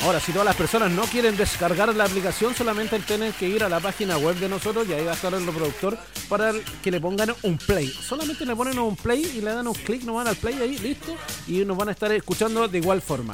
Ahora, 0.01 0.19
si 0.19 0.31
todas 0.31 0.45
las 0.45 0.55
personas 0.55 0.91
no 0.91 1.03
quieren 1.03 1.35
descargar 1.35 1.93
la 1.95 2.05
aplicación, 2.05 2.53
solamente 2.55 2.99
tienen 2.99 3.33
que 3.33 3.47
ir 3.47 3.63
a 3.63 3.69
la 3.69 3.79
página 3.79 4.17
web 4.17 4.35
de 4.35 4.47
nosotros 4.47 4.87
y 4.87 4.93
ahí 4.93 5.03
va 5.03 5.11
a 5.11 5.15
estar 5.15 5.33
el 5.33 5.45
reproductor 5.45 5.97
para 6.29 6.53
que 6.83 6.91
le 6.91 7.01
pongan 7.01 7.33
un 7.41 7.57
play. 7.57 7.87
Solamente 7.87 8.45
le 8.45 8.55
ponen 8.55 8.77
un 8.77 8.95
play 8.95 9.23
y 9.35 9.41
le 9.41 9.51
dan 9.53 9.67
un 9.67 9.73
clic, 9.73 10.03
no 10.03 10.13
van 10.13 10.27
al 10.27 10.35
play 10.35 10.55
ahí, 10.61 10.77
listo, 10.77 11.15
y 11.47 11.65
nos 11.65 11.75
van 11.75 11.89
a 11.89 11.91
estar 11.91 12.11
escuchando 12.11 12.67
de 12.67 12.77
igual 12.77 13.01
forma. 13.01 13.33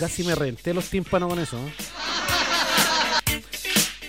Casi 0.00 0.24
me 0.24 0.34
renté 0.34 0.72
los 0.72 0.86
tímpanos 0.86 1.28
con 1.28 1.38
eso. 1.38 1.58
¿eh? 1.58 1.74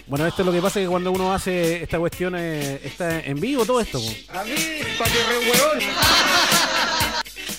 Bueno, 0.07 0.25
esto 0.25 0.41
es 0.41 0.45
lo 0.45 0.53
que 0.53 0.61
pasa 0.61 0.79
que 0.79 0.87
cuando 0.87 1.11
uno 1.11 1.33
hace 1.33 1.83
esta 1.83 1.99
cuestión 1.99 2.33
eh, 2.37 2.79
está 2.81 3.19
en 3.19 3.37
vivo 3.37 3.65
todo 3.65 3.81
esto. 3.81 3.99
po. 3.99 4.39
A 4.39 4.45
mí, 4.45 4.55
pa' 4.97 5.03
que 5.03 5.23
re 5.23 5.37
huevón. 5.39 5.79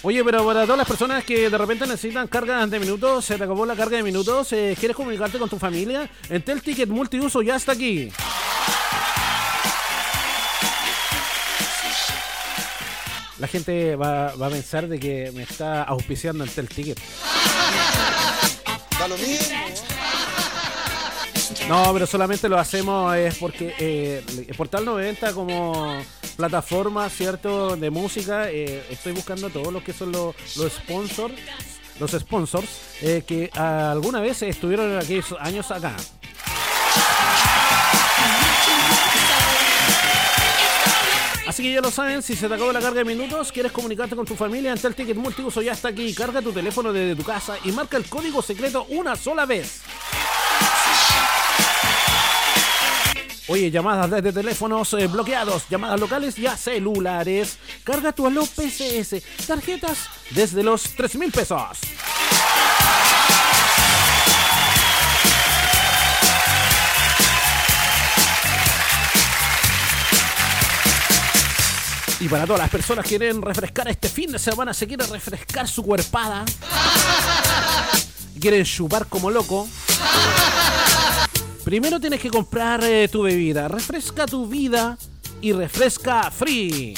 Oye, 0.01 0.25
pero 0.25 0.47
para 0.47 0.63
todas 0.63 0.79
las 0.79 0.89
personas 0.89 1.25
que 1.25 1.51
de 1.51 1.59
repente 1.59 1.87
necesitan 1.87 2.27
cargas 2.27 2.71
de 2.71 2.81
minutos, 2.81 3.23
se 3.23 3.37
te 3.37 3.45
acabó 3.45 3.67
la 3.67 3.77
carga 3.77 3.99
de 3.99 4.03
minutos, 4.03 4.51
eh, 4.55 4.75
¿quieres 4.81 4.97
comunicarte 4.97 5.39
con 5.39 5.51
tu 5.51 5.59
familia? 5.59 6.09
Entel 6.31 6.63
Ticket 6.63 6.89
Multiuso 6.89 7.43
ya 7.43 7.57
está 7.57 7.73
aquí. 7.73 8.11
La 13.39 13.47
gente 13.47 13.95
va, 13.95 14.35
va 14.37 14.47
a 14.47 14.51
pensar 14.51 14.89
de 14.89 14.99
que 14.99 15.31
me 15.35 15.43
está 15.43 15.83
auspiciando 15.83 16.45
Entel 16.45 16.71
Ticket. 16.71 16.99
No, 21.69 21.93
pero 21.93 22.07
solamente 22.07 22.49
lo 22.49 22.59
hacemos 22.59 23.17
es 23.17 23.37
porque 23.39 23.75
eh, 23.79 24.53
Portal 24.57 24.85
90 24.85 25.33
como 25.33 26.01
plataforma, 26.37 27.09
¿cierto? 27.09 27.77
De 27.77 27.91
música, 27.91 28.51
eh, 28.51 28.85
estoy 28.91 29.13
buscando 29.13 29.51
todos 29.51 29.73
los 29.73 29.83
que 29.83 29.93
son 29.93 30.13
los, 30.13 30.35
los 30.57 30.73
sponsors, 30.73 31.35
los 31.99 32.11
sponsors 32.13 32.69
eh, 33.01 33.23
que 33.27 33.51
alguna 33.55 34.21
vez 34.21 34.43
estuvieron 34.43 34.93
en 34.93 34.99
aquellos 34.99 35.35
años 35.41 35.71
acá. 35.71 35.97
Así 41.53 41.63
que 41.63 41.71
ya 41.71 41.83
lo 41.83 41.91
saben, 41.91 42.23
si 42.23 42.35
se 42.35 42.49
te 42.49 42.55
acabó 42.55 42.73
la 42.73 42.81
carga 42.81 43.01
de 43.01 43.05
minutos, 43.05 43.53
quieres 43.53 43.73
comunicarte 43.73 44.17
con 44.17 44.25
tu 44.25 44.35
familia, 44.35 44.73
el 44.73 44.95
Ticket 44.95 45.19
Multiuso 45.19 45.61
ya 45.61 45.73
está 45.73 45.89
aquí. 45.89 46.15
Carga 46.15 46.41
tu 46.41 46.51
teléfono 46.51 46.95
desde 46.95 47.15
tu 47.15 47.25
casa 47.25 47.59
y 47.63 47.73
marca 47.73 47.99
el 47.99 48.07
código 48.07 48.41
secreto 48.41 48.87
una 48.89 49.17
sola 49.17 49.45
vez. 49.45 49.83
Oye, 53.49 53.71
llamadas 53.71 54.11
desde 54.11 54.33
teléfonos 54.33 54.95
eh, 54.95 55.07
bloqueados, 55.09 55.69
llamadas 55.69 56.01
locales 56.01 56.39
y 56.39 56.47
a 56.47 56.57
celulares. 56.57 57.59
Carga 57.85 58.13
tu 58.13 58.27
Aló 58.27 58.47
PCS, 58.47 59.47
tarjetas 59.47 60.09
desde 60.31 60.63
los 60.63 60.85
3 60.85 61.17
mil 61.17 61.31
pesos. 61.33 61.81
Y 72.23 72.29
para 72.29 72.47
todas 72.47 72.63
las 72.63 72.71
personas 72.71 73.03
que 73.03 73.19
quieren 73.19 73.43
refrescar 73.43 73.89
este 73.89 74.09
fin 74.09 74.31
de 74.31 74.39
semana, 74.39 74.73
se 74.73 74.87
quieren 74.87 75.11
refrescar 75.11 75.67
su 75.67 75.83
cuerpada, 75.83 76.45
quieren 78.41 78.65
chupar 78.65 79.09
como 79.09 79.29
loco, 79.29 79.69
primero 81.65 81.99
tienes 81.99 82.21
que 82.21 82.31
comprar 82.31 82.85
eh, 82.85 83.09
tu 83.09 83.23
bebida. 83.23 83.67
Refresca 83.67 84.27
tu 84.27 84.47
vida 84.47 84.97
y 85.41 85.53
refresca 85.53 86.31
free. 86.31 86.95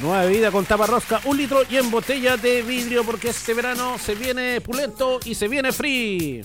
Nueva 0.00 0.24
bebida 0.24 0.50
con 0.50 0.66
tapa 0.66 0.86
rosca, 0.86 1.22
un 1.24 1.38
litro 1.38 1.62
y 1.70 1.78
en 1.78 1.90
botella 1.90 2.36
de 2.36 2.60
vidrio 2.60 3.02
porque 3.02 3.30
este 3.30 3.54
verano 3.54 3.96
se 3.98 4.14
viene 4.14 4.60
pulento 4.60 5.20
y 5.24 5.34
se 5.34 5.48
viene 5.48 5.72
free. 5.72 6.44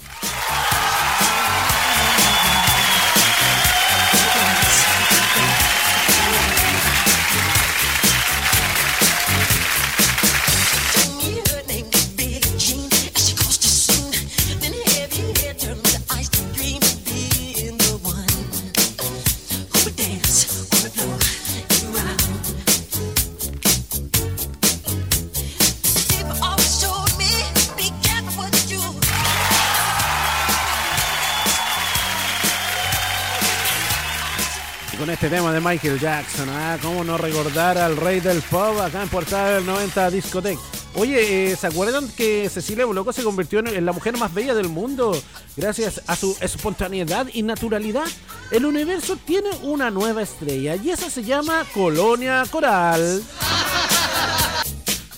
Este 35.27 35.35
tema 35.35 35.51
de 35.51 35.59
Michael 35.59 35.99
Jackson, 35.99 36.47
¿ah? 36.49 36.77
¿Cómo 36.81 37.03
no 37.03 37.17
recordar 37.17 37.77
al 37.77 37.97
rey 37.97 38.21
del 38.21 38.41
pop 38.43 38.79
acá 38.79 39.03
en 39.03 39.09
Portal 39.09 39.55
del 39.55 39.65
90 39.65 40.09
Discotech? 40.11 40.57
Oye, 40.95 41.51
eh, 41.51 41.55
¿se 41.57 41.67
acuerdan 41.67 42.07
que 42.07 42.47
Cecilia 42.49 42.85
Boloco 42.85 43.11
se 43.11 43.23
convirtió 43.23 43.59
en 43.59 43.85
la 43.85 43.91
mujer 43.91 44.15
más 44.17 44.33
bella 44.33 44.55
del 44.55 44.69
mundo 44.69 45.21
gracias 45.57 46.01
a 46.07 46.15
su 46.15 46.37
espontaneidad 46.39 47.27
y 47.33 47.43
naturalidad? 47.43 48.05
El 48.51 48.65
universo 48.65 49.17
tiene 49.17 49.49
una 49.63 49.91
nueva 49.91 50.21
estrella 50.21 50.77
y 50.77 50.91
esa 50.91 51.09
se 51.09 51.23
llama 51.23 51.65
Colonia 51.73 52.45
Coral. 52.49 53.21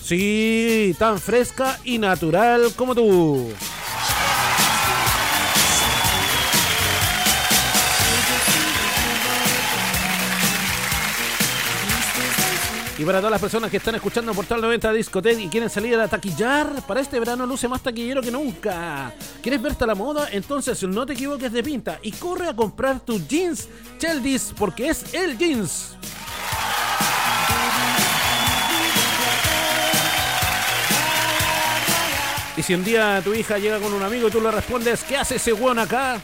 Sí, 0.02 0.96
tan 0.98 1.20
fresca 1.20 1.78
y 1.84 1.98
natural 1.98 2.72
como 2.74 2.96
tú. 2.96 3.52
Y 13.00 13.04
para 13.06 13.16
todas 13.20 13.30
las 13.30 13.40
personas 13.40 13.70
que 13.70 13.78
están 13.78 13.94
escuchando 13.94 14.34
Portal 14.34 14.60
90 14.60 14.92
Discoteca 14.92 15.40
y 15.40 15.48
quieren 15.48 15.70
salir 15.70 15.98
a 15.98 16.06
taquillar, 16.06 16.86
para 16.86 17.00
este 17.00 17.18
verano 17.18 17.46
luce 17.46 17.66
más 17.66 17.82
taquillero 17.82 18.20
que 18.20 18.30
nunca. 18.30 19.14
¿Quieres 19.42 19.62
verte 19.62 19.84
a 19.84 19.86
la 19.86 19.94
moda? 19.94 20.28
Entonces 20.30 20.82
no 20.82 21.06
te 21.06 21.14
equivoques 21.14 21.50
de 21.50 21.62
pinta 21.62 21.98
y 22.02 22.12
corre 22.12 22.48
a 22.48 22.54
comprar 22.54 23.00
tu 23.00 23.18
jeans 23.18 23.70
Cheldis 23.98 24.52
porque 24.54 24.90
es 24.90 25.14
el 25.14 25.38
jeans. 25.38 25.96
Y 32.54 32.62
si 32.62 32.74
un 32.74 32.84
día 32.84 33.22
tu 33.24 33.32
hija 33.32 33.56
llega 33.56 33.78
con 33.78 33.94
un 33.94 34.02
amigo 34.02 34.28
y 34.28 34.30
tú 34.30 34.42
le 34.42 34.50
respondes, 34.50 35.04
¿qué 35.04 35.16
hace 35.16 35.36
ese 35.36 35.54
weón 35.54 35.78
acá? 35.78 36.20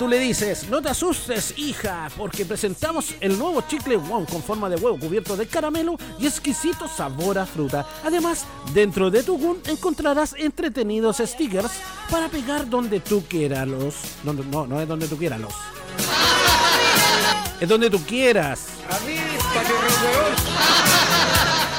Tú 0.00 0.08
le 0.08 0.18
dices, 0.18 0.66
no 0.70 0.80
te 0.80 0.88
asustes, 0.88 1.52
hija, 1.58 2.08
porque 2.16 2.46
presentamos 2.46 3.14
el 3.20 3.38
nuevo 3.38 3.60
chicle 3.68 3.96
One 3.96 4.24
con 4.24 4.42
forma 4.42 4.70
de 4.70 4.76
huevo 4.76 4.98
cubierto 4.98 5.36
de 5.36 5.46
caramelo 5.46 5.98
y 6.18 6.26
exquisito 6.26 6.88
sabor 6.88 7.38
a 7.38 7.44
fruta. 7.44 7.86
Además, 8.02 8.46
dentro 8.72 9.10
de 9.10 9.22
tu 9.22 9.36
Gun 9.36 9.58
encontrarás 9.66 10.34
entretenidos 10.38 11.18
stickers 11.18 11.72
para 12.10 12.30
pegar 12.30 12.66
donde 12.66 13.00
tú 13.00 13.22
quieras 13.28 13.68
los. 13.68 13.94
Donde, 14.22 14.42
no, 14.46 14.66
no 14.66 14.80
es 14.80 14.88
donde 14.88 15.06
tú 15.06 15.18
quieras 15.18 15.38
los. 15.38 15.52
Es 17.60 17.68
donde 17.68 17.90
tú 17.90 18.02
quieras. 18.02 18.68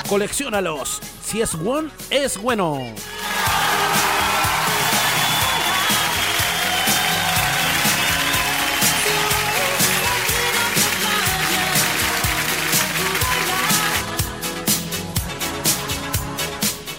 Colecciónalos. 0.07 0.99
Si 1.25 1.41
es 1.41 1.55
One, 1.55 1.89
es 2.11 2.37
bueno. 2.37 2.77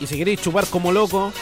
Y 0.02 0.06
si 0.08 0.16
queréis 0.16 0.40
chupar 0.42 0.66
como 0.66 0.90
loco, 0.90 1.32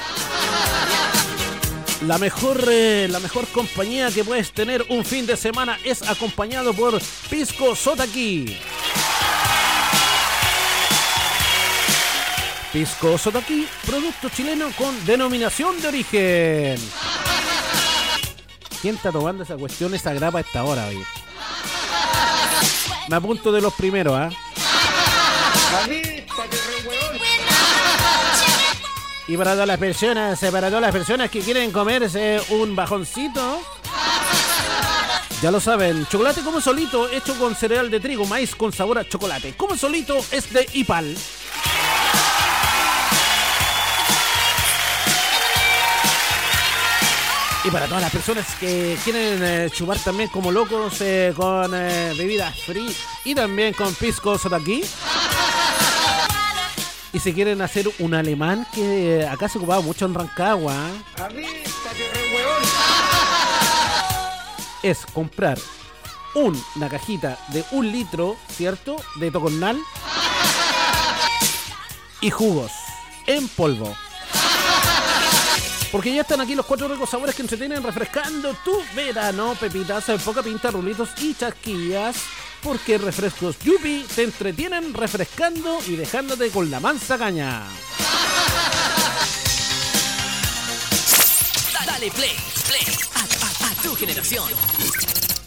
la 2.06 2.18
mejor, 2.18 2.62
eh, 2.70 3.08
la 3.10 3.18
mejor 3.18 3.46
compañía 3.48 4.10
que 4.10 4.22
puedes 4.22 4.52
tener 4.52 4.84
un 4.90 5.02
fin 5.02 5.24
de 5.24 5.38
semana 5.38 5.78
es 5.82 6.02
acompañado 6.02 6.74
por 6.74 7.00
Pisco 7.30 7.74
Sotaki. 7.74 8.54
Pisco 12.70 13.16
Sotaki, 13.16 13.66
producto 13.86 14.28
chileno 14.28 14.68
con 14.76 15.06
denominación 15.06 15.80
de 15.80 15.88
origen. 15.88 16.78
¿Quién 18.82 18.96
está 18.96 19.10
tomando 19.10 19.42
esa 19.42 19.56
cuestión, 19.56 19.94
esa 19.94 20.12
grapa 20.12 20.36
a 20.36 20.40
esta 20.42 20.64
hora, 20.64 20.86
oye? 20.86 21.02
Me 23.08 23.16
apunto 23.16 23.52
de 23.52 23.62
los 23.62 23.72
primeros, 23.72 24.14
¿ah? 24.14 24.28
Y 29.30 29.36
para 29.36 29.52
todas 29.52 29.68
las 29.68 29.78
personas, 29.78 30.42
eh, 30.42 30.50
para 30.50 30.66
todas 30.66 30.82
las 30.82 30.90
personas 30.90 31.30
que 31.30 31.38
quieren 31.38 31.70
comerse 31.70 32.40
un 32.48 32.74
bajoncito, 32.74 33.60
ya 35.40 35.52
lo 35.52 35.60
saben, 35.60 36.04
chocolate 36.06 36.40
como 36.40 36.60
solito, 36.60 37.08
hecho 37.08 37.38
con 37.38 37.54
cereal 37.54 37.88
de 37.92 38.00
trigo, 38.00 38.26
maíz 38.26 38.56
con 38.56 38.72
sabor 38.72 38.98
a 38.98 39.08
chocolate. 39.08 39.54
Como 39.56 39.76
solito 39.76 40.18
es 40.32 40.52
de 40.52 40.68
Ipal. 40.72 41.16
Y 47.62 47.70
para 47.70 47.86
todas 47.86 48.02
las 48.02 48.10
personas 48.10 48.56
que 48.56 48.98
quieren 49.04 49.38
eh, 49.44 49.70
chupar 49.70 49.98
también 50.00 50.28
como 50.30 50.50
locos 50.50 51.00
eh, 51.02 51.32
con 51.36 51.70
eh, 51.72 52.14
bebidas 52.18 52.58
free 52.62 52.92
y 53.24 53.32
también 53.36 53.74
con 53.74 53.94
piscos 53.94 54.50
de 54.50 54.56
aquí. 54.56 54.82
Y 57.12 57.18
si 57.18 57.32
quieren 57.32 57.60
hacer 57.60 57.90
un 57.98 58.14
alemán 58.14 58.66
que 58.72 59.20
eh, 59.20 59.28
acá 59.28 59.48
se 59.48 59.58
ocupaba 59.58 59.80
mucho 59.80 60.04
en 60.06 60.14
Rancagua, 60.14 60.76
es 64.82 64.98
comprar 65.12 65.58
un- 66.34 66.62
una 66.76 66.88
cajita 66.88 67.36
de 67.48 67.64
un 67.72 67.90
litro, 67.90 68.36
¿cierto? 68.56 68.96
De 69.16 69.30
tocornal 69.30 69.78
y 72.20 72.30
jugos 72.30 72.70
en 73.26 73.48
polvo. 73.48 73.94
Porque 75.90 76.14
ya 76.14 76.20
están 76.20 76.40
aquí 76.40 76.54
los 76.54 76.66
cuatro 76.66 76.86
ricos 76.86 77.10
sabores 77.10 77.34
que 77.34 77.42
entretienen 77.42 77.82
refrescando 77.82 78.54
tu 78.64 78.80
verano. 78.94 79.56
Pepitas, 79.58 80.04
poca 80.24 80.40
pinta, 80.40 80.70
rulitos 80.70 81.08
y 81.20 81.34
chasquillas. 81.34 82.14
Porque 82.62 82.98
refrescos 82.98 83.56
Yupi 83.60 84.04
te 84.14 84.22
entretienen 84.24 84.92
refrescando 84.92 85.78
y 85.86 85.96
dejándote 85.96 86.50
con 86.50 86.70
la 86.70 86.78
mansa 86.80 87.16
caña. 87.16 87.62
Dale 91.86 92.10
play, 92.10 92.36
play 92.68 92.96
a, 93.14 93.20
a- 93.66 93.82
tu 93.82 93.94
generación. 93.96 94.44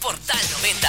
Portal 0.00 0.40
90. 0.60 0.88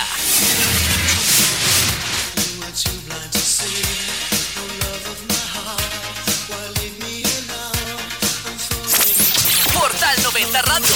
Portal 9.73 10.15
90 10.23 10.61
Radio. 10.61 10.95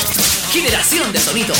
Generación 0.52 1.12
de 1.12 1.20
sonido. 1.20 1.54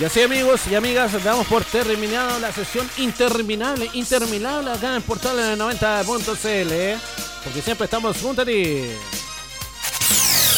Y 0.00 0.04
así 0.06 0.22
amigos 0.22 0.62
y 0.70 0.74
amigas, 0.74 1.22
damos 1.22 1.46
por 1.46 1.62
terminado 1.62 2.40
la 2.40 2.50
sesión 2.52 2.88
interminable, 2.96 3.90
interminable 3.92 4.70
acá 4.72 4.96
en 4.96 5.02
Portal 5.02 5.36
90.cl. 5.58 6.72
¿eh? 6.72 6.98
Porque 7.44 7.60
siempre 7.60 7.84
estamos 7.84 8.16
junto 8.16 8.40
a 8.40 8.46
ti. 8.46 8.90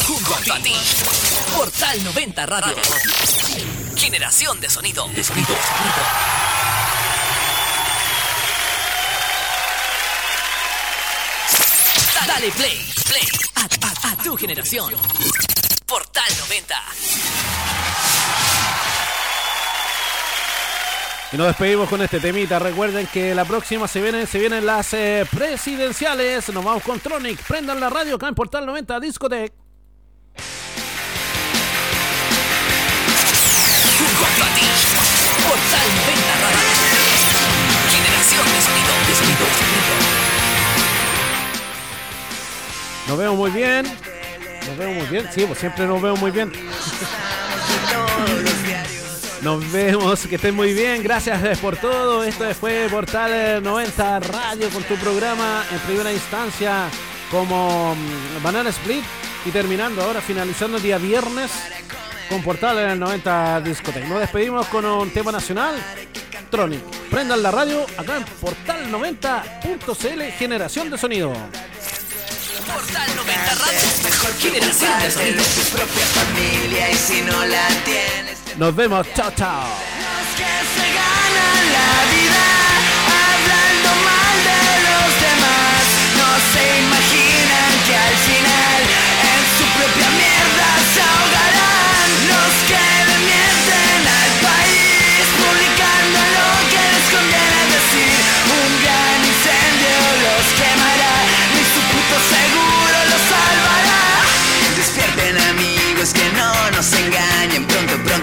Junto 0.07 0.55
a 0.55 0.59
ti. 0.61 0.75
Portal 1.57 2.05
90 2.05 2.47
Radio. 2.47 2.77
Generación 3.97 4.61
de 4.61 4.71
sonido. 4.71 5.09
De 5.09 5.25
sonido. 5.25 5.49
Dale 12.29 12.53
play, 12.53 12.93
play 13.09 13.27
a 14.05 14.23
tu 14.23 14.37
generación. 14.37 14.95
Portal 15.85 16.33
90. 16.49 17.42
Y 21.33 21.37
nos 21.39 21.47
despedimos 21.47 21.89
con 21.89 22.03
este 22.03 22.21
temita. 22.21 22.59
Recuerden 22.59 23.07
que 23.07 23.35
la 23.35 23.47
próxima 23.47 23.89
se 23.89 24.03
vienen, 24.03 24.27
se 24.27 24.39
vienen 24.39 24.67
las 24.67 24.93
eh, 24.93 25.27
presidenciales. 25.31 26.47
Nos 26.51 26.63
vamos 26.63 26.83
con 26.83 27.01
Tronic. 27.01 27.43
Prendan 27.45 27.81
la 27.81 27.89
radio 27.89 28.17
acá 28.17 28.29
en 28.29 28.35
Portal 28.35 28.67
90 28.67 29.01
Discotech. 29.01 29.51
Junto 33.99 34.45
a 34.45 34.55
ti. 34.55 34.67
Portal 35.49 35.89
90 35.97 36.35
Radio. 36.43 36.69
Generación 37.89 38.45
de 38.53 38.61
sonido. 38.61 38.93
De 39.09 39.15
sonido. 39.15 39.47
de 39.47 39.55
sonido. 39.57 39.93
Nos 43.09 43.17
vemos 43.19 43.37
muy 43.37 43.51
bien. 43.51 43.87
Nos 44.67 44.77
vemos 44.77 44.97
muy 44.97 45.07
bien. 45.07 45.29
Sí, 45.33 45.47
pues 45.47 45.59
siempre 45.59 45.87
nos 45.87 46.03
vemos 46.03 46.21
muy 46.21 46.31
bien. 46.31 46.53
Nos 49.43 49.73
vemos, 49.73 50.25
que 50.29 50.37
estén 50.37 50.55
muy 50.55 50.73
bien. 50.73 51.03
Gracias 51.03 51.43
eh, 51.43 51.59
por 51.61 51.77
todo. 51.77 52.23
Esto 52.23 52.45
fue 52.55 52.87
Portal 52.89 53.31
eh, 53.33 53.61
90 53.61 54.21
Radio 54.21 54.71
con 54.71 54.85
tu 54.85 54.95
programa 54.95 55.65
en 55.73 55.79
primera 55.81 56.13
instancia 56.13 56.89
como 57.29 57.97
mm, 57.97 58.43
Banana 58.43 58.71
Split 58.71 59.03
y 59.45 59.51
terminando 59.51 60.01
ahora, 60.01 60.21
finalizando 60.21 60.77
el 60.77 60.83
día 60.85 60.97
viernes 60.99 61.51
con 62.29 62.41
Portal 62.43 62.79
en 62.79 62.91
el 62.91 63.01
90 63.01 63.63
Discotech. 63.63 64.07
Nos 64.07 64.21
despedimos 64.21 64.69
con 64.69 64.85
un 64.85 65.11
tema 65.11 65.33
nacional. 65.33 65.75
Tronic. 66.49 66.83
Prendan 67.11 67.43
la 67.43 67.51
radio 67.51 67.85
acá 67.97 68.19
en 68.19 68.25
Portal 68.25 68.93
90.cl 68.93 70.23
Generación 70.39 70.89
de 70.89 70.99
Sonido. 70.99 71.33
Portal 72.67 73.09
90 73.17 73.55
Radio. 73.55 73.81
Sonido. 75.11 75.43
tu 75.43 75.63
propia 75.77 76.07
familia 76.07 76.91
y 76.91 76.95
si 76.95 77.21
no 77.23 77.45
la 77.45 77.67
tienes 77.85 78.39
Nos 78.57 78.75
vemos. 78.75 79.07
Chao, 79.15 79.31
chao. 79.37 79.65
que 80.37 80.53
se 80.75 80.87
ganan 81.01 81.63
la 81.77 81.93
vida 82.15 82.45
hablando 83.27 83.89
mal 84.09 84.37
de 84.51 84.63
los 84.89 85.09
demás. 85.27 85.83
No 86.21 86.31
se 86.53 86.63
imaginan 86.87 87.73
que 87.87 87.95
al 87.97 88.17
final 88.29 88.81
en 89.33 89.43
su 89.57 89.65
propia 89.77 90.09
mierda 90.21 90.69
se 90.95 91.01
ahogarán. 91.03 92.09
Los 92.31 92.53
que 92.69 93.02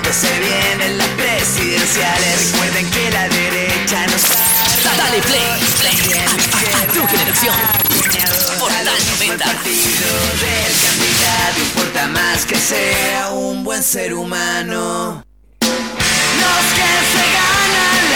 Pronto 0.10 0.28
se 0.28 0.40
vienen 0.40 0.98
las 0.98 1.08
presidenciales 1.10 2.52
Recuerden 2.52 2.90
que 2.90 3.12
la 3.12 3.30
derecha 3.30 4.08
nos 4.08 4.24
ha 4.32 4.98
Dale 4.98 5.22
play, 5.22 5.60
play. 5.80 5.94
A, 6.18 6.80
a- 6.80 6.84
a 6.84 6.88
tu 6.88 7.06
generación. 7.08 7.56
Portal 8.60 8.86
90. 9.20 9.46
partido 9.46 10.10
del 10.42 10.74
candidato 10.82 11.60
importa 11.62 12.08
más 12.08 12.46
que 12.46 12.56
sea 12.56 13.30
un 13.34 13.64
buen 13.64 13.84
ser 13.84 14.14
humano. 14.16 15.24
Los 15.62 16.66
que 16.76 16.92
se 17.14 17.26
ganan 17.38 18.09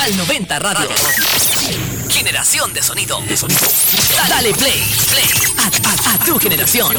Portal 0.00 0.16
90 0.16 0.58
Radio. 0.60 0.88
Generación 2.08 2.72
de 2.72 2.82
sonido. 2.82 3.20
De 3.20 3.36
sonido. 3.36 3.60
Dale 4.30 4.54
play, 4.54 4.82
play. 5.10 5.28
A, 5.58 5.66
a- 5.66 6.14
a 6.14 6.18
tu 6.24 6.38
generación. 6.38 6.96